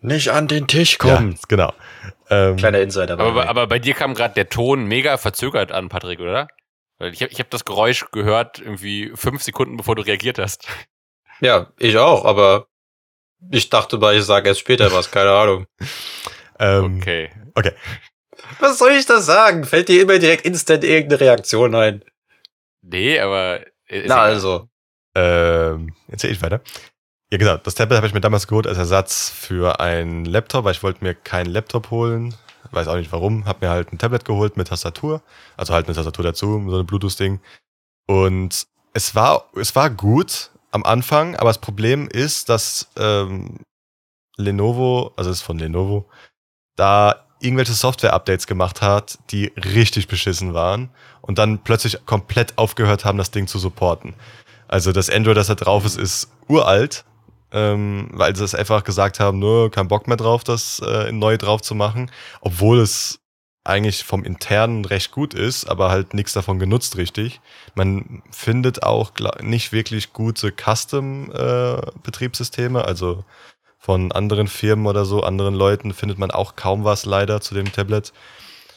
Nicht 0.00 0.28
an 0.30 0.46
den 0.48 0.66
Tisch 0.66 0.98
Ja, 1.02 1.16
kommen. 1.16 1.38
genau. 1.48 1.72
Ähm, 2.28 2.56
Kleiner 2.56 2.80
Insider. 2.80 3.18
aber, 3.18 3.48
aber 3.48 3.66
bei 3.66 3.78
dir 3.78 3.94
kam 3.94 4.14
gerade 4.14 4.34
der 4.34 4.48
Ton 4.48 4.84
mega 4.86 5.16
verzögert 5.16 5.72
an, 5.72 5.88
Patrick, 5.88 6.20
oder? 6.20 6.48
Weil 6.98 7.12
ich 7.12 7.22
habe 7.22 7.32
ich 7.32 7.40
hab 7.40 7.50
das 7.50 7.64
Geräusch 7.64 8.06
gehört, 8.12 8.58
irgendwie 8.58 9.12
fünf 9.14 9.42
Sekunden 9.42 9.76
bevor 9.76 9.96
du 9.96 10.02
reagiert 10.02 10.38
hast. 10.38 10.66
ja, 11.40 11.72
ich 11.78 11.96
auch, 11.98 12.24
aber 12.24 12.66
ich 13.50 13.68
dachte 13.70 13.98
mal, 13.98 14.16
ich 14.16 14.24
sage 14.24 14.48
erst 14.48 14.60
später 14.60 14.92
was, 14.92 15.10
keine 15.10 15.30
Ahnung. 15.32 15.66
ähm, 16.58 16.96
Okay. 16.98 17.30
Was 18.60 18.78
soll 18.78 18.92
ich 18.92 19.06
da 19.06 19.20
sagen? 19.20 19.64
Fällt 19.64 19.88
dir 19.88 20.02
immer 20.02 20.18
direkt 20.18 20.44
instant 20.44 20.84
irgendeine 20.84 21.20
Reaktion 21.20 21.74
ein? 21.74 22.04
Nee, 22.82 23.18
aber. 23.18 23.60
ist 23.86 24.08
Na 24.08 24.20
also. 24.20 24.68
Ähm, 25.14 25.94
erzähl 26.08 26.32
ich 26.32 26.42
weiter. 26.42 26.60
Ja, 27.32 27.38
genau. 27.38 27.56
Das 27.56 27.74
Tablet 27.74 27.96
habe 27.96 28.06
ich 28.06 28.14
mir 28.14 28.20
damals 28.20 28.46
geholt 28.46 28.66
als 28.66 28.78
Ersatz 28.78 29.30
für 29.30 29.80
einen 29.80 30.24
Laptop, 30.24 30.64
weil 30.64 30.72
ich 30.72 30.82
wollte 30.82 31.02
mir 31.02 31.14
keinen 31.14 31.50
Laptop 31.50 31.90
holen. 31.90 32.34
Weiß 32.70 32.88
auch 32.88 32.96
nicht 32.96 33.12
warum. 33.12 33.46
Hab 33.46 33.62
mir 33.62 33.70
halt 33.70 33.92
ein 33.92 33.98
Tablet 33.98 34.24
geholt 34.24 34.56
mit 34.56 34.68
Tastatur. 34.68 35.22
Also 35.56 35.74
halt 35.74 35.86
eine 35.86 35.94
Tastatur 35.94 36.24
dazu, 36.24 36.64
so 36.68 36.78
ein 36.78 36.86
Bluetooth-Ding. 36.86 37.40
Und 38.06 38.66
es 38.92 39.14
war, 39.14 39.50
es 39.56 39.74
war 39.74 39.90
gut 39.90 40.50
am 40.70 40.84
Anfang, 40.84 41.36
aber 41.36 41.50
das 41.50 41.58
Problem 41.58 42.08
ist, 42.08 42.48
dass 42.48 42.88
ähm, 42.96 43.60
Lenovo, 44.36 45.12
also 45.16 45.30
es 45.30 45.38
ist 45.38 45.42
von 45.42 45.58
Lenovo, 45.58 46.08
da 46.76 47.25
irgendwelche 47.40 47.72
Software-Updates 47.72 48.46
gemacht 48.46 48.82
hat, 48.82 49.18
die 49.30 49.52
richtig 49.56 50.06
beschissen 50.08 50.54
waren 50.54 50.90
und 51.20 51.38
dann 51.38 51.58
plötzlich 51.58 52.04
komplett 52.06 52.56
aufgehört 52.56 53.04
haben, 53.04 53.18
das 53.18 53.30
Ding 53.30 53.46
zu 53.46 53.58
supporten. 53.58 54.14
Also 54.68 54.92
das 54.92 55.10
Android, 55.10 55.36
das 55.36 55.48
da 55.48 55.54
drauf 55.54 55.84
ist, 55.84 55.98
ist 55.98 56.30
uralt, 56.48 57.04
ähm, 57.52 58.08
weil 58.12 58.34
sie 58.34 58.44
es 58.44 58.54
einfach 58.54 58.84
gesagt 58.84 59.20
haben, 59.20 59.38
nur 59.38 59.70
kein 59.70 59.88
Bock 59.88 60.08
mehr 60.08 60.16
drauf, 60.16 60.44
das 60.44 60.80
äh, 60.80 61.12
neu 61.12 61.36
drauf 61.36 61.60
zu 61.62 61.74
machen, 61.74 62.10
obwohl 62.40 62.80
es 62.80 63.20
eigentlich 63.64 64.04
vom 64.04 64.24
internen 64.24 64.84
recht 64.84 65.10
gut 65.10 65.34
ist, 65.34 65.64
aber 65.66 65.90
halt 65.90 66.14
nichts 66.14 66.32
davon 66.32 66.58
genutzt 66.58 66.96
richtig. 66.96 67.40
Man 67.74 68.22
findet 68.30 68.82
auch 68.84 69.12
nicht 69.40 69.72
wirklich 69.72 70.12
gute 70.12 70.52
Custom-Betriebssysteme, 70.52 72.84
also 72.84 73.24
von 73.86 74.10
anderen 74.10 74.48
Firmen 74.48 74.88
oder 74.88 75.04
so, 75.04 75.22
anderen 75.22 75.54
Leuten 75.54 75.94
findet 75.94 76.18
man 76.18 76.32
auch 76.32 76.56
kaum 76.56 76.82
was 76.82 77.04
leider 77.04 77.40
zu 77.40 77.54
dem 77.54 77.70
Tablet. 77.70 78.12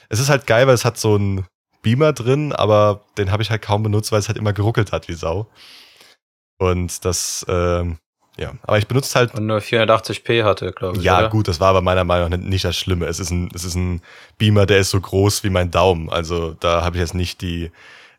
Es 0.07 0.19
ist 0.19 0.29
halt 0.29 0.45
geil, 0.45 0.67
weil 0.67 0.75
es 0.75 0.85
hat 0.85 0.99
so 0.99 1.15
einen 1.15 1.47
Beamer 1.81 2.13
drin, 2.13 2.53
aber 2.53 3.01
den 3.17 3.31
habe 3.31 3.41
ich 3.41 3.49
halt 3.49 3.63
kaum 3.63 3.81
benutzt, 3.81 4.11
weil 4.11 4.19
es 4.19 4.27
halt 4.27 4.37
immer 4.37 4.53
geruckelt 4.53 4.91
hat 4.91 5.07
wie 5.07 5.15
Sau. 5.15 5.47
Und 6.59 7.05
das, 7.05 7.43
ähm, 7.49 7.97
ja, 8.37 8.53
aber 8.61 8.77
ich 8.77 8.85
benutze 8.85 9.17
halt 9.17 9.33
Und 9.33 9.47
nur 9.47 9.57
480p 9.57 10.43
hatte, 10.43 10.73
glaube 10.73 10.97
ich. 10.99 11.03
ja, 11.03 11.17
oder? 11.17 11.29
gut, 11.29 11.47
das 11.47 11.59
war 11.59 11.69
aber 11.69 11.81
meiner 11.81 12.03
Meinung 12.03 12.29
nach 12.29 12.37
nicht 12.37 12.65
das 12.65 12.77
Schlimme. 12.77 13.07
Es 13.07 13.19
ist 13.19 13.31
ein, 13.31 13.49
es 13.55 13.63
ist 13.63 13.73
ein 13.73 14.03
Beamer, 14.37 14.67
der 14.67 14.77
ist 14.77 14.91
so 14.91 15.01
groß 15.01 15.43
wie 15.43 15.49
mein 15.49 15.71
Daumen. 15.71 16.11
Also 16.11 16.53
da 16.59 16.83
habe 16.83 16.97
ich 16.97 17.01
jetzt 17.01 17.15
nicht 17.15 17.41
die 17.41 17.71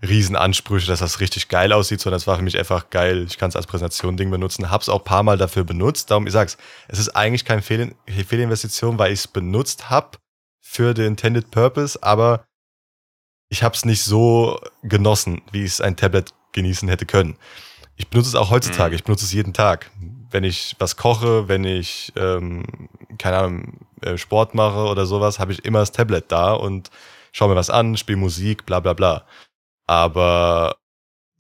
Riesenansprüche, 0.03 0.87
dass 0.87 1.01
das 1.01 1.21
richtig 1.21 1.49
geil 1.49 1.73
aussieht, 1.73 2.01
sondern 2.01 2.17
es 2.17 2.27
war 2.27 2.37
für 2.37 2.43
mich 2.43 2.59
einfach 2.59 2.89
geil. 2.91 3.27
Ich 3.29 3.37
kann 3.37 3.51
es 3.51 3.57
als 3.57 3.67
Präsentation-Ding 3.67 4.31
benutzen. 4.31 4.71
Hab's 4.71 4.89
auch 4.89 5.01
ein 5.01 5.05
paar 5.05 5.23
Mal 5.23 5.37
dafür 5.37 5.65
benutzt. 5.65 6.11
Darum, 6.11 6.27
ich 6.27 6.33
sag's, 6.33 6.57
es 6.89 6.99
ist 6.99 7.11
eigentlich 7.11 7.45
keine 7.45 7.63
Fehl 7.63 7.95
Fehlinvestition, 8.07 8.99
weil 8.99 9.13
ich 9.13 9.21
es 9.21 9.29
benutzt 9.29 9.91
habe 9.91 10.19
für 10.63 10.95
den 10.95 11.09
Intended 11.09 11.51
Purpose, 11.51 12.03
aber 12.03 12.45
ich 13.51 13.63
habe 13.63 13.75
es 13.75 13.85
nicht 13.85 14.03
so 14.03 14.59
genossen, 14.83 15.43
wie 15.53 15.65
es 15.65 15.81
ein 15.81 15.97
Tablet 15.97 16.33
genießen 16.53 16.89
hätte 16.89 17.05
können. 17.05 17.37
Ich 17.97 18.09
benutze 18.09 18.31
es 18.31 18.35
auch 18.37 18.51
heutzutage, 18.51 18.93
Mhm. 18.93 18.97
ich 18.97 19.05
benutze 19.05 19.25
es 19.27 19.33
jeden 19.33 19.53
Tag. 19.53 19.91
Wenn 20.31 20.45
ich 20.45 20.77
was 20.79 20.97
koche, 20.97 21.49
wenn 21.49 21.65
ich, 21.65 22.13
ähm, 22.17 22.65
keine 23.19 23.39
Ahnung, 23.39 23.87
äh, 24.01 24.17
Sport 24.17 24.55
mache 24.55 24.85
oder 24.87 25.05
sowas, 25.05 25.39
habe 25.39 25.53
ich 25.53 25.65
immer 25.65 25.81
das 25.81 25.93
Tablet 25.93 26.27
da 26.29 26.53
und 26.53 26.91
schaue 27.33 27.49
mir 27.51 27.57
was 27.57 27.69
an, 27.69 27.97
spiele 27.97 28.17
Musik, 28.17 28.65
bla 28.65 28.81
bla 28.81 28.95
bla. 28.95 29.27
Aber 29.91 30.77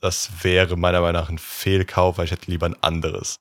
das 0.00 0.42
wäre 0.42 0.76
meiner 0.76 1.00
Meinung 1.02 1.22
nach 1.22 1.28
ein 1.28 1.38
Fehlkauf, 1.38 2.18
weil 2.18 2.24
ich 2.24 2.32
hätte 2.32 2.50
lieber 2.50 2.66
ein 2.66 2.82
anderes. 2.82 3.36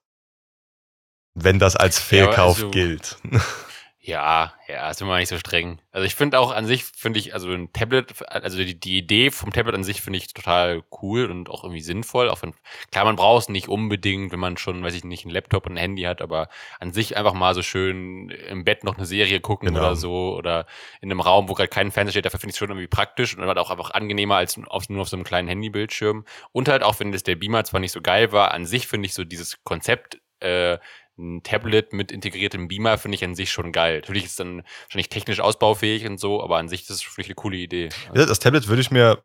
Wenn 1.33 1.57
das 1.57 1.75
als 1.75 1.97
Ja, 1.97 2.03
Fehlkauf 2.03 2.57
also- 2.57 2.69
gilt. 2.69 3.17
Ja, 4.09 4.53
ja, 4.67 4.89
ist 4.89 5.01
immer 5.01 5.17
nicht 5.17 5.29
so 5.29 5.37
streng. 5.37 5.79
Also 5.91 6.03
ich 6.07 6.15
finde 6.15 6.39
auch 6.39 6.51
an 6.51 6.65
sich, 6.65 6.83
finde 6.83 7.19
ich, 7.19 7.35
also 7.35 7.51
ein 7.51 7.71
Tablet, 7.73 8.27
also 8.27 8.57
die, 8.57 8.79
die 8.79 8.97
Idee 8.97 9.29
vom 9.29 9.53
Tablet 9.53 9.75
an 9.75 9.83
sich 9.83 10.01
finde 10.01 10.17
ich 10.17 10.33
total 10.33 10.83
cool 11.03 11.29
und 11.29 11.47
auch 11.47 11.63
irgendwie 11.63 11.81
sinnvoll. 11.81 12.27
Auch 12.29 12.41
wenn, 12.41 12.55
klar, 12.91 13.05
man 13.05 13.15
braucht 13.17 13.43
es 13.43 13.49
nicht 13.49 13.67
unbedingt, 13.67 14.31
wenn 14.31 14.39
man 14.39 14.57
schon, 14.57 14.83
weiß 14.83 14.95
ich 14.95 15.03
nicht, 15.03 15.25
ein 15.25 15.29
Laptop 15.29 15.67
und 15.67 15.73
ein 15.73 15.77
Handy 15.77 16.01
hat, 16.03 16.23
aber 16.23 16.49
an 16.79 16.91
sich 16.91 17.17
einfach 17.17 17.33
mal 17.33 17.53
so 17.53 17.61
schön 17.61 18.31
im 18.31 18.63
Bett 18.63 18.83
noch 18.83 18.97
eine 18.97 19.05
Serie 19.05 19.41
gucken 19.41 19.67
Genau. 19.69 19.79
oder 19.79 19.95
so 19.95 20.33
oder 20.35 20.65
in 21.01 21.11
einem 21.11 21.21
Raum, 21.21 21.47
wo 21.47 21.53
gerade 21.53 21.69
kein 21.69 21.91
Fernseher 21.91 22.13
steht, 22.13 22.25
dafür 22.25 22.39
finde 22.39 22.49
ich 22.51 22.55
es 22.55 22.59
schon 22.59 22.69
irgendwie 22.69 22.87
praktisch 22.87 23.37
und 23.37 23.45
halt 23.45 23.59
auch 23.59 23.69
einfach 23.69 23.91
angenehmer 23.91 24.37
als 24.37 24.59
auf, 24.69 24.89
nur 24.89 25.01
auf 25.03 25.09
so 25.09 25.17
einem 25.17 25.23
kleinen 25.23 25.47
Handybildschirm. 25.49 26.25
Und 26.51 26.67
halt 26.67 26.81
auch, 26.81 26.99
wenn 26.99 27.11
das 27.11 27.21
der 27.21 27.35
Beamer 27.35 27.63
zwar 27.63 27.79
nicht 27.79 27.91
so 27.91 28.01
geil 28.01 28.31
war, 28.31 28.51
an 28.55 28.65
sich 28.65 28.87
finde 28.87 29.05
ich 29.05 29.13
so 29.13 29.23
dieses 29.23 29.63
Konzept, 29.63 30.19
äh, 30.39 30.79
ein 31.19 31.43
Tablet 31.43 31.93
mit 31.93 32.11
integriertem 32.11 32.67
Beamer 32.67 32.97
finde 32.97 33.15
ich 33.15 33.23
an 33.23 33.35
sich 33.35 33.51
schon 33.51 33.71
geil. 33.71 33.99
Natürlich 33.99 34.23
ist 34.23 34.31
es 34.31 34.35
dann 34.37 34.63
wahrscheinlich 34.83 35.09
technisch 35.09 35.39
ausbaufähig 35.41 36.05
und 36.05 36.19
so, 36.19 36.41
aber 36.41 36.57
an 36.57 36.69
sich 36.69 36.81
ist 36.83 36.89
es 36.89 37.01
für 37.01 37.19
mich 37.19 37.27
eine 37.27 37.35
coole 37.35 37.57
Idee. 37.57 37.89
Ja, 38.15 38.25
Das 38.25 38.39
Tablet 38.39 38.67
würde 38.67 38.81
ich 38.81 38.89
mir 38.89 39.21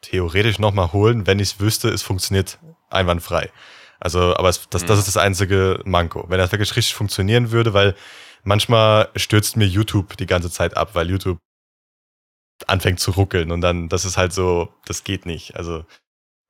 theoretisch 0.00 0.58
nochmal 0.58 0.92
holen, 0.92 1.26
wenn 1.26 1.38
ich 1.38 1.52
es 1.52 1.60
wüsste, 1.60 1.88
es 1.90 2.02
funktioniert 2.02 2.58
einwandfrei. 2.90 3.50
Also, 4.00 4.36
aber 4.36 4.48
es, 4.48 4.68
das, 4.68 4.84
das 4.84 4.96
Mhm. 4.96 5.00
ist 5.00 5.06
das 5.08 5.16
einzige 5.16 5.80
Manko. 5.84 6.24
Wenn 6.28 6.38
das 6.38 6.52
wirklich 6.52 6.74
richtig 6.76 6.94
funktionieren 6.94 7.50
würde, 7.52 7.72
weil 7.74 7.94
manchmal 8.42 9.08
stürzt 9.16 9.56
mir 9.56 9.66
YouTube 9.66 10.16
die 10.16 10.26
ganze 10.26 10.50
Zeit 10.50 10.76
ab, 10.76 10.90
weil 10.94 11.08
YouTube 11.10 11.38
anfängt 12.66 13.00
zu 13.00 13.10
ruckeln 13.12 13.50
und 13.50 13.60
dann, 13.60 13.88
das 13.88 14.04
ist 14.04 14.16
halt 14.16 14.32
so, 14.32 14.72
das 14.86 15.04
geht 15.04 15.26
nicht. 15.26 15.56
Also, 15.56 15.84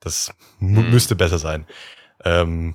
das 0.00 0.32
Mhm. 0.58 0.90
müsste 0.90 1.16
besser 1.16 1.38
sein. 1.38 1.66
Ähm, 2.24 2.74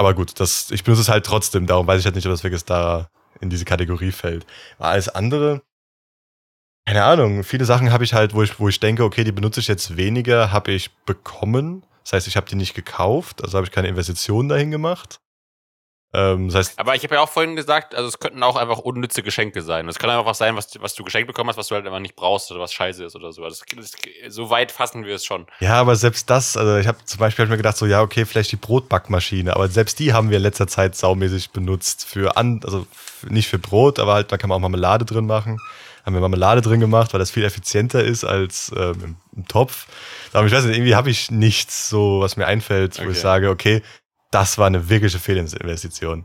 aber 0.00 0.14
gut, 0.14 0.40
das, 0.40 0.70
ich 0.70 0.82
benutze 0.82 1.02
es 1.02 1.08
halt 1.10 1.26
trotzdem, 1.26 1.66
darum 1.66 1.86
weiß 1.86 2.00
ich 2.00 2.06
halt 2.06 2.14
nicht, 2.14 2.24
ob 2.24 2.32
das 2.32 2.42
wirklich 2.42 2.64
da 2.64 3.10
in 3.38 3.50
diese 3.50 3.66
Kategorie 3.66 4.12
fällt. 4.12 4.46
Aber 4.78 4.88
alles 4.88 5.10
andere, 5.10 5.60
keine 6.86 7.04
Ahnung, 7.04 7.44
viele 7.44 7.66
Sachen 7.66 7.92
habe 7.92 8.04
ich 8.04 8.14
halt, 8.14 8.32
wo 8.32 8.42
ich, 8.42 8.58
wo 8.58 8.66
ich 8.66 8.80
denke, 8.80 9.04
okay, 9.04 9.24
die 9.24 9.32
benutze 9.32 9.60
ich 9.60 9.68
jetzt 9.68 9.98
weniger, 9.98 10.52
habe 10.52 10.72
ich 10.72 10.90
bekommen. 11.04 11.84
Das 12.02 12.14
heißt, 12.14 12.28
ich 12.28 12.38
habe 12.38 12.48
die 12.48 12.56
nicht 12.56 12.72
gekauft, 12.72 13.44
also 13.44 13.58
habe 13.58 13.66
ich 13.66 13.72
keine 13.72 13.88
Investitionen 13.88 14.48
dahin 14.48 14.70
gemacht. 14.70 15.20
Ähm, 16.12 16.48
das 16.48 16.56
heißt, 16.56 16.78
Aber 16.78 16.96
ich 16.96 17.04
habe 17.04 17.14
ja 17.14 17.20
auch 17.20 17.28
vorhin 17.28 17.54
gesagt, 17.54 17.94
also 17.94 18.08
es 18.08 18.18
könnten 18.18 18.42
auch 18.42 18.56
einfach 18.56 18.78
unnütze 18.78 19.22
Geschenke 19.22 19.62
sein. 19.62 19.88
Es 19.88 19.98
kann 19.98 20.10
einfach 20.10 20.26
was 20.26 20.38
sein, 20.38 20.56
was, 20.56 20.68
was 20.80 20.94
du 20.94 21.04
geschenkt 21.04 21.28
bekommen 21.28 21.48
hast, 21.50 21.56
was 21.56 21.68
du 21.68 21.76
halt 21.76 21.86
einfach 21.86 22.00
nicht 22.00 22.16
brauchst 22.16 22.50
oder 22.50 22.60
was 22.60 22.72
scheiße 22.72 23.04
ist 23.04 23.14
oder 23.14 23.32
so. 23.32 23.44
Also 23.44 23.62
das, 23.76 23.92
das, 23.92 24.34
so 24.34 24.50
weit 24.50 24.72
fassen 24.72 25.04
wir 25.04 25.14
es 25.14 25.24
schon. 25.24 25.46
ja, 25.60 25.74
aber 25.74 25.94
selbst 25.94 26.28
das, 26.28 26.56
also 26.56 26.78
ich 26.78 26.88
habe 26.88 26.98
zum 27.04 27.20
Beispiel 27.20 27.44
hab 27.44 27.50
mir 27.50 27.56
gedacht, 27.56 27.76
so 27.76 27.86
ja, 27.86 28.02
okay, 28.02 28.24
vielleicht 28.26 28.50
die 28.50 28.56
Brotbackmaschine, 28.56 29.54
aber 29.54 29.68
selbst 29.68 29.98
die 30.00 30.12
haben 30.12 30.30
wir 30.30 30.38
in 30.38 30.42
letzter 30.42 30.66
Zeit 30.66 30.96
saumäßig 30.96 31.50
benutzt 31.50 32.04
für 32.06 32.36
an, 32.36 32.60
also 32.64 32.86
nicht 33.28 33.48
für 33.48 33.58
Brot, 33.58 33.98
aber 34.00 34.14
halt, 34.14 34.32
da 34.32 34.36
kann 34.36 34.48
man 34.48 34.56
auch 34.56 34.60
Marmelade 34.60 35.04
drin 35.04 35.26
machen. 35.26 35.58
Haben 36.06 36.14
wir 36.14 36.20
Marmelade 36.22 36.62
drin 36.62 36.80
gemacht, 36.80 37.12
weil 37.12 37.18
das 37.20 37.30
viel 37.30 37.44
effizienter 37.44 38.02
ist 38.02 38.24
als 38.24 38.72
ähm, 38.74 38.94
im, 39.04 39.16
im 39.36 39.46
Topf. 39.48 39.86
Aber 40.32 40.46
ich 40.46 40.52
weiß 40.52 40.64
nicht, 40.64 40.74
irgendwie 40.74 40.94
habe 40.94 41.10
ich 41.10 41.30
nichts 41.30 41.90
so, 41.90 42.20
was 42.20 42.38
mir 42.38 42.46
einfällt, 42.46 42.98
wo 42.98 43.02
Okay. 43.02 43.10
ich 43.12 43.20
sage, 43.20 43.50
okay, 43.50 43.82
das 44.30 44.58
war 44.58 44.66
eine 44.66 44.88
wirkliche 44.88 45.18
Fehlinvestition. 45.18 46.24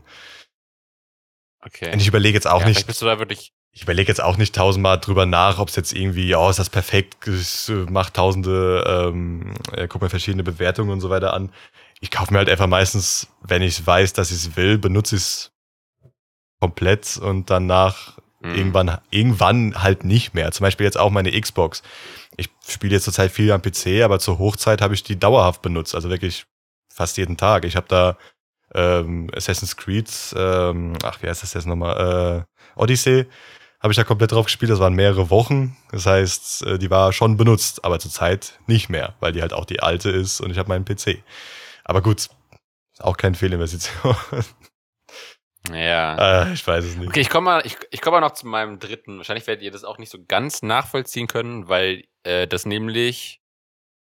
Okay. 1.60 1.92
Und 1.92 2.00
ich 2.00 2.08
überlege 2.08 2.34
jetzt 2.34 2.46
auch 2.46 2.60
ja, 2.60 2.68
nicht, 2.68 2.86
bist 2.86 3.02
du 3.02 3.06
da 3.06 3.18
wirklich. 3.18 3.52
ich 3.72 3.82
überlege 3.82 4.08
jetzt 4.08 4.22
auch 4.22 4.36
nicht 4.36 4.54
tausendmal 4.54 5.00
drüber 5.00 5.26
nach, 5.26 5.58
ob 5.58 5.68
es 5.68 5.76
jetzt 5.76 5.92
irgendwie, 5.92 6.34
oh, 6.34 6.48
ist 6.48 6.58
das 6.58 6.70
perfekt, 6.70 7.26
es 7.26 7.68
äh, 7.68 7.86
macht 7.90 8.14
tausende, 8.14 8.84
ähm, 8.86 9.54
äh, 9.72 9.88
guck 9.88 10.02
mir 10.02 10.10
verschiedene 10.10 10.44
Bewertungen 10.44 10.90
und 10.90 11.00
so 11.00 11.10
weiter 11.10 11.34
an. 11.34 11.52
Ich 12.00 12.10
kaufe 12.10 12.32
mir 12.32 12.38
halt 12.38 12.50
einfach 12.50 12.68
meistens, 12.68 13.28
wenn 13.42 13.62
ich 13.62 13.84
weiß, 13.84 14.12
dass 14.12 14.30
ich 14.30 14.36
es 14.36 14.56
will, 14.56 14.78
benutze 14.78 15.16
ich 15.16 15.22
es 15.22 15.52
komplett 16.60 17.16
und 17.16 17.50
danach 17.50 18.16
Hm. 18.42 18.54
irgendwann, 18.54 18.98
irgendwann 19.10 19.82
halt 19.82 20.04
nicht 20.04 20.34
mehr. 20.34 20.52
Zum 20.52 20.64
Beispiel 20.64 20.84
jetzt 20.84 20.98
auch 20.98 21.10
meine 21.10 21.38
Xbox. 21.38 21.82
Ich 22.36 22.50
spiele 22.68 22.94
jetzt 22.94 23.04
zurzeit 23.04 23.32
viel 23.32 23.50
am 23.50 23.62
PC, 23.62 24.02
aber 24.04 24.18
zur 24.18 24.38
Hochzeit 24.38 24.82
habe 24.82 24.94
ich 24.94 25.02
die 25.02 25.18
dauerhaft 25.18 25.62
benutzt, 25.62 25.94
also 25.94 26.10
wirklich 26.10 26.46
fast 26.96 27.16
jeden 27.18 27.36
Tag. 27.36 27.64
Ich 27.64 27.76
habe 27.76 27.86
da 27.88 28.16
ähm, 28.74 29.30
Assassin's 29.34 29.76
Creed, 29.76 30.10
ähm, 30.36 30.94
ach, 31.04 31.22
wie 31.22 31.28
heißt 31.28 31.42
das 31.42 31.54
jetzt 31.54 31.66
nochmal? 31.66 32.46
Äh, 32.76 32.80
Odyssey 32.80 33.26
habe 33.80 33.92
ich 33.92 33.96
da 33.96 34.04
komplett 34.04 34.32
drauf 34.32 34.46
gespielt. 34.46 34.70
Das 34.70 34.80
waren 34.80 34.94
mehrere 34.94 35.30
Wochen. 35.30 35.76
Das 35.92 36.06
heißt, 36.06 36.66
äh, 36.66 36.78
die 36.78 36.90
war 36.90 37.12
schon 37.12 37.36
benutzt, 37.36 37.84
aber 37.84 37.98
zurzeit 37.98 38.58
nicht 38.66 38.88
mehr, 38.88 39.14
weil 39.20 39.32
die 39.32 39.42
halt 39.42 39.52
auch 39.52 39.64
die 39.64 39.80
alte 39.80 40.10
ist 40.10 40.40
und 40.40 40.50
ich 40.50 40.58
habe 40.58 40.68
meinen 40.68 40.84
PC. 40.84 41.22
Aber 41.84 42.02
gut, 42.02 42.28
auch 42.98 43.16
keine 43.16 43.36
Fehlinvestition. 43.36 44.16
Ja. 45.72 46.44
äh, 46.44 46.52
ich 46.52 46.64
weiß 46.64 46.84
es 46.84 46.96
nicht. 46.96 47.08
Okay, 47.08 47.20
ich 47.20 47.28
komme 47.28 47.46
mal, 47.46 47.66
ich, 47.66 47.76
ich 47.90 48.00
komme 48.00 48.20
mal 48.20 48.20
noch 48.20 48.34
zu 48.34 48.46
meinem 48.46 48.78
dritten. 48.78 49.16
Wahrscheinlich 49.16 49.48
werdet 49.48 49.64
ihr 49.64 49.72
das 49.72 49.82
auch 49.82 49.98
nicht 49.98 50.10
so 50.10 50.18
ganz 50.24 50.62
nachvollziehen 50.62 51.26
können, 51.26 51.68
weil 51.68 52.04
äh, 52.22 52.46
das 52.46 52.66
nämlich, 52.66 53.40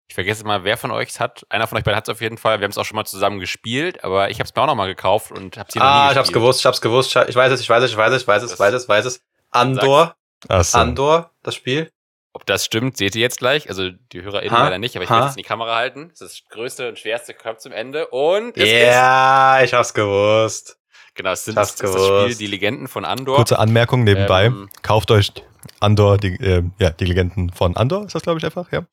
ich 0.07 0.13
vergesse 0.15 0.43
mal, 0.45 0.63
wer 0.63 0.77
von 0.77 0.91
euch 0.91 1.09
es 1.09 1.19
hat. 1.19 1.45
Einer 1.49 1.67
von 1.67 1.77
euch 1.77 1.83
beiden 1.83 1.97
hat 1.97 2.07
es 2.07 2.11
auf 2.13 2.21
jeden 2.21 2.37
Fall. 2.37 2.59
Wir 2.59 2.65
haben 2.65 2.71
es 2.71 2.77
auch 2.77 2.85
schon 2.85 2.95
mal 2.95 3.05
zusammen 3.05 3.39
gespielt, 3.39 4.03
aber 4.03 4.29
ich 4.29 4.39
habe 4.39 4.47
es 4.47 4.55
mir 4.55 4.61
auch 4.61 4.67
noch 4.67 4.75
mal 4.75 4.87
gekauft 4.87 5.31
und 5.31 5.57
habe 5.57 5.67
es 5.67 5.73
hier 5.73 5.81
noch 5.81 5.89
nie 5.89 5.93
Ah, 5.95 6.11
ich 6.11 6.17
hab's 6.17 6.27
gespielt. 6.27 6.33
gewusst, 6.43 6.59
ich 6.59 6.65
hab's 6.65 6.81
gewusst. 6.81 7.15
Ich 7.27 7.35
weiß 7.35 7.51
es, 7.51 7.61
ich 7.61 7.69
weiß 7.69 7.83
es, 7.83 7.91
ich 7.91 7.97
weiß 7.97 8.13
es, 8.13 8.21
ich 8.21 8.27
weiß 8.27 8.43
es, 8.43 8.53
ich 8.53 8.59
weiß 8.59 8.73
es, 8.75 8.83
ich 8.83 8.89
weiß 8.89 9.05
es. 9.05 9.21
Andor, 9.51 10.15
so. 10.61 10.77
Andor, 10.77 11.31
das 11.43 11.55
Spiel. 11.55 11.89
Ob 12.33 12.45
das 12.45 12.65
stimmt, 12.65 12.97
seht 12.97 13.15
ihr 13.15 13.21
jetzt 13.21 13.39
gleich. 13.39 13.69
Also 13.69 13.91
die 14.11 14.21
HörerInnen 14.21 14.51
Ha? 14.57 14.63
leider 14.65 14.77
nicht, 14.77 14.95
aber 14.97 15.05
ich 15.05 15.09
will 15.09 15.17
jetzt 15.19 15.31
in 15.37 15.43
die 15.43 15.47
Kamera 15.47 15.75
halten. 15.75 16.09
Das 16.09 16.21
ist 16.21 16.41
das 16.43 16.49
größte 16.49 16.89
und 16.89 16.99
schwerste 16.99 17.33
kommt 17.33 17.61
zum 17.61 17.71
Ende. 17.71 18.07
Und 18.07 18.57
es 18.57 18.63
ist, 18.65 18.71
Ja, 18.73 19.61
ich 19.63 19.73
hab's 19.73 19.93
gewusst. 19.93 20.77
genau, 21.13 21.31
es 21.31 21.45
sind 21.45 21.55
das, 21.55 21.71
ist 21.71 21.81
das 21.83 21.91
Spiel. 22.05 22.35
Die 22.35 22.47
Legenden 22.47 22.89
von 22.89 23.05
Andor. 23.05 23.37
Kurze 23.37 23.57
Anmerkung 23.57 24.03
nebenbei. 24.03 24.45
Ähm, 24.47 24.69
Kauft 24.81 25.11
euch 25.11 25.31
Andor, 25.79 26.17
die, 26.17 26.35
äh, 26.35 26.63
ja, 26.79 26.89
die 26.91 27.05
Legenden 27.05 27.51
von 27.51 27.75
Andor, 27.77 28.05
ist 28.05 28.15
das, 28.15 28.21
glaube 28.23 28.39
ich, 28.39 28.45
einfach, 28.45 28.71
ja. 28.71 28.85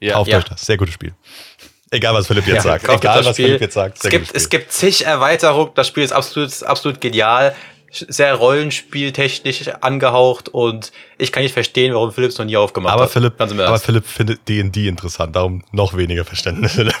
ja, 0.00 0.14
Kauft 0.14 0.30
Ja. 0.30 0.38
euch 0.38 0.44
das. 0.44 0.60
Sehr 0.64 0.76
gutes 0.76 0.94
Spiel. 0.94 1.14
Egal, 1.90 2.14
was 2.14 2.26
Philipp 2.26 2.46
jetzt 2.46 2.56
Ja, 2.56 2.62
sagt. 2.62 2.88
Egal, 2.88 3.24
was 3.24 3.34
Spiel. 3.34 3.46
Philipp 3.46 3.60
jetzt 3.60 3.74
sagt. 3.74 3.98
Es 4.02 4.10
gibt, 4.10 4.26
gutes 4.28 4.42
es 4.42 4.48
gibt 4.50 4.72
zig 4.72 5.04
Erweiterungen. 5.06 5.70
Das 5.74 5.86
Spiel 5.86 6.02
ist 6.02 6.12
absolut, 6.12 6.62
absolut 6.64 7.00
genial. 7.00 7.54
Sehr 7.92 8.34
rollenspieltechnisch 8.34 9.68
angehaucht 9.80 10.48
und 10.48 10.90
ich 11.16 11.30
kann 11.30 11.44
nicht 11.44 11.52
verstehen, 11.52 11.94
warum 11.94 12.10
Philipp 12.10 12.30
es 12.30 12.38
noch 12.38 12.44
nie 12.44 12.56
aufgemacht 12.56 12.92
aber 12.94 13.04
hat. 13.04 13.10
Philipp, 13.12 13.40
aber. 13.40 13.78
Philipp 13.78 14.04
findet 14.04 14.48
D&D 14.48 14.88
interessant, 14.88 15.36
darum 15.36 15.62
noch 15.70 15.96
weniger 15.96 16.24
Verständnis. 16.24 16.72
Philipp. 16.72 16.94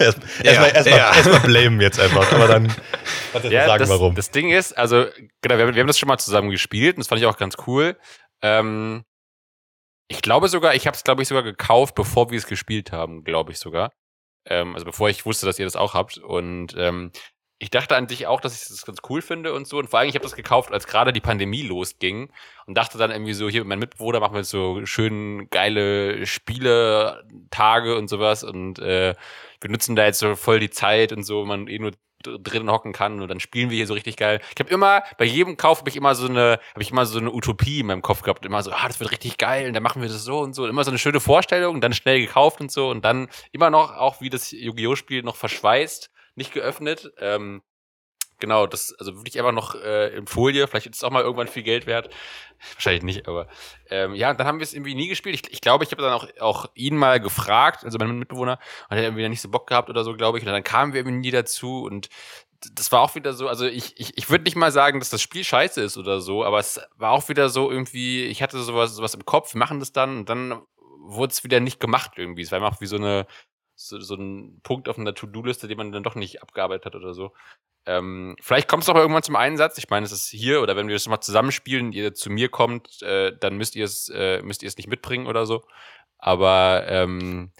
Erstmal 0.00 0.26
erstmal 0.42 0.70
erstmal 0.74 0.98
ja. 0.98 1.14
erstmal 1.14 1.40
blamen 1.40 1.80
jetzt 1.80 2.00
einfach, 2.00 2.32
aber 2.32 2.48
dann 2.48 2.74
kannst 3.30 3.46
du 3.46 3.52
Ja, 3.52 3.66
sagen, 3.66 3.78
das, 3.80 3.88
warum. 3.88 4.14
das 4.16 4.32
Ding 4.32 4.50
ist, 4.50 4.76
also, 4.76 5.06
genau, 5.42 5.58
wir 5.58 5.66
haben, 5.66 5.74
wir 5.76 5.80
haben 5.80 5.86
das 5.86 5.98
schon 6.00 6.08
mal 6.08 6.18
zusammen 6.18 6.50
gespielt 6.50 6.96
und 6.96 7.00
das 7.00 7.06
fand 7.06 7.20
ich 7.20 7.26
auch 7.28 7.36
ganz 7.36 7.54
cool. 7.68 7.96
Ähm, 8.42 9.04
ich 10.08 10.22
glaube 10.22 10.48
sogar, 10.48 10.74
ich 10.74 10.86
habe 10.86 10.96
es, 10.96 11.04
glaube 11.04 11.22
ich, 11.22 11.28
sogar 11.28 11.42
gekauft, 11.42 11.94
bevor 11.94 12.30
wir 12.30 12.38
es 12.38 12.46
gespielt 12.46 12.92
haben, 12.92 13.24
glaube 13.24 13.52
ich 13.52 13.58
sogar. 13.58 13.92
Ähm, 14.46 14.74
also 14.74 14.84
bevor 14.84 15.08
ich 15.08 15.24
wusste, 15.26 15.46
dass 15.46 15.58
ihr 15.58 15.64
das 15.64 15.76
auch 15.76 15.94
habt. 15.94 16.18
Und 16.18 16.74
ähm, 16.76 17.12
ich 17.62 17.70
dachte 17.70 17.96
an 17.96 18.08
sich 18.08 18.26
auch, 18.26 18.40
dass 18.40 18.60
ich 18.60 18.68
das 18.68 18.84
ganz 18.84 18.98
cool 19.08 19.22
finde 19.22 19.54
und 19.54 19.68
so. 19.68 19.78
Und 19.78 19.88
vor 19.88 20.00
allem, 20.00 20.08
ich 20.08 20.16
habe 20.16 20.24
das 20.24 20.34
gekauft, 20.34 20.72
als 20.72 20.88
gerade 20.88 21.12
die 21.12 21.20
Pandemie 21.20 21.62
losging 21.62 22.32
und 22.66 22.76
dachte 22.76 22.98
dann 22.98 23.12
irgendwie 23.12 23.34
so, 23.34 23.48
hier 23.48 23.60
mit 23.60 23.68
meinem 23.68 23.78
Mitbewohner 23.78 24.18
machen 24.18 24.34
wir 24.34 24.42
so 24.42 24.84
schön 24.84 25.48
geile 25.48 26.26
Spiele, 26.26 27.24
Tage 27.50 27.96
und 27.96 28.08
sowas 28.08 28.42
und 28.42 28.80
äh, 28.80 29.14
wir 29.60 29.70
nutzen 29.70 29.94
da 29.94 30.04
jetzt 30.06 30.18
so 30.18 30.34
voll 30.34 30.58
die 30.58 30.70
Zeit 30.70 31.12
und 31.12 31.22
so, 31.22 31.44
man 31.44 31.68
eh 31.68 31.78
nur 31.78 31.92
drin 32.22 32.70
hocken 32.70 32.92
kann 32.92 33.20
und 33.20 33.28
dann 33.28 33.40
spielen 33.40 33.70
wir 33.70 33.76
hier 33.76 33.86
so 33.86 33.94
richtig 33.94 34.16
geil. 34.16 34.40
Ich 34.54 34.60
habe 34.60 34.70
immer, 34.70 35.02
bei 35.18 35.24
jedem 35.24 35.56
Kauf 35.56 35.78
habe 35.80 35.90
ich 35.90 35.96
immer 35.96 36.14
so 36.14 36.26
eine, 36.26 36.58
habe 36.72 36.82
ich 36.82 36.90
immer 36.90 37.06
so 37.06 37.18
eine 37.18 37.32
Utopie 37.32 37.80
in 37.80 37.86
meinem 37.86 38.02
Kopf 38.02 38.22
gehabt, 38.22 38.44
immer 38.46 38.62
so, 38.62 38.72
ah, 38.72 38.86
das 38.86 39.00
wird 39.00 39.10
richtig 39.10 39.38
geil 39.38 39.66
und 39.66 39.74
dann 39.74 39.82
machen 39.82 40.02
wir 40.02 40.08
das 40.08 40.24
so 40.24 40.40
und 40.40 40.54
so. 40.54 40.64
Und 40.64 40.70
immer 40.70 40.84
so 40.84 40.90
eine 40.90 40.98
schöne 40.98 41.20
Vorstellung, 41.20 41.80
dann 41.80 41.92
schnell 41.92 42.20
gekauft 42.20 42.60
und 42.60 42.70
so 42.70 42.90
und 42.90 43.04
dann 43.04 43.28
immer 43.52 43.70
noch, 43.70 43.96
auch 43.96 44.20
wie 44.20 44.30
das 44.30 44.50
Yu-Gi-Oh! 44.52 44.96
Spiel 44.96 45.22
noch 45.22 45.36
verschweißt, 45.36 46.10
nicht 46.34 46.52
geöffnet. 46.52 47.12
Ähm, 47.18 47.62
genau, 48.42 48.66
das, 48.66 48.92
also 48.98 49.16
wirklich 49.16 49.38
einfach 49.38 49.52
noch 49.52 49.76
äh, 49.76 50.08
in 50.16 50.26
Folie, 50.26 50.66
vielleicht 50.66 50.86
ist 50.86 50.96
es 50.96 51.04
auch 51.04 51.10
mal 51.10 51.22
irgendwann 51.22 51.46
viel 51.48 51.62
Geld 51.62 51.86
wert. 51.86 52.10
Wahrscheinlich 52.74 53.04
nicht, 53.04 53.28
aber 53.28 53.46
ähm, 53.88 54.14
ja, 54.14 54.34
dann 54.34 54.46
haben 54.46 54.58
wir 54.58 54.64
es 54.64 54.74
irgendwie 54.74 54.94
nie 54.94 55.08
gespielt. 55.08 55.34
Ich, 55.34 55.52
ich 55.52 55.60
glaube, 55.60 55.84
ich 55.84 55.92
habe 55.92 56.02
dann 56.02 56.12
auch, 56.12 56.26
auch 56.40 56.66
ihn 56.74 56.96
mal 56.96 57.20
gefragt, 57.20 57.84
also 57.84 57.98
meinen 57.98 58.18
Mitbewohner, 58.18 58.58
und 58.90 58.96
er 58.96 58.98
hat 58.98 59.04
irgendwie 59.04 59.28
nicht 59.28 59.40
so 59.40 59.48
Bock 59.48 59.68
gehabt 59.68 59.88
oder 59.88 60.04
so, 60.04 60.14
glaube 60.14 60.38
ich. 60.38 60.44
Und 60.44 60.52
dann 60.52 60.64
kamen 60.64 60.92
wir 60.92 61.00
irgendwie 61.00 61.18
nie 61.18 61.30
dazu 61.30 61.84
und 61.84 62.08
das 62.74 62.92
war 62.92 63.00
auch 63.00 63.14
wieder 63.14 63.32
so, 63.32 63.48
also 63.48 63.64
ich, 63.66 63.98
ich, 63.98 64.16
ich 64.16 64.30
würde 64.30 64.44
nicht 64.44 64.56
mal 64.56 64.70
sagen, 64.70 64.98
dass 64.98 65.10
das 65.10 65.22
Spiel 65.22 65.42
scheiße 65.44 65.80
ist 65.80 65.96
oder 65.96 66.20
so, 66.20 66.44
aber 66.44 66.58
es 66.58 66.80
war 66.96 67.12
auch 67.12 67.28
wieder 67.28 67.48
so 67.48 67.70
irgendwie, 67.70 68.24
ich 68.24 68.42
hatte 68.42 68.60
sowas, 68.60 68.94
sowas 68.94 69.14
im 69.14 69.24
Kopf, 69.24 69.54
wir 69.54 69.58
machen 69.58 69.80
das 69.80 69.92
dann 69.92 70.18
und 70.18 70.28
dann 70.28 70.62
wurde 71.04 71.32
es 71.32 71.42
wieder 71.42 71.58
nicht 71.60 71.80
gemacht 71.80 72.12
irgendwie. 72.16 72.42
Es 72.42 72.52
war 72.52 72.62
einfach 72.62 72.80
wie 72.80 72.86
so 72.86 72.96
eine, 72.96 73.26
so, 73.88 74.00
so 74.00 74.14
ein 74.14 74.60
Punkt 74.62 74.88
auf 74.88 74.98
einer 74.98 75.14
To-Do-Liste, 75.14 75.68
den 75.68 75.76
man 75.78 75.92
dann 75.92 76.02
doch 76.02 76.14
nicht 76.14 76.42
abgearbeitet 76.42 76.86
hat 76.86 76.94
oder 76.94 77.14
so. 77.14 77.32
Ähm, 77.86 78.36
vielleicht 78.40 78.68
kommt 78.68 78.84
es 78.84 78.88
aber 78.88 79.00
irgendwann 79.00 79.22
zum 79.24 79.36
Einsatz. 79.36 79.76
Ich 79.78 79.90
meine, 79.90 80.06
es 80.06 80.12
ist 80.12 80.28
hier 80.28 80.62
oder 80.62 80.76
wenn 80.76 80.86
wir 80.88 80.94
das 80.94 81.08
mal 81.08 81.20
zusammenspielen, 81.20 81.92
ihr 81.92 82.14
zu 82.14 82.30
mir 82.30 82.48
kommt, 82.48 83.02
äh, 83.02 83.32
dann 83.40 83.56
müsst 83.56 83.74
ihr 83.76 83.84
es 83.84 84.08
äh, 84.08 84.40
müsst 84.42 84.62
ihr 84.62 84.68
es 84.68 84.76
nicht 84.76 84.86
mitbringen 84.88 85.26
oder 85.26 85.46
so. 85.46 85.64
Aber 86.18 86.84
ähm, 86.86 87.50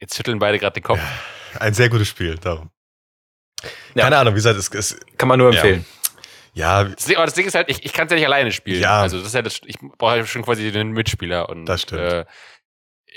jetzt 0.00 0.14
schütteln 0.16 0.38
beide 0.38 0.58
gerade 0.58 0.74
den 0.74 0.84
Kopf. 0.84 1.00
Ein 1.58 1.74
sehr 1.74 1.88
gutes 1.88 2.08
Spiel, 2.08 2.36
darum. 2.38 2.70
Ja. 3.94 4.04
Keine 4.04 4.18
Ahnung, 4.18 4.34
wie 4.34 4.38
gesagt, 4.38 4.58
es 4.58 4.68
ist, 4.68 5.18
Kann 5.18 5.28
man 5.28 5.38
nur 5.38 5.52
Ja. 5.52 5.60
empfehlen. 5.60 5.86
ja, 6.52 6.84
Das 6.84 7.06
Ding, 7.06 7.16
aber 7.16 7.24
das 7.26 7.34
Ding 7.34 7.46
ist 7.46 7.54
halt, 7.54 7.68
ich, 7.70 7.84
ich 7.84 7.92
kann 7.92 8.06
es 8.06 8.10
ja 8.10 8.16
nicht 8.16 8.26
alleine 8.26 8.52
spielen. 8.52 8.80
Ja. 8.80 9.00
Also 9.02 9.18
das 9.18 9.28
ist 9.28 9.34
ja 9.34 9.42
das, 9.42 9.60
ich 9.64 9.78
brauche 9.98 10.18
ja 10.18 10.26
schon 10.26 10.42
quasi 10.42 10.70
den 10.70 10.90
Mitspieler 10.92 11.48
und 11.48 11.66
Das 11.66 11.82
stimmt. 11.82 12.02
Äh, 12.02 12.24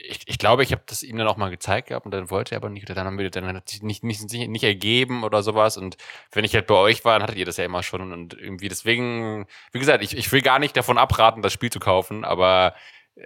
ich, 0.03 0.21
ich 0.27 0.37
glaube, 0.37 0.63
ich 0.63 0.71
habe 0.71 0.83
das 0.85 1.01
ihm 1.01 1.17
dann 1.17 1.27
auch 1.27 1.37
mal 1.37 1.49
gezeigt 1.49 1.89
gehabt 1.89 2.05
und 2.05 2.11
dann 2.11 2.29
wollte 2.29 2.53
er 2.53 2.57
aber 2.57 2.69
nicht, 2.69 2.87
dann 2.87 3.05
haben 3.05 3.17
wir 3.17 3.29
dann 3.31 3.47
hat 3.47 3.67
sich 3.67 3.81
nicht, 3.81 4.03
nicht, 4.03 4.21
nicht, 4.31 4.47
nicht 4.47 4.63
ergeben 4.63 5.23
oder 5.23 5.41
sowas. 5.41 5.77
Und 5.77 5.97
wenn 6.31 6.45
ich 6.45 6.53
halt 6.53 6.67
bei 6.67 6.75
euch 6.75 7.03
war, 7.03 7.13
dann 7.13 7.23
hattet 7.23 7.37
ihr 7.37 7.45
das 7.45 7.57
ja 7.57 7.65
immer 7.65 7.81
schon 7.81 8.11
und 8.11 8.33
irgendwie 8.35 8.69
deswegen, 8.69 9.47
wie 9.71 9.79
gesagt, 9.79 10.03
ich, 10.03 10.15
ich 10.15 10.31
will 10.31 10.41
gar 10.41 10.59
nicht 10.59 10.77
davon 10.77 10.97
abraten, 10.97 11.41
das 11.41 11.53
Spiel 11.53 11.71
zu 11.71 11.79
kaufen, 11.79 12.25
aber 12.25 12.75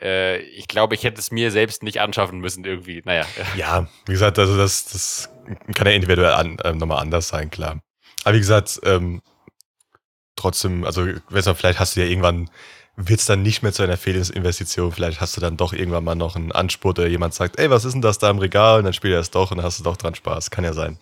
äh, 0.02 0.38
ich 0.38 0.68
glaube, 0.68 0.96
ich 0.96 1.04
hätte 1.04 1.20
es 1.20 1.32
mir 1.32 1.52
selbst 1.52 1.84
nicht 1.84 2.00
anschaffen 2.00 2.40
müssen 2.40 2.64
irgendwie. 2.64 3.02
Naja. 3.04 3.26
ja, 3.58 3.88
wie 4.06 4.14
gesagt, 4.14 4.40
also 4.40 4.56
das, 4.56 4.86
das 4.86 5.30
kann 5.76 5.88
ja 5.88 5.94
individuell 5.94 6.34
an, 6.34 6.58
ähm, 6.64 6.78
nochmal 6.78 7.02
anders 7.02 7.28
sein, 7.28 7.50
klar. 7.50 7.82
Aber 8.24 8.36
wie 8.36 8.40
gesagt, 8.40 8.80
ähm, 8.86 9.22
trotzdem, 10.38 10.86
also 10.86 11.06
weißt 11.30 11.48
du, 11.48 11.56
vielleicht 11.56 11.80
hast 11.80 11.96
du 11.96 12.02
ja 12.02 12.06
irgendwann, 12.06 12.50
wird 12.96 13.20
es 13.20 13.26
dann 13.26 13.42
nicht 13.42 13.64
mehr 13.64 13.74
zu 13.74 13.84
einer 13.84 13.98
Fehlinvestition, 13.98 14.92
vielleicht 14.92 15.22
hast 15.22 15.36
du 15.38 15.42
dann 15.42 15.58
doch 15.58 15.74
irgendwann 15.74 16.04
mal 16.04 16.16
noch 16.16 16.36
einen 16.36 16.52
Anspurt 16.52 17.00
oder 17.00 17.08
jemand 17.08 17.34
sagt, 17.34 17.60
ey, 17.60 17.70
was 17.70 17.86
ist 17.86 17.94
denn 17.94 18.02
das 18.02 18.20
da 18.20 18.30
im 18.30 18.40
Regal? 18.40 18.80
Und 18.80 18.86
dann 18.86 18.94
spielt 18.94 19.14
er 19.14 19.20
es 19.20 19.32
doch 19.32 19.52
und 19.52 19.58
dann 19.58 19.66
hast 19.66 19.80
du 19.80 19.84
doch 19.84 19.98
dran 19.98 20.16
Spaß. 20.16 20.52
Kann 20.52 20.64
ja 20.66 20.74
sein, 20.74 21.00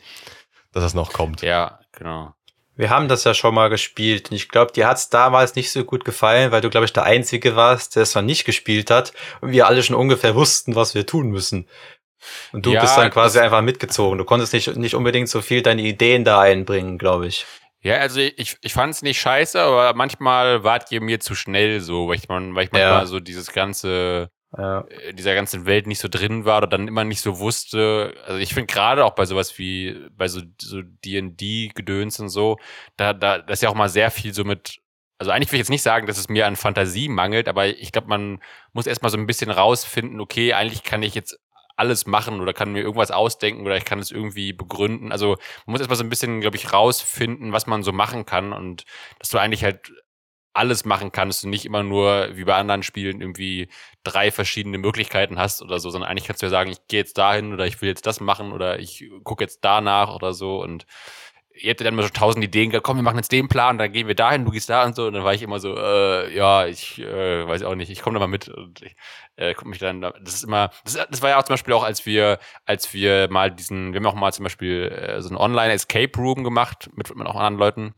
dass 0.73 0.83
das 0.83 0.93
noch 0.93 1.13
kommt. 1.13 1.41
Ja, 1.41 1.79
genau. 1.91 2.33
Wir 2.75 2.89
haben 2.89 3.09
das 3.09 3.25
ja 3.25 3.33
schon 3.33 3.53
mal 3.55 3.69
gespielt 3.69 4.31
und 4.31 4.37
ich 4.37 4.47
glaube, 4.49 4.71
dir 4.71 4.87
hat's 4.87 5.09
damals 5.09 5.55
nicht 5.55 5.71
so 5.71 5.83
gut 5.83 6.05
gefallen, 6.05 6.51
weil 6.51 6.61
du, 6.61 6.69
glaube 6.69 6.85
ich, 6.85 6.93
der 6.93 7.03
Einzige 7.03 7.55
warst, 7.57 7.95
der 7.97 8.03
es 8.03 8.15
noch 8.15 8.21
nicht 8.21 8.45
gespielt 8.45 8.89
hat 8.89 9.11
und 9.41 9.51
wir 9.51 9.67
alle 9.67 9.83
schon 9.83 9.97
ungefähr 9.97 10.33
wussten, 10.35 10.75
was 10.75 10.95
wir 10.95 11.05
tun 11.05 11.29
müssen. 11.29 11.67
Und 12.51 12.65
du 12.65 12.71
Ja, 12.73 12.81
bist 12.81 12.97
dann 12.97 13.11
quasi 13.11 13.39
einfach 13.39 13.61
mitgezogen. 13.61 14.17
Du 14.17 14.25
konntest 14.25 14.53
nicht, 14.53 14.75
nicht 14.77 14.95
unbedingt 14.95 15.29
so 15.29 15.41
viel 15.41 15.61
deine 15.61 15.81
Ideen 15.83 16.23
da 16.25 16.39
einbringen, 16.41 16.97
glaube 16.97 17.27
ich. 17.27 17.45
Ja, 17.81 17.95
also 17.97 18.19
ich, 18.19 18.57
ich 18.61 18.73
fand 18.73 18.93
es 18.93 19.01
nicht 19.01 19.21
scheiße, 19.21 19.59
aber 19.61 19.93
manchmal 19.93 20.63
wart 20.63 20.91
ihr 20.91 20.99
mir 21.01 21.19
zu 21.19 21.33
schnell 21.35 21.79
so, 21.79 22.07
weil 22.09 22.17
ich, 22.17 22.27
man, 22.27 22.53
weil 22.55 22.65
ich 22.65 22.71
Ja. 22.73 22.79
manchmal 22.79 23.05
so 23.07 23.19
dieses 23.19 23.53
ganze 23.53 24.29
Ja. 24.57 24.81
in 25.09 25.15
dieser 25.15 25.35
ganzen 25.35 25.65
Welt 25.65 25.87
nicht 25.87 25.99
so 25.99 26.07
drin 26.09 26.43
war 26.43 26.57
oder 26.57 26.67
dann 26.67 26.87
immer 26.87 27.03
nicht 27.05 27.21
so 27.21 27.39
wusste. 27.39 28.15
Also 28.25 28.39
ich 28.39 28.53
finde 28.53 28.73
gerade 28.73 29.05
auch 29.05 29.15
bei 29.15 29.25
sowas 29.25 29.57
wie 29.57 29.95
bei 30.11 30.27
so 30.27 30.41
so 30.59 30.81
D&D-Gedöns 30.81 32.19
und 32.19 32.29
so, 32.29 32.57
da, 32.97 33.13
da 33.13 33.39
das 33.39 33.59
ist 33.59 33.63
ja 33.63 33.69
auch 33.69 33.75
mal 33.75 33.89
sehr 33.89 34.11
viel 34.11 34.33
so 34.33 34.43
mit 34.43 34.79
also 35.17 35.31
eigentlich 35.31 35.51
will 35.51 35.57
ich 35.57 35.61
jetzt 35.63 35.69
nicht 35.69 35.81
sagen, 35.81 36.07
dass 36.07 36.17
es 36.17 36.29
mir 36.29 36.47
an 36.47 36.55
Fantasie 36.55 37.09
mangelt, 37.09 37.49
aber 37.49 37.67
ich 37.67 37.91
glaube, 37.91 38.07
man 38.07 38.41
muss 38.71 38.87
erstmal 38.87 39.11
so 39.11 39.17
ein 39.17 39.27
bisschen 39.27 39.51
rausfinden, 39.51 40.21
okay, 40.21 40.53
eigentlich 40.53 40.83
kann 40.83 41.03
ich 41.03 41.13
jetzt 41.13 41.37
alles 41.79 42.05
machen 42.05 42.41
oder 42.41 42.53
kann 42.53 42.73
mir 42.73 42.81
irgendwas 42.81 43.11
ausdenken 43.11 43.65
oder 43.65 43.77
ich 43.77 43.85
kann 43.85 43.99
es 43.99 44.11
irgendwie 44.11 44.53
begründen. 44.53 45.11
Also 45.11 45.37
man 45.65 45.73
muss 45.73 45.79
erstmal 45.79 45.97
so 45.97 46.03
ein 46.03 46.09
bisschen, 46.09 46.41
glaube 46.41 46.57
ich, 46.57 46.73
rausfinden, 46.73 47.53
was 47.53 47.67
man 47.67 47.83
so 47.83 47.91
machen 47.91 48.25
kann 48.25 48.53
und 48.53 48.83
dass 49.17 49.29
du 49.29 49.37
eigentlich 49.37 49.63
halt 49.63 49.91
alles 50.53 50.83
machen 50.83 51.11
kannst 51.11 51.43
und 51.45 51.51
nicht 51.51 51.65
immer 51.65 51.83
nur 51.83 52.35
wie 52.35 52.43
bei 52.43 52.55
anderen 52.55 52.83
Spielen 52.83 53.21
irgendwie 53.21 53.69
drei 54.03 54.29
verschiedene 54.29 54.77
Möglichkeiten 54.77 55.39
hast 55.39 55.61
oder 55.61 55.79
so, 55.79 55.89
sondern 55.89 56.09
eigentlich 56.09 56.25
kannst 56.25 56.41
du 56.41 56.47
ja 56.47 56.49
sagen, 56.49 56.71
ich 56.71 56.85
gehe 56.87 56.99
jetzt 56.99 57.17
dahin 57.17 57.53
oder 57.53 57.65
ich 57.65 57.81
will 57.81 57.87
jetzt 57.87 58.05
das 58.05 58.19
machen 58.19 58.51
oder 58.51 58.79
ich 58.79 59.09
gucke 59.23 59.43
jetzt 59.43 59.59
danach 59.61 60.13
oder 60.13 60.33
so 60.33 60.61
und 60.61 60.85
ihr 61.61 61.71
hättet 61.71 61.85
dann 61.85 61.93
immer 61.93 62.03
so 62.03 62.09
tausend 62.09 62.43
Ideen 62.43 62.69
gehabt, 62.69 62.85
komm, 62.85 62.97
wir 62.97 63.03
machen 63.03 63.17
jetzt 63.17 63.31
den 63.31 63.47
Plan, 63.47 63.77
dann 63.77 63.91
gehen 63.91 64.07
wir 64.07 64.15
dahin, 64.15 64.45
du 64.45 64.51
gehst 64.51 64.69
da 64.69 64.85
und 64.85 64.95
so. 64.95 65.07
Und 65.07 65.13
dann 65.13 65.23
war 65.23 65.33
ich 65.33 65.41
immer 65.41 65.59
so, 65.59 65.75
äh, 65.75 66.33
ja, 66.35 66.65
ich 66.65 66.99
äh, 66.99 67.47
weiß 67.47 67.63
auch 67.63 67.75
nicht, 67.75 67.89
ich 67.89 68.01
komme 68.01 68.15
da 68.15 68.19
mal 68.19 68.27
mit 68.27 68.47
und 68.47 68.81
ich 68.81 68.95
äh, 69.35 69.53
guck 69.53 69.67
mich 69.67 69.79
dann, 69.79 70.01
das 70.01 70.33
ist 70.33 70.43
immer, 70.43 70.69
das, 70.85 70.93
das 71.09 71.21
war 71.21 71.29
ja 71.29 71.37
auch 71.37 71.43
zum 71.43 71.53
Beispiel 71.53 71.73
auch, 71.73 71.83
als 71.83 72.05
wir, 72.05 72.39
als 72.65 72.93
wir 72.93 73.29
mal 73.29 73.51
diesen, 73.51 73.93
wir 73.93 73.99
haben 73.99 74.05
auch 74.07 74.15
mal 74.15 74.33
zum 74.33 74.43
Beispiel 74.43 74.83
äh, 74.83 75.21
so 75.21 75.29
ein 75.29 75.37
Online-Escape 75.37 76.17
Room 76.17 76.43
gemacht 76.43 76.89
mit, 76.95 77.13
mit 77.15 77.27
auch 77.27 77.35
anderen 77.35 77.57
Leuten. 77.57 77.95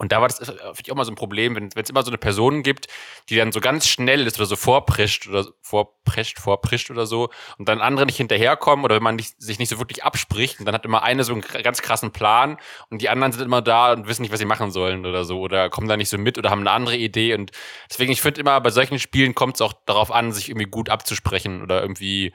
Und 0.00 0.12
da 0.12 0.22
war 0.22 0.28
das 0.28 0.40
äh, 0.40 0.46
finde 0.46 0.82
ich 0.82 0.90
auch 0.90 0.96
mal 0.96 1.04
so 1.04 1.12
ein 1.12 1.16
Problem, 1.16 1.54
wenn 1.54 1.68
es 1.74 1.90
immer 1.90 2.02
so 2.02 2.10
eine 2.10 2.16
Person 2.16 2.62
gibt, 2.62 2.86
die 3.28 3.36
dann 3.36 3.52
so 3.52 3.60
ganz 3.60 3.86
schnell 3.86 4.26
ist 4.26 4.38
oder 4.38 4.46
so 4.46 4.56
vorprescht 4.56 5.28
oder 5.28 5.46
vorprescht, 5.60 6.38
vorprischt 6.38 6.90
oder 6.90 7.04
so 7.04 7.28
und 7.58 7.68
dann 7.68 7.82
andere 7.82 8.06
nicht 8.06 8.16
hinterherkommen 8.16 8.86
oder 8.86 8.96
wenn 8.96 9.02
man 9.02 9.16
nicht, 9.16 9.34
sich 9.40 9.58
nicht 9.58 9.68
so 9.68 9.78
wirklich 9.78 10.02
abspricht 10.02 10.58
und 10.58 10.64
dann 10.64 10.74
hat 10.74 10.86
immer 10.86 11.02
eine 11.02 11.22
so 11.22 11.34
einen 11.34 11.42
ganz 11.42 11.82
krassen 11.82 12.12
Plan 12.12 12.56
und 12.88 13.02
die 13.02 13.10
anderen 13.10 13.32
sind 13.32 13.44
immer 13.44 13.60
da 13.60 13.92
und 13.92 14.08
wissen 14.08 14.22
nicht, 14.22 14.32
was 14.32 14.38
sie 14.38 14.46
machen 14.46 14.70
sollen 14.70 15.04
oder 15.04 15.24
so 15.24 15.40
oder 15.40 15.68
kommen 15.68 15.86
da 15.86 15.98
nicht 15.98 16.08
so 16.08 16.16
mit 16.16 16.38
oder 16.38 16.48
haben 16.48 16.60
eine 16.60 16.70
andere 16.70 16.96
Idee 16.96 17.34
und 17.34 17.50
deswegen, 17.90 18.10
ich 18.10 18.22
finde 18.22 18.40
immer, 18.40 18.58
bei 18.62 18.70
solchen 18.70 18.98
Spielen 18.98 19.34
kommt 19.34 19.56
es 19.56 19.60
auch 19.60 19.74
darauf 19.84 20.10
an, 20.10 20.32
sich 20.32 20.48
irgendwie 20.48 20.70
gut 20.70 20.88
abzusprechen 20.88 21.60
oder 21.60 21.82
irgendwie, 21.82 22.32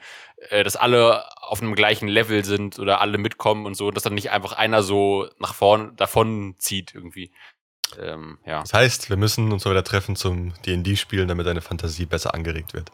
äh, 0.50 0.62
dass 0.62 0.76
alle 0.76 1.24
auf 1.40 1.60
einem 1.60 1.74
gleichen 1.74 2.06
Level 2.06 2.44
sind 2.44 2.78
oder 2.78 3.00
alle 3.00 3.18
mitkommen 3.18 3.66
und 3.66 3.74
so, 3.74 3.90
dass 3.90 4.04
dann 4.04 4.14
nicht 4.14 4.30
einfach 4.30 4.52
einer 4.52 4.84
so 4.84 5.28
nach 5.38 5.54
vorn 5.54 5.96
davon 5.96 6.54
zieht 6.58 6.94
irgendwie. 6.94 7.32
Ähm, 8.00 8.38
ja. 8.46 8.60
Das 8.60 8.72
heißt, 8.72 9.10
wir 9.10 9.16
müssen 9.16 9.52
uns 9.52 9.64
mal 9.64 9.70
wieder 9.72 9.84
treffen 9.84 10.16
zum 10.16 10.52
D&D 10.64 10.96
spielen, 10.96 11.28
damit 11.28 11.46
deine 11.46 11.60
Fantasie 11.60 12.06
besser 12.06 12.34
angeregt 12.34 12.74
wird. 12.74 12.90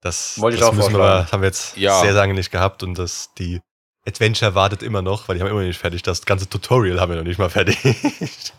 Das, 0.00 0.38
Wollte 0.40 0.56
ich 0.56 0.60
das 0.60 0.70
auch 0.70 0.74
müssen 0.74 0.92
wir, 0.92 0.98
das 0.98 1.32
haben 1.32 1.40
wir 1.42 1.48
jetzt 1.48 1.76
Ja. 1.76 2.00
sehr 2.00 2.12
lange 2.12 2.34
nicht 2.34 2.50
gehabt 2.50 2.82
und 2.82 2.98
das 2.98 3.32
die 3.38 3.60
Adventure 4.06 4.54
wartet 4.54 4.82
immer 4.82 5.00
noch, 5.00 5.28
weil 5.28 5.36
die 5.36 5.40
haben 5.42 5.48
immer 5.48 5.60
noch 5.60 5.66
nicht 5.66 5.78
fertig. 5.80 6.02
Das 6.02 6.26
ganze 6.26 6.48
Tutorial 6.48 7.00
haben 7.00 7.10
wir 7.10 7.16
noch 7.16 7.24
nicht 7.24 7.38
mal 7.38 7.50
fertig. 7.50 7.78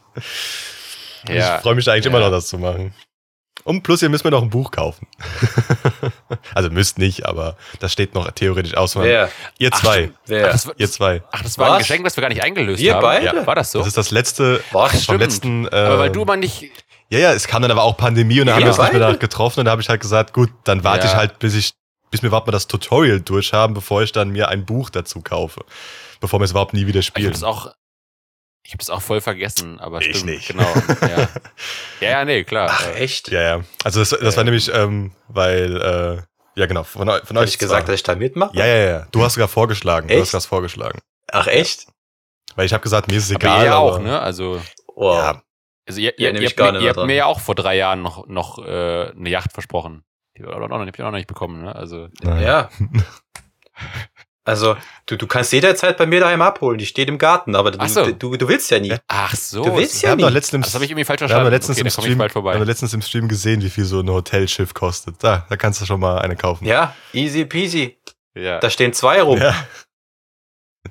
Ja. 1.28 1.56
Ich 1.56 1.62
freue 1.64 1.74
mich 1.76 1.90
eigentlich 1.90 2.06
immer 2.06 2.20
noch, 2.20 2.30
das 2.30 2.48
zu 2.48 2.60
machen. 2.60 2.94
Und 3.66 3.82
plus, 3.84 4.02
ihr 4.04 4.10
müsst 4.10 4.24
mir 4.24 4.32
noch 4.32 4.44
ein 4.44 4.50
Buch 4.52 4.72
kaufen. 4.72 5.08
also 6.54 6.70
müsst 6.70 6.98
nicht, 7.00 7.26
aber 7.26 7.58
das 7.80 7.92
steht 7.92 8.14
noch 8.14 8.30
theoretisch 8.32 8.76
aus. 8.78 8.96
Wer? 8.96 9.30
Ihr 9.58 9.72
zwei. 9.72 10.12
Ach, 10.14 10.20
Wer? 10.28 10.48
das, 10.52 10.68
war- 10.68 10.74
Ihr 10.78 10.90
zwei. 10.92 11.24
ach, 11.32 11.42
das 11.42 11.58
war 11.58 11.66
ein 11.68 11.72
Was? 11.74 11.80
Geschenk, 11.80 12.04
das 12.04 12.16
wir 12.16 12.22
gar 12.22 12.30
nicht 12.30 12.44
eingelöst 12.44 12.82
Wir 12.82 12.94
haben. 12.96 13.02
beide? 13.02 13.26
Ja. 13.26 13.48
War 13.48 13.56
das 13.56 13.72
so? 13.72 13.80
Das 13.80 13.88
ist 13.88 13.98
das 13.98 14.12
letzte 14.12 14.62
Was? 14.72 14.92
vom 14.92 15.00
stimmt. 15.02 15.20
letzten. 15.20 15.66
Äh, 15.66 15.76
Aber 15.76 16.00
weil 16.00 16.12
du 16.12 16.24
mal 16.26 16.38
nicht, 16.38 16.70
Ja, 17.10 17.20
ja, 17.20 17.34
es 17.34 17.48
kam 17.48 17.62
dann 17.64 17.72
aber 17.72 17.84
auch 17.84 17.98
Pandemie 17.98 18.40
und 18.40 18.48
dann 18.48 18.54
Ja, 18.54 18.56
haben 18.56 18.64
wir 18.64 18.70
uns 18.70 18.78
nicht 18.78 18.92
mehr 18.94 19.02
danach 19.02 19.20
getroffen 19.20 19.60
und 19.62 19.66
da 19.66 19.72
habe 19.72 19.82
ich 19.82 19.90
halt 19.90 20.02
gesagt, 20.02 20.34
gut, 20.34 20.52
dann 20.64 20.84
warte 20.84 21.06
Ja. 21.08 21.12
ich 21.12 21.18
halt, 21.18 21.40
bis 21.40 21.56
ich, 21.56 21.72
bis 22.12 22.22
wir 22.22 22.28
überhaupt 22.28 22.46
mal 22.48 22.52
das 22.52 22.68
Tutorial 22.68 23.20
durchhaben, 23.20 23.74
bevor 23.74 24.04
ich 24.04 24.12
dann 24.12 24.30
mir 24.30 24.48
ein 24.50 24.64
Buch 24.66 24.90
dazu 24.92 25.22
kaufe. 25.22 25.66
Bevor 26.22 26.40
wir 26.40 26.46
es 26.46 26.52
überhaupt 26.52 26.74
nie 26.74 26.86
wieder 26.88 27.00
ich 27.00 27.08
habe 27.10 27.20
spielen. 27.20 27.32
das 27.32 27.44
auch, 27.44 27.72
ich 28.66 28.72
habe 28.72 28.80
das 28.80 28.90
auch 28.90 29.02
voll 29.02 29.22
vergessen, 29.22 29.80
aber 29.80 30.02
Ich 30.02 30.18
stimmt, 30.18 30.26
nicht. 30.32 30.48
genau. 30.50 30.68
Ja. 31.02 31.30
ja, 32.02 32.10
ja, 32.10 32.26
nee, 32.26 32.44
klar. 32.44 32.70
Ach, 32.72 32.88
Äh, 32.88 32.96
echt? 32.96 33.30
ja, 33.30 33.42
ja. 33.42 33.62
Also 33.84 34.00
das, 34.00 34.10
das 34.10 34.36
war 34.36 34.44
nämlich, 34.44 34.74
ähm, 34.74 35.12
weil, 35.28 35.82
äh, 35.82 36.22
ja 36.60 36.66
genau, 36.66 36.84
von, 36.84 37.08
von 37.08 37.38
Hab 37.38 37.44
euch. 37.44 37.50
ich 37.52 37.58
gesagt, 37.60 37.84
zwei. 37.86 37.92
dass 37.94 38.00
ich 38.00 38.04
da 38.04 38.16
mitmache? 38.16 38.58
ja, 38.58 38.66
ja, 38.66 38.76
ja. 38.90 39.08
Du 39.12 39.24
hast 39.24 39.36
sogar 39.36 39.48
vorgeschlagen. 39.48 40.08
Du 40.08 40.14
Echt? 40.16 40.24
hast 40.24 40.34
was 40.34 40.46
vorgeschlagen. 40.48 41.00
Ach, 41.32 41.48
echt? 41.48 41.88
Weil 42.56 42.66
ich 42.66 42.74
habe 42.74 42.82
gesagt, 42.82 43.08
mir 43.10 43.18
ist 43.18 43.26
es 43.30 43.36
Aber 43.36 43.44
egal. 43.46 43.60
ihr 43.60 43.66
ja 43.66 43.78
auch, 43.78 43.96
aber- 43.96 44.04
ne? 44.04 44.20
Also, 44.20 44.62
Wow. 44.96 45.16
Ja, 45.18 45.42
also 45.88 46.00
ihr, 46.00 46.14
Ja, 46.18 46.30
ihr, 46.30 46.36
ihr, 46.36 46.42
ich 46.42 46.46
habt, 46.48 46.58
gar 46.58 46.72
mir, 46.72 46.80
nicht 46.80 46.84
ihr 46.84 46.90
habt 46.96 47.06
mir 47.08 47.16
ja 47.16 47.26
auch 47.26 47.40
vor 47.42 47.54
drei 47.56 47.76
Jahren 47.76 48.02
noch, 48.02 48.28
noch 48.28 48.58
äh, 48.66 49.12
eine 49.12 49.30
Yacht 49.30 49.52
versprochen. 49.54 50.04
Die 50.38 50.44
habt 50.44 50.52
ihr 50.54 50.56
auch 50.56 50.68
noch, 50.68 50.80
ihr 50.86 51.12
nicht 51.12 51.28
bekommen, 51.28 51.62
ne? 51.64 51.76
Also. 51.76 52.08
Ja. 52.24 52.70
Also, 54.46 54.78
du, 55.08 55.18
du 55.18 55.26
kannst 55.26 55.52
jederzeit 55.54 55.98
bei 55.98 56.06
mir 56.06 56.20
daheim 56.20 56.42
abholen. 56.44 56.78
Die 56.78 56.86
steht 56.86 57.10
im 57.10 57.18
Garten, 57.18 57.56
aber 57.56 57.72
du, 57.72 57.80
Ach 57.82 57.90
so. 57.90 58.12
du, 58.12 58.38
du 58.38 58.48
willst 58.48 58.70
ja 58.70 58.80
nie. 58.80 58.96
ach 59.08 59.34
so. 59.36 59.64
Du 59.64 59.76
willst 59.76 60.04
Wir 60.04 60.10
ja 60.10 60.16
nie. 60.16 60.24
letztens 60.24 60.68
das 60.68 60.76
habe 60.76 60.86
ich 60.86 60.92
irgendwie 60.92 61.04
falsch 61.04 61.22
wir 61.22 61.26
haben 61.26 61.32
verstanden. 61.32 61.52
letztens, 61.52 61.78
okay, 61.80 61.88
im 61.88 61.92
Stream, 61.92 62.18
bald 62.20 62.32
wir 62.32 62.36
haben 62.40 62.44
vorbei. 62.46 62.60
doch 62.60 62.66
letztens 62.66 62.94
im 62.94 63.02
Stream 63.02 63.28
gesehen, 63.28 63.62
wie 63.64 63.70
viel 63.72 63.86
so 63.86 64.02
ein 64.02 64.10
Hotelschiff 64.10 64.74
kostet. 64.76 65.16
Da, 65.24 65.46
da 65.50 65.58
kannst 65.58 65.82
du 65.82 65.86
schon 65.88 66.00
mal 66.00 66.20
eine 66.20 66.36
kaufen. 66.36 66.66
Ja, 66.66 66.94
easy 67.12 67.46
peasy. 67.46 67.98
Ja. 68.36 68.60
Da 68.60 68.70
stehen 68.70 68.94
zwei 68.94 69.22
rum. 69.24 69.40
Ja. 69.40 69.56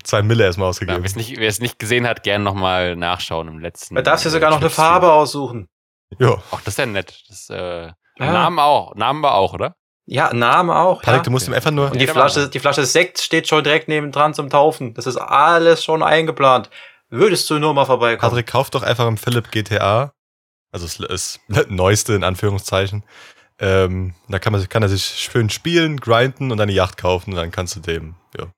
Zwei 0.02 0.22
Mille 0.22 0.42
erstmal 0.44 0.66
Ja, 0.66 0.70
ausgegeben. 0.70 0.98
Wer 1.02 1.06
es 1.06 1.14
nicht, 1.14 1.38
wer 1.38 1.48
es 1.48 1.60
nicht 1.60 1.78
gesehen 1.78 2.08
hat, 2.08 2.24
gerne 2.24 2.42
nochmal 2.42 2.96
nachschauen 2.96 3.46
im 3.46 3.60
letzten. 3.60 3.94
Da 3.94 4.02
darfst 4.02 4.24
du 4.24 4.28
äh, 4.28 4.32
sogar 4.32 4.50
noch 4.50 4.60
eine. 4.60 4.68
Farbe 4.70 5.12
aussuchen. 5.12 5.68
Ja. 6.18 6.42
Ach, 6.50 6.60
das 6.64 6.74
ist 6.74 6.78
ja 6.78 6.86
nett. 6.86 7.22
Das, 7.28 7.48
äh, 7.50 7.86
Ja. 7.86 7.92
Namen 8.32 8.58
auch. 8.58 8.94
Namen 8.96 9.22
war 9.22 9.34
auch, 9.34 9.54
oder? 9.54 9.76
Ja, 10.06 10.32
Name 10.34 10.76
auch. 10.76 11.00
Patrick, 11.00 11.20
ja. 11.20 11.22
du 11.24 11.30
musst 11.30 11.48
ihm 11.48 11.54
einfach 11.54 11.70
nur. 11.70 11.90
Und 11.90 11.98
die 11.98 12.06
Flasche, 12.06 12.48
die 12.48 12.60
Flasche 12.60 12.84
Sekt 12.84 13.20
steht 13.20 13.48
schon 13.48 13.64
direkt 13.64 13.88
nebendran 13.88 14.34
zum 14.34 14.50
Taufen. 14.50 14.94
Das 14.94 15.06
ist 15.06 15.16
alles 15.16 15.82
schon 15.82 16.02
eingeplant. 16.02 16.68
Würdest 17.08 17.48
du 17.48 17.58
nur 17.58 17.72
mal 17.74 17.86
vorbeikommen? 17.86 18.30
Patrick, 18.30 18.46
kauf 18.46 18.70
doch 18.70 18.82
einfach 18.82 19.06
im 19.06 19.16
Philipp 19.16 19.50
GTA. 19.50 20.12
Also 20.72 20.86
es 20.86 20.98
ist 20.98 21.40
neueste 21.68 22.14
in 22.14 22.24
Anführungszeichen. 22.24 23.04
Ähm, 23.58 24.14
da 24.28 24.38
kann, 24.38 24.52
man, 24.52 24.68
kann 24.68 24.82
er 24.82 24.88
sich 24.88 25.04
schön 25.04 25.48
spielen, 25.48 25.98
grinden 25.98 26.50
und 26.50 26.60
eine 26.60 26.72
Yacht 26.72 26.96
kaufen 26.96 27.30
und 27.30 27.36
dann 27.36 27.52
kannst 27.52 27.76
du 27.76 27.80
dem, 27.80 28.16
ja. 28.36 28.52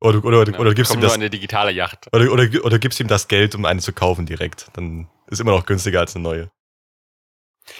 Oder, 0.00 0.24
oder, 0.24 0.40
oder, 0.40 0.60
oder, 0.60 0.70
du 0.70 0.74
gibst 0.74 0.94
ihm 0.94 1.00
nur 1.00 1.08
das, 1.08 1.14
eine 1.14 1.28
digitale 1.28 1.72
Yacht. 1.72 2.06
oder, 2.12 2.32
oder, 2.32 2.46
oder 2.64 2.78
gibst 2.78 3.00
ihm 3.00 3.08
das 3.08 3.26
Geld, 3.26 3.54
um 3.56 3.64
eine 3.64 3.80
zu 3.80 3.92
kaufen 3.92 4.26
direkt. 4.26 4.68
Dann 4.74 5.08
ist 5.26 5.40
immer 5.40 5.50
noch 5.50 5.66
günstiger 5.66 6.00
als 6.00 6.14
eine 6.14 6.22
neue. 6.22 6.50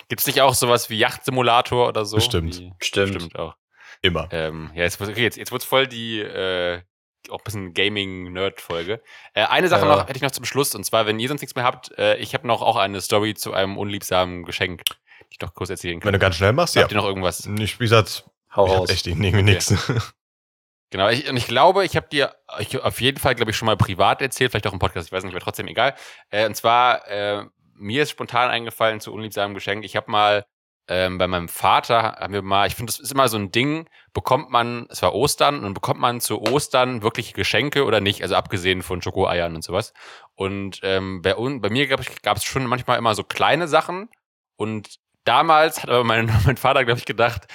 Gibt's 0.09 0.26
nicht 0.26 0.41
auch 0.41 0.55
sowas 0.55 0.91
wie 0.91 0.99
Yachtsimulator 0.99 1.88
oder 1.88 2.05
so? 2.05 2.16
Bestimmt. 2.16 2.59
Die, 2.59 2.72
Stimmt. 2.80 3.14
Stimmt 3.14 3.38
auch. 3.38 3.55
Immer. 4.03 4.28
Ähm, 4.32 4.70
ja, 4.74 4.82
jetzt, 4.84 5.01
okay, 5.01 5.22
jetzt, 5.22 5.36
jetzt 5.36 5.53
wird's 5.53 5.64
voll 5.64 5.86
die 5.86 6.20
äh, 6.20 6.80
auch 7.28 7.38
ein 7.41 7.45
bisschen 7.45 7.74
Gaming-Nerd-Folge. 7.74 9.03
Äh, 9.34 9.45
eine 9.45 9.68
Sache 9.68 9.82
Ja. 9.86 9.97
noch 9.97 10.03
hätte 10.09 10.16
ich 10.16 10.22
noch 10.22 10.30
zum 10.30 10.45
Schluss, 10.47 10.74
und 10.74 10.84
zwar, 10.84 11.07
wenn 11.07 11.18
ihr 11.20 11.28
sonst 11.28 11.43
nichts 11.43 11.55
mehr 11.55 11.64
habt, 11.64 11.97
äh, 11.99 12.16
ich 12.16 12.32
habe 12.34 12.47
noch 12.47 12.62
auch 12.62 12.76
eine 12.76 13.01
Story 13.01 13.34
zu 13.34 13.53
einem 13.53 13.76
unliebsamen 13.76 14.45
Geschenk, 14.45 14.82
die 14.84 15.26
ich 15.34 15.41
noch 15.41 15.55
kurz 15.55 15.68
erzählen 15.70 15.97
Wenn 15.97 16.01
kann. 16.01 16.12
du 16.14 16.18
ganz 16.18 16.36
schnell 16.36 16.53
machst, 16.55 16.76
ja. 16.76 16.82
Habt 16.82 16.93
ihr 16.93 16.97
noch 16.97 17.05
irgendwas? 17.05 17.47
Ich, 17.59 17.78
wie 17.78 17.84
gesagt, 17.84 18.24
Hau 18.57 18.66
ich 18.66 18.72
raus. 18.72 18.88
echt 18.91 19.07
irgendwie 19.07 19.28
Okay. 19.28 19.43
nichts. 19.43 19.74
Genau, 20.93 21.09
ich, 21.09 21.28
und 21.28 21.36
ich 21.36 21.47
glaube, 21.47 21.84
ich 21.84 21.95
habe 21.95 22.09
dir 22.09 22.34
ich, 22.59 22.76
auf 22.82 23.01
jeden 23.01 23.18
Fall, 23.20 23.36
glaube 23.36 23.53
ich, 23.53 23.57
schon 23.57 23.66
mal 23.66 23.76
privat 23.76 24.20
erzählt, 24.20 24.51
vielleicht 24.51 24.66
auch 24.66 24.72
im 24.72 24.80
Podcast, 24.80 25.07
ich 25.07 25.12
weiß 25.12 25.22
nicht, 25.22 25.32
aber 25.32 25.41
trotzdem 25.41 25.68
egal. 25.68 25.95
Äh, 26.30 26.47
und 26.47 26.57
zwar, 26.57 27.07
äh, 27.07 27.45
mir 27.81 28.03
ist 28.05 28.11
spontan 28.11 28.51
eingefallen 28.51 29.01
zu 29.01 29.12
unliebsamem 29.12 29.55
Geschenk. 29.55 29.85
Ich 29.85 29.97
habe 29.97 30.11
mal 30.11 30.45
ähm, 30.89 31.18
bei 31.18 31.26
meinem 31.26 31.49
Vater, 31.49 32.16
haben 32.18 32.33
wir 32.33 32.43
mal, 32.43 32.66
ich 32.66 32.74
finde, 32.74 32.93
das 32.93 33.01
ist 33.01 33.12
immer 33.12 33.28
so 33.28 33.37
ein 33.37 33.53
Ding, 33.53 33.89
bekommt 34.12 34.51
man, 34.51 34.87
es 34.91 35.03
war 35.03 35.14
Ostern, 35.14 35.64
und 35.64 35.74
bekommt 35.74 36.01
man 36.01 36.20
zu 36.20 36.41
Ostern 36.43 37.03
wirklich 37.03 37.33
Geschenke 37.35 37.85
oder 37.85 38.01
nicht, 38.01 38.22
also 38.22 38.35
abgesehen 38.35 38.83
von 38.83 39.01
Schokoeiern 39.01 39.55
und 39.55 39.62
sowas. 39.62 39.93
Und 40.35 40.81
ähm, 40.83 41.22
bei, 41.22 41.35
bei 41.35 41.70
mir 41.70 41.87
gab 41.87 42.37
es 42.37 42.45
schon 42.45 42.66
manchmal 42.66 42.99
immer 42.99 43.14
so 43.14 43.22
kleine 43.22 43.68
Sachen 43.68 44.09
und 44.57 44.97
damals 45.24 45.83
hat 45.83 45.91
aber 45.91 46.05
mein, 46.05 46.26
mein 46.45 46.57
Vater, 46.57 46.85
glaube 46.85 46.99
ich, 46.99 47.07
gedacht, 47.07 47.47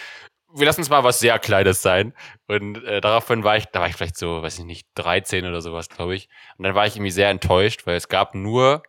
wir 0.53 0.65
lassen 0.65 0.81
es 0.81 0.89
mal 0.89 1.03
was 1.03 1.19
sehr 1.19 1.37
Kleines 1.39 1.81
sein. 1.81 2.13
Und 2.47 2.81
äh, 2.85 3.01
daraufhin 3.01 3.43
war 3.43 3.57
ich, 3.57 3.65
da 3.65 3.81
war 3.81 3.89
ich 3.89 3.95
vielleicht 3.95 4.17
so, 4.17 4.41
weiß 4.41 4.59
ich 4.59 4.65
nicht, 4.65 4.87
13 4.95 5.45
oder 5.45 5.61
sowas, 5.61 5.89
glaube 5.89 6.15
ich. 6.15 6.29
Und 6.57 6.63
dann 6.63 6.75
war 6.75 6.87
ich 6.87 6.95
irgendwie 6.95 7.11
sehr 7.11 7.29
enttäuscht, 7.29 7.85
weil 7.85 7.97
es 7.97 8.07
gab 8.07 8.35
nur 8.35 8.83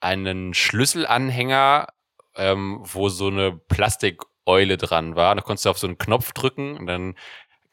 einen 0.00 0.54
Schlüsselanhänger, 0.54 1.88
ähm, 2.36 2.80
wo 2.82 3.08
so 3.08 3.28
eine 3.28 3.52
Plastikeule 3.52 4.76
dran 4.76 5.16
war. 5.16 5.34
Da 5.34 5.42
konntest 5.42 5.66
du 5.66 5.70
auf 5.70 5.78
so 5.78 5.86
einen 5.86 5.98
Knopf 5.98 6.32
drücken 6.32 6.76
und 6.76 6.86
dann 6.86 7.14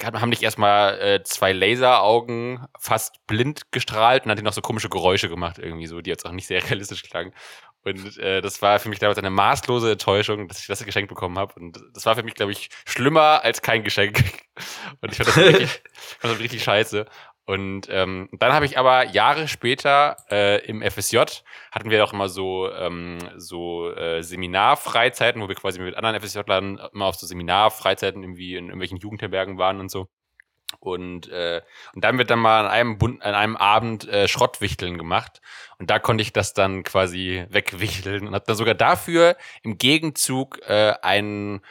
haben 0.04 0.32
dich 0.32 0.44
erstmal 0.44 1.00
äh, 1.00 1.24
zwei 1.24 1.54
Laseraugen 1.54 2.66
fast 2.78 3.26
blind 3.28 3.72
gestrahlt 3.72 4.26
und 4.26 4.32
hat 4.32 4.38
die 4.38 4.44
noch 4.44 4.54
so 4.54 4.62
komische 4.62 4.90
Geräusche 4.90 5.30
gemacht, 5.30 5.58
irgendwie 5.58 5.88
so, 5.88 6.02
die 6.02 6.10
jetzt 6.10 6.26
auch 6.26 6.32
nicht 6.32 6.48
sehr 6.48 6.64
realistisch 6.70 7.04
klangen. 7.04 7.34
Und 7.84 8.18
äh, 8.18 8.42
das 8.42 8.64
war 8.64 8.80
für 8.80 8.90
mich 8.90 8.98
damals 8.98 9.20
eine 9.20 9.30
maßlose 9.30 9.92
Enttäuschung, 9.92 10.48
dass 10.48 10.60
ich 10.60 10.66
das 10.66 10.84
geschenkt 10.84 11.08
bekommen 11.08 11.38
habe. 11.38 11.54
Und 11.60 11.80
das 11.94 12.06
war 12.08 12.16
für 12.16 12.24
mich, 12.24 12.34
glaube 12.34 12.52
ich, 12.52 12.70
schlimmer 12.86 13.44
als 13.44 13.62
kein 13.62 13.84
Geschenk. 13.84 14.24
Und 15.02 15.12
ich 15.12 15.18
fand 15.18 15.30
das 15.30 15.38
richtig, 15.38 15.84
fand 16.20 16.34
das 16.34 16.40
richtig 16.40 16.64
scheiße. 16.64 17.06
Und 17.46 17.88
ähm, 17.92 18.28
dann 18.32 18.54
habe 18.54 18.66
ich 18.66 18.80
aber 18.80 19.06
Jahre 19.06 19.48
später 19.48 20.18
äh, 20.32 20.66
im 20.66 20.82
FSJ 20.82 21.20
hatten 21.72 21.92
wir 21.92 22.04
auch 22.04 22.14
immer 22.14 22.28
so 22.28 22.72
ähm, 22.72 23.20
so 23.38 23.92
äh, 23.92 24.24
Seminarfreizeiten, 24.24 25.42
wo 25.42 25.48
wir 25.48 25.56
quasi 25.56 25.80
mit 25.80 25.96
anderen 25.96 26.20
FSJ-Lern 26.20 26.82
immer 26.92 27.06
auf 27.06 27.16
so 27.16 27.28
Seminarfreizeiten 27.28 28.24
irgendwie 28.24 28.56
in 28.56 28.66
irgendwelchen 28.66 28.98
Jugendherbergen 28.98 29.60
waren 29.60 29.80
und 29.80 29.92
so. 29.92 30.08
Und, 30.80 31.30
äh, 31.30 31.62
und 31.94 32.04
dann 32.04 32.18
wird 32.18 32.30
dann 32.30 32.40
mal 32.40 32.66
an 32.66 32.72
einem, 32.72 32.98
Bund, 32.98 33.22
an 33.22 33.36
einem 33.36 33.56
Abend 33.56 34.08
äh, 34.08 34.28
Schrottwichteln 34.28 34.98
gemacht. 34.98 35.42
Und 35.78 35.90
da 35.90 36.00
konnte 36.00 36.22
ich 36.22 36.34
das 36.34 36.54
dann 36.54 36.84
quasi 36.84 37.46
wegwichteln 37.50 38.28
und 38.28 38.34
habe 38.34 38.46
dann 38.46 38.56
sogar 38.56 38.76
dafür 38.76 39.38
im 39.64 39.78
Gegenzug 39.78 40.60
äh, 40.68 40.96
ein 41.02 41.62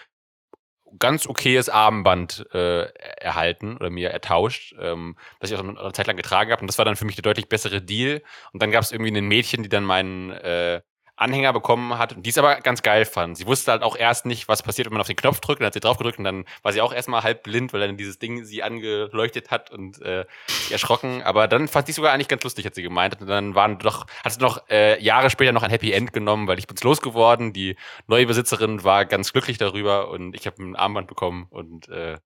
ganz 0.99 1.27
okayes 1.27 1.69
Armband 1.69 2.47
äh, 2.53 2.85
erhalten 3.21 3.77
oder 3.77 3.91
mir 3.91 4.11
ertauscht, 4.11 4.75
ähm, 4.79 5.17
das 5.41 5.51
ich 5.51 5.57
auch 5.57 5.65
eine 5.65 5.93
Zeit 5.93 6.07
lang 6.07 6.17
getragen 6.17 6.51
habe. 6.51 6.61
Und 6.61 6.67
das 6.67 6.79
war 6.79 6.85
dann 6.85 6.97
für 6.97 7.05
mich 7.05 7.17
der 7.17 7.23
deutlich 7.23 7.49
bessere 7.49 7.83
Deal. 7.83 8.23
Und 8.53 8.63
dann 8.63 8.71
gab 8.71 8.83
es 8.83 8.93
irgendwie 8.93 9.17
ein 9.17 9.27
Mädchen, 9.27 9.63
die 9.63 9.69
dann 9.69 9.85
meinen 9.85 10.31
äh, 10.31 10.81
Anhänger 11.17 11.53
bekommen 11.53 11.97
hat 11.97 12.13
und 12.13 12.27
die 12.27 12.31
es 12.31 12.39
aber 12.39 12.57
ganz 12.57 12.83
geil 12.83 13.05
fand. 13.05 13.37
Sie 13.37 13.47
wusste 13.47 13.71
halt 13.71 13.83
auch 13.83 13.97
erst 13.97 14.27
nicht, 14.27 14.49
was 14.49 14.65
passiert, 14.65 14.87
wenn 14.87 14.95
man 14.95 15.01
auf 15.01 15.07
den 15.07 15.17
Knopf 15.17 15.41
drückt. 15.41 15.61
Dann 15.61 15.67
hat 15.67 15.75
sie 15.75 15.81
drauf 15.81 15.97
gedrückt 15.97 16.19
und 16.19 16.25
dann 16.25 16.45
war 16.63 16.73
sie 16.73 16.81
auch 16.81 16.93
erstmal 16.93 17.23
halb 17.23 17.45
blind, 17.45 17.73
weil 17.73 17.81
dann 17.81 17.97
dieses 17.97 18.19
Ding 18.19 18.45
sie 18.45 18.65
angeleuchtet 18.65 19.51
hat 19.51 19.71
und 19.71 20.03
äh, 20.03 20.25
erschrocken. 20.71 21.23
Aber 21.23 21.47
dann 21.47 21.69
fand 21.69 21.87
sie 21.87 21.93
sogar 21.93 22.13
eigentlich 22.13 22.29
ganz 22.29 22.43
lustig, 22.43 22.67
hat 22.67 22.75
sie 22.75 22.83
gemeint. 22.83 23.21
Und 23.21 23.29
dann 23.29 23.55
waren 23.55 23.79
doch, 23.79 24.07
hat 24.25 24.33
sie 24.33 24.41
noch 24.41 24.69
äh, 24.69 25.01
Jahre 25.03 25.31
später 25.31 25.53
noch 25.53 25.63
ein 25.63 25.71
Happy 25.71 25.93
End 25.93 26.13
genommen, 26.13 26.49
weil 26.49 26.59
ich 26.59 26.67
bin's 26.67 26.83
losgeworden. 26.83 27.53
Die 27.53 27.77
neue 28.09 28.27
Besitzerin 28.27 28.83
war 28.83 29.05
ganz 29.05 29.33
glücklich 29.33 29.59
darüber 29.59 30.11
und 30.11 30.35
ich 30.35 30.47
habe 30.47 30.63
ein 30.63 30.75
Armband 30.75 31.07
bekommen 31.07 31.47
und 31.51 31.89
äh, 31.89 32.19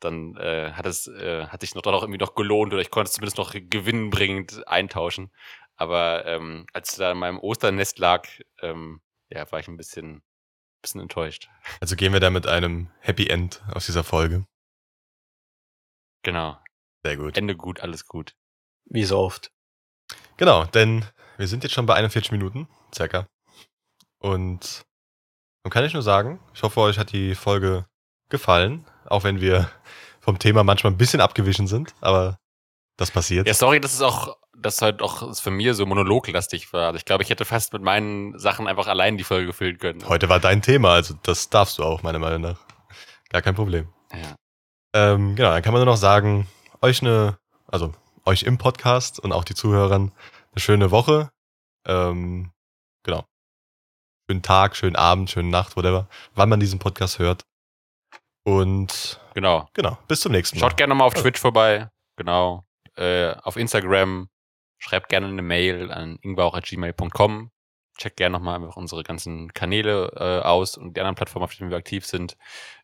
dann 0.00 0.36
äh, 0.36 0.72
hat 0.72 0.86
es 0.86 1.06
äh, 1.08 1.46
hat 1.46 1.60
sich 1.60 1.74
noch 1.74 1.82
doch 1.82 2.02
irgendwie 2.02 2.18
noch 2.18 2.34
gelohnt 2.34 2.72
oder 2.72 2.82
ich 2.82 2.90
konnte 2.90 3.08
es 3.08 3.14
zumindest 3.14 3.38
noch 3.38 3.54
gewinnbringend 3.54 4.66
eintauschen. 4.66 5.30
Aber 5.80 6.26
ähm, 6.26 6.66
als 6.74 6.96
da 6.96 7.10
in 7.10 7.18
meinem 7.18 7.38
Osternest 7.38 7.98
lag, 7.98 8.28
ähm, 8.60 9.00
ja, 9.30 9.50
war 9.50 9.60
ich 9.60 9.68
ein 9.68 9.78
bisschen, 9.78 10.22
bisschen 10.82 11.00
enttäuscht. 11.00 11.48
Also 11.80 11.96
gehen 11.96 12.12
wir 12.12 12.20
da 12.20 12.28
mit 12.28 12.46
einem 12.46 12.90
Happy 13.00 13.28
End 13.28 13.62
aus 13.72 13.86
dieser 13.86 14.04
Folge. 14.04 14.44
Genau. 16.22 16.58
Sehr 17.02 17.16
gut. 17.16 17.38
Ende 17.38 17.56
gut, 17.56 17.80
alles 17.80 18.04
gut. 18.04 18.34
Wie 18.90 19.04
so 19.04 19.18
oft. 19.18 19.52
Genau, 20.36 20.66
denn 20.66 21.06
wir 21.38 21.48
sind 21.48 21.62
jetzt 21.62 21.72
schon 21.72 21.86
bei 21.86 21.94
41 21.94 22.30
Minuten, 22.30 22.68
circa. 22.94 23.26
Und 24.18 24.82
dann 25.62 25.70
kann 25.70 25.84
ich 25.84 25.94
nur 25.94 26.02
sagen, 26.02 26.40
ich 26.52 26.62
hoffe, 26.62 26.80
euch 26.80 26.98
hat 26.98 27.12
die 27.12 27.34
Folge 27.34 27.86
gefallen, 28.28 28.84
auch 29.06 29.24
wenn 29.24 29.40
wir 29.40 29.70
vom 30.20 30.38
Thema 30.38 30.62
manchmal 30.62 30.92
ein 30.92 30.98
bisschen 30.98 31.22
abgewichen 31.22 31.66
sind, 31.66 31.94
aber 32.02 32.38
das 33.00 33.10
passiert. 33.10 33.46
Ja, 33.46 33.54
sorry, 33.54 33.80
dass 33.80 33.94
es 33.94 34.02
auch, 34.02 34.36
dass 34.56 34.82
halt 34.82 35.00
auch 35.00 35.34
für 35.34 35.50
mir 35.50 35.74
so 35.74 35.86
monologlastig 35.86 36.72
war. 36.72 36.88
Also 36.88 36.98
ich 36.98 37.04
glaube, 37.06 37.22
ich 37.22 37.30
hätte 37.30 37.44
fast 37.46 37.72
mit 37.72 37.82
meinen 37.82 38.38
Sachen 38.38 38.66
einfach 38.66 38.86
allein 38.88 39.16
die 39.16 39.24
Folge 39.24 39.52
füllen 39.54 39.78
können. 39.78 40.06
Heute 40.06 40.28
war 40.28 40.38
dein 40.38 40.60
Thema, 40.60 40.92
also 40.94 41.14
das 41.22 41.48
darfst 41.48 41.78
du 41.78 41.84
auch, 41.84 42.02
meiner 42.02 42.18
Meinung 42.18 42.42
nach. 42.42 42.60
Gar 43.30 43.42
kein 43.42 43.54
Problem. 43.54 43.88
Ja. 44.12 44.34
Ähm, 44.94 45.34
genau, 45.34 45.50
dann 45.50 45.62
kann 45.62 45.72
man 45.72 45.80
nur 45.80 45.92
noch 45.92 45.96
sagen, 46.00 46.46
euch 46.82 47.00
eine, 47.00 47.38
also 47.68 47.94
euch 48.26 48.42
im 48.42 48.58
Podcast 48.58 49.18
und 49.18 49.32
auch 49.32 49.44
die 49.44 49.54
Zuhörern 49.54 50.12
eine 50.52 50.60
schöne 50.60 50.90
Woche. 50.90 51.30
Ähm, 51.86 52.50
genau. 53.02 53.24
Schönen 54.28 54.42
Tag, 54.42 54.76
schönen 54.76 54.96
Abend, 54.96 55.30
schönen 55.30 55.50
Nacht, 55.50 55.76
whatever, 55.76 56.08
wann 56.34 56.48
man 56.48 56.60
diesen 56.60 56.78
Podcast 56.78 57.18
hört. 57.18 57.44
Und 58.44 59.20
Genau. 59.34 59.68
genau, 59.74 59.96
bis 60.06 60.20
zum 60.20 60.32
nächsten 60.32 60.58
Mal. 60.58 60.68
Schaut 60.68 60.76
gerne 60.76 60.94
mal 60.94 61.04
auf 61.04 61.14
Twitch 61.14 61.40
vorbei. 61.40 61.88
Genau. 62.16 62.64
Äh, 63.00 63.34
auf 63.42 63.56
Instagram. 63.56 64.28
Schreibt 64.78 65.08
gerne 65.08 65.26
eine 65.26 65.42
Mail 65.42 65.90
an 65.90 66.18
ingbauch.gmail.com. 66.20 67.50
Checkt 67.98 68.16
gerne 68.16 68.34
nochmal 68.34 68.56
einfach 68.56 68.76
unsere 68.76 69.02
ganzen 69.02 69.52
Kanäle 69.52 70.12
äh, 70.16 70.46
aus 70.46 70.76
und 70.76 70.96
die 70.96 71.00
anderen 71.00 71.16
Plattformen, 71.16 71.44
auf 71.44 71.54
denen 71.54 71.70
wir 71.70 71.76
aktiv 71.76 72.06
sind. 72.06 72.36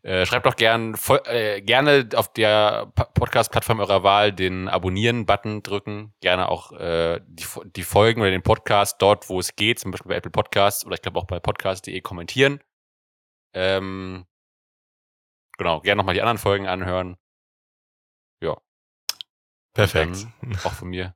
Äh, 0.03 0.27
schreibt 0.27 0.47
auch 0.47 0.57
gern, 0.57 0.95
voll, 0.95 1.23
äh, 1.25 1.63
gerne 1.63 2.09
auf 2.15 2.33
der 2.33 2.93
Podcast-Plattform 2.95 3.81
eurer 3.81 4.03
Wahl 4.03 4.33
den 4.33 4.69
Abonnieren-Button 4.69 5.63
drücken. 5.63 6.15
Gerne 6.21 6.51
auch 6.51 6.73
äh, 6.73 7.21
die, 7.27 7.47
die 7.77 7.83
Folgen 7.83 8.21
oder 8.21 8.31
den 8.31 8.43
Podcast 8.43 9.01
dort, 9.01 9.31
wo 9.31 9.39
es 9.39 9.57
geht, 9.57 9.79
zum 9.79 9.91
Beispiel 9.91 10.11
bei 10.11 10.17
Apple 10.17 10.31
Podcasts 10.31 10.85
oder 10.85 10.95
ich 10.95 11.03
glaube 11.03 11.19
auch 11.19 11.27
bei 11.27 11.41
podcast.de 11.41 11.99
kommentieren. 12.03 12.61
Ähm, 13.55 14.27
genau, 15.57 15.81
gerne 15.81 15.99
nochmal 16.01 16.15
die 16.15 16.23
anderen 16.23 16.39
Folgen 16.39 16.67
anhören. 16.67 17.17
Perfekt. 19.77 20.27
Dann 20.43 20.57
auch 20.65 20.73
von 20.73 20.89
mir. 20.89 21.15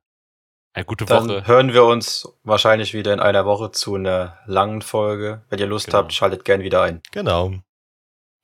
Eine 0.73 0.85
gute 0.85 1.03
Dann 1.05 1.27
Woche. 1.27 1.47
hören 1.47 1.73
wir 1.73 1.83
uns 1.83 2.27
wahrscheinlich 2.43 2.93
wieder 2.93 3.11
in 3.13 3.19
einer 3.19 3.45
Woche 3.45 3.71
zu 3.71 3.95
einer 3.95 4.39
langen 4.45 4.81
Folge. 4.81 5.43
Wenn 5.49 5.59
ihr 5.59 5.67
Lust 5.67 5.87
Genau. 5.87 5.97
habt, 5.97 6.13
schaltet 6.13 6.45
gern 6.45 6.61
wieder 6.61 6.81
ein. 6.83 7.01
Genau. 7.11 7.53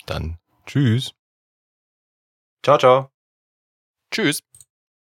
Dann 0.06 0.38
tschüss. 0.66 1.14
Ciao, 2.64 2.78
ciao. 2.78 3.12
Tschüss. 4.12 4.42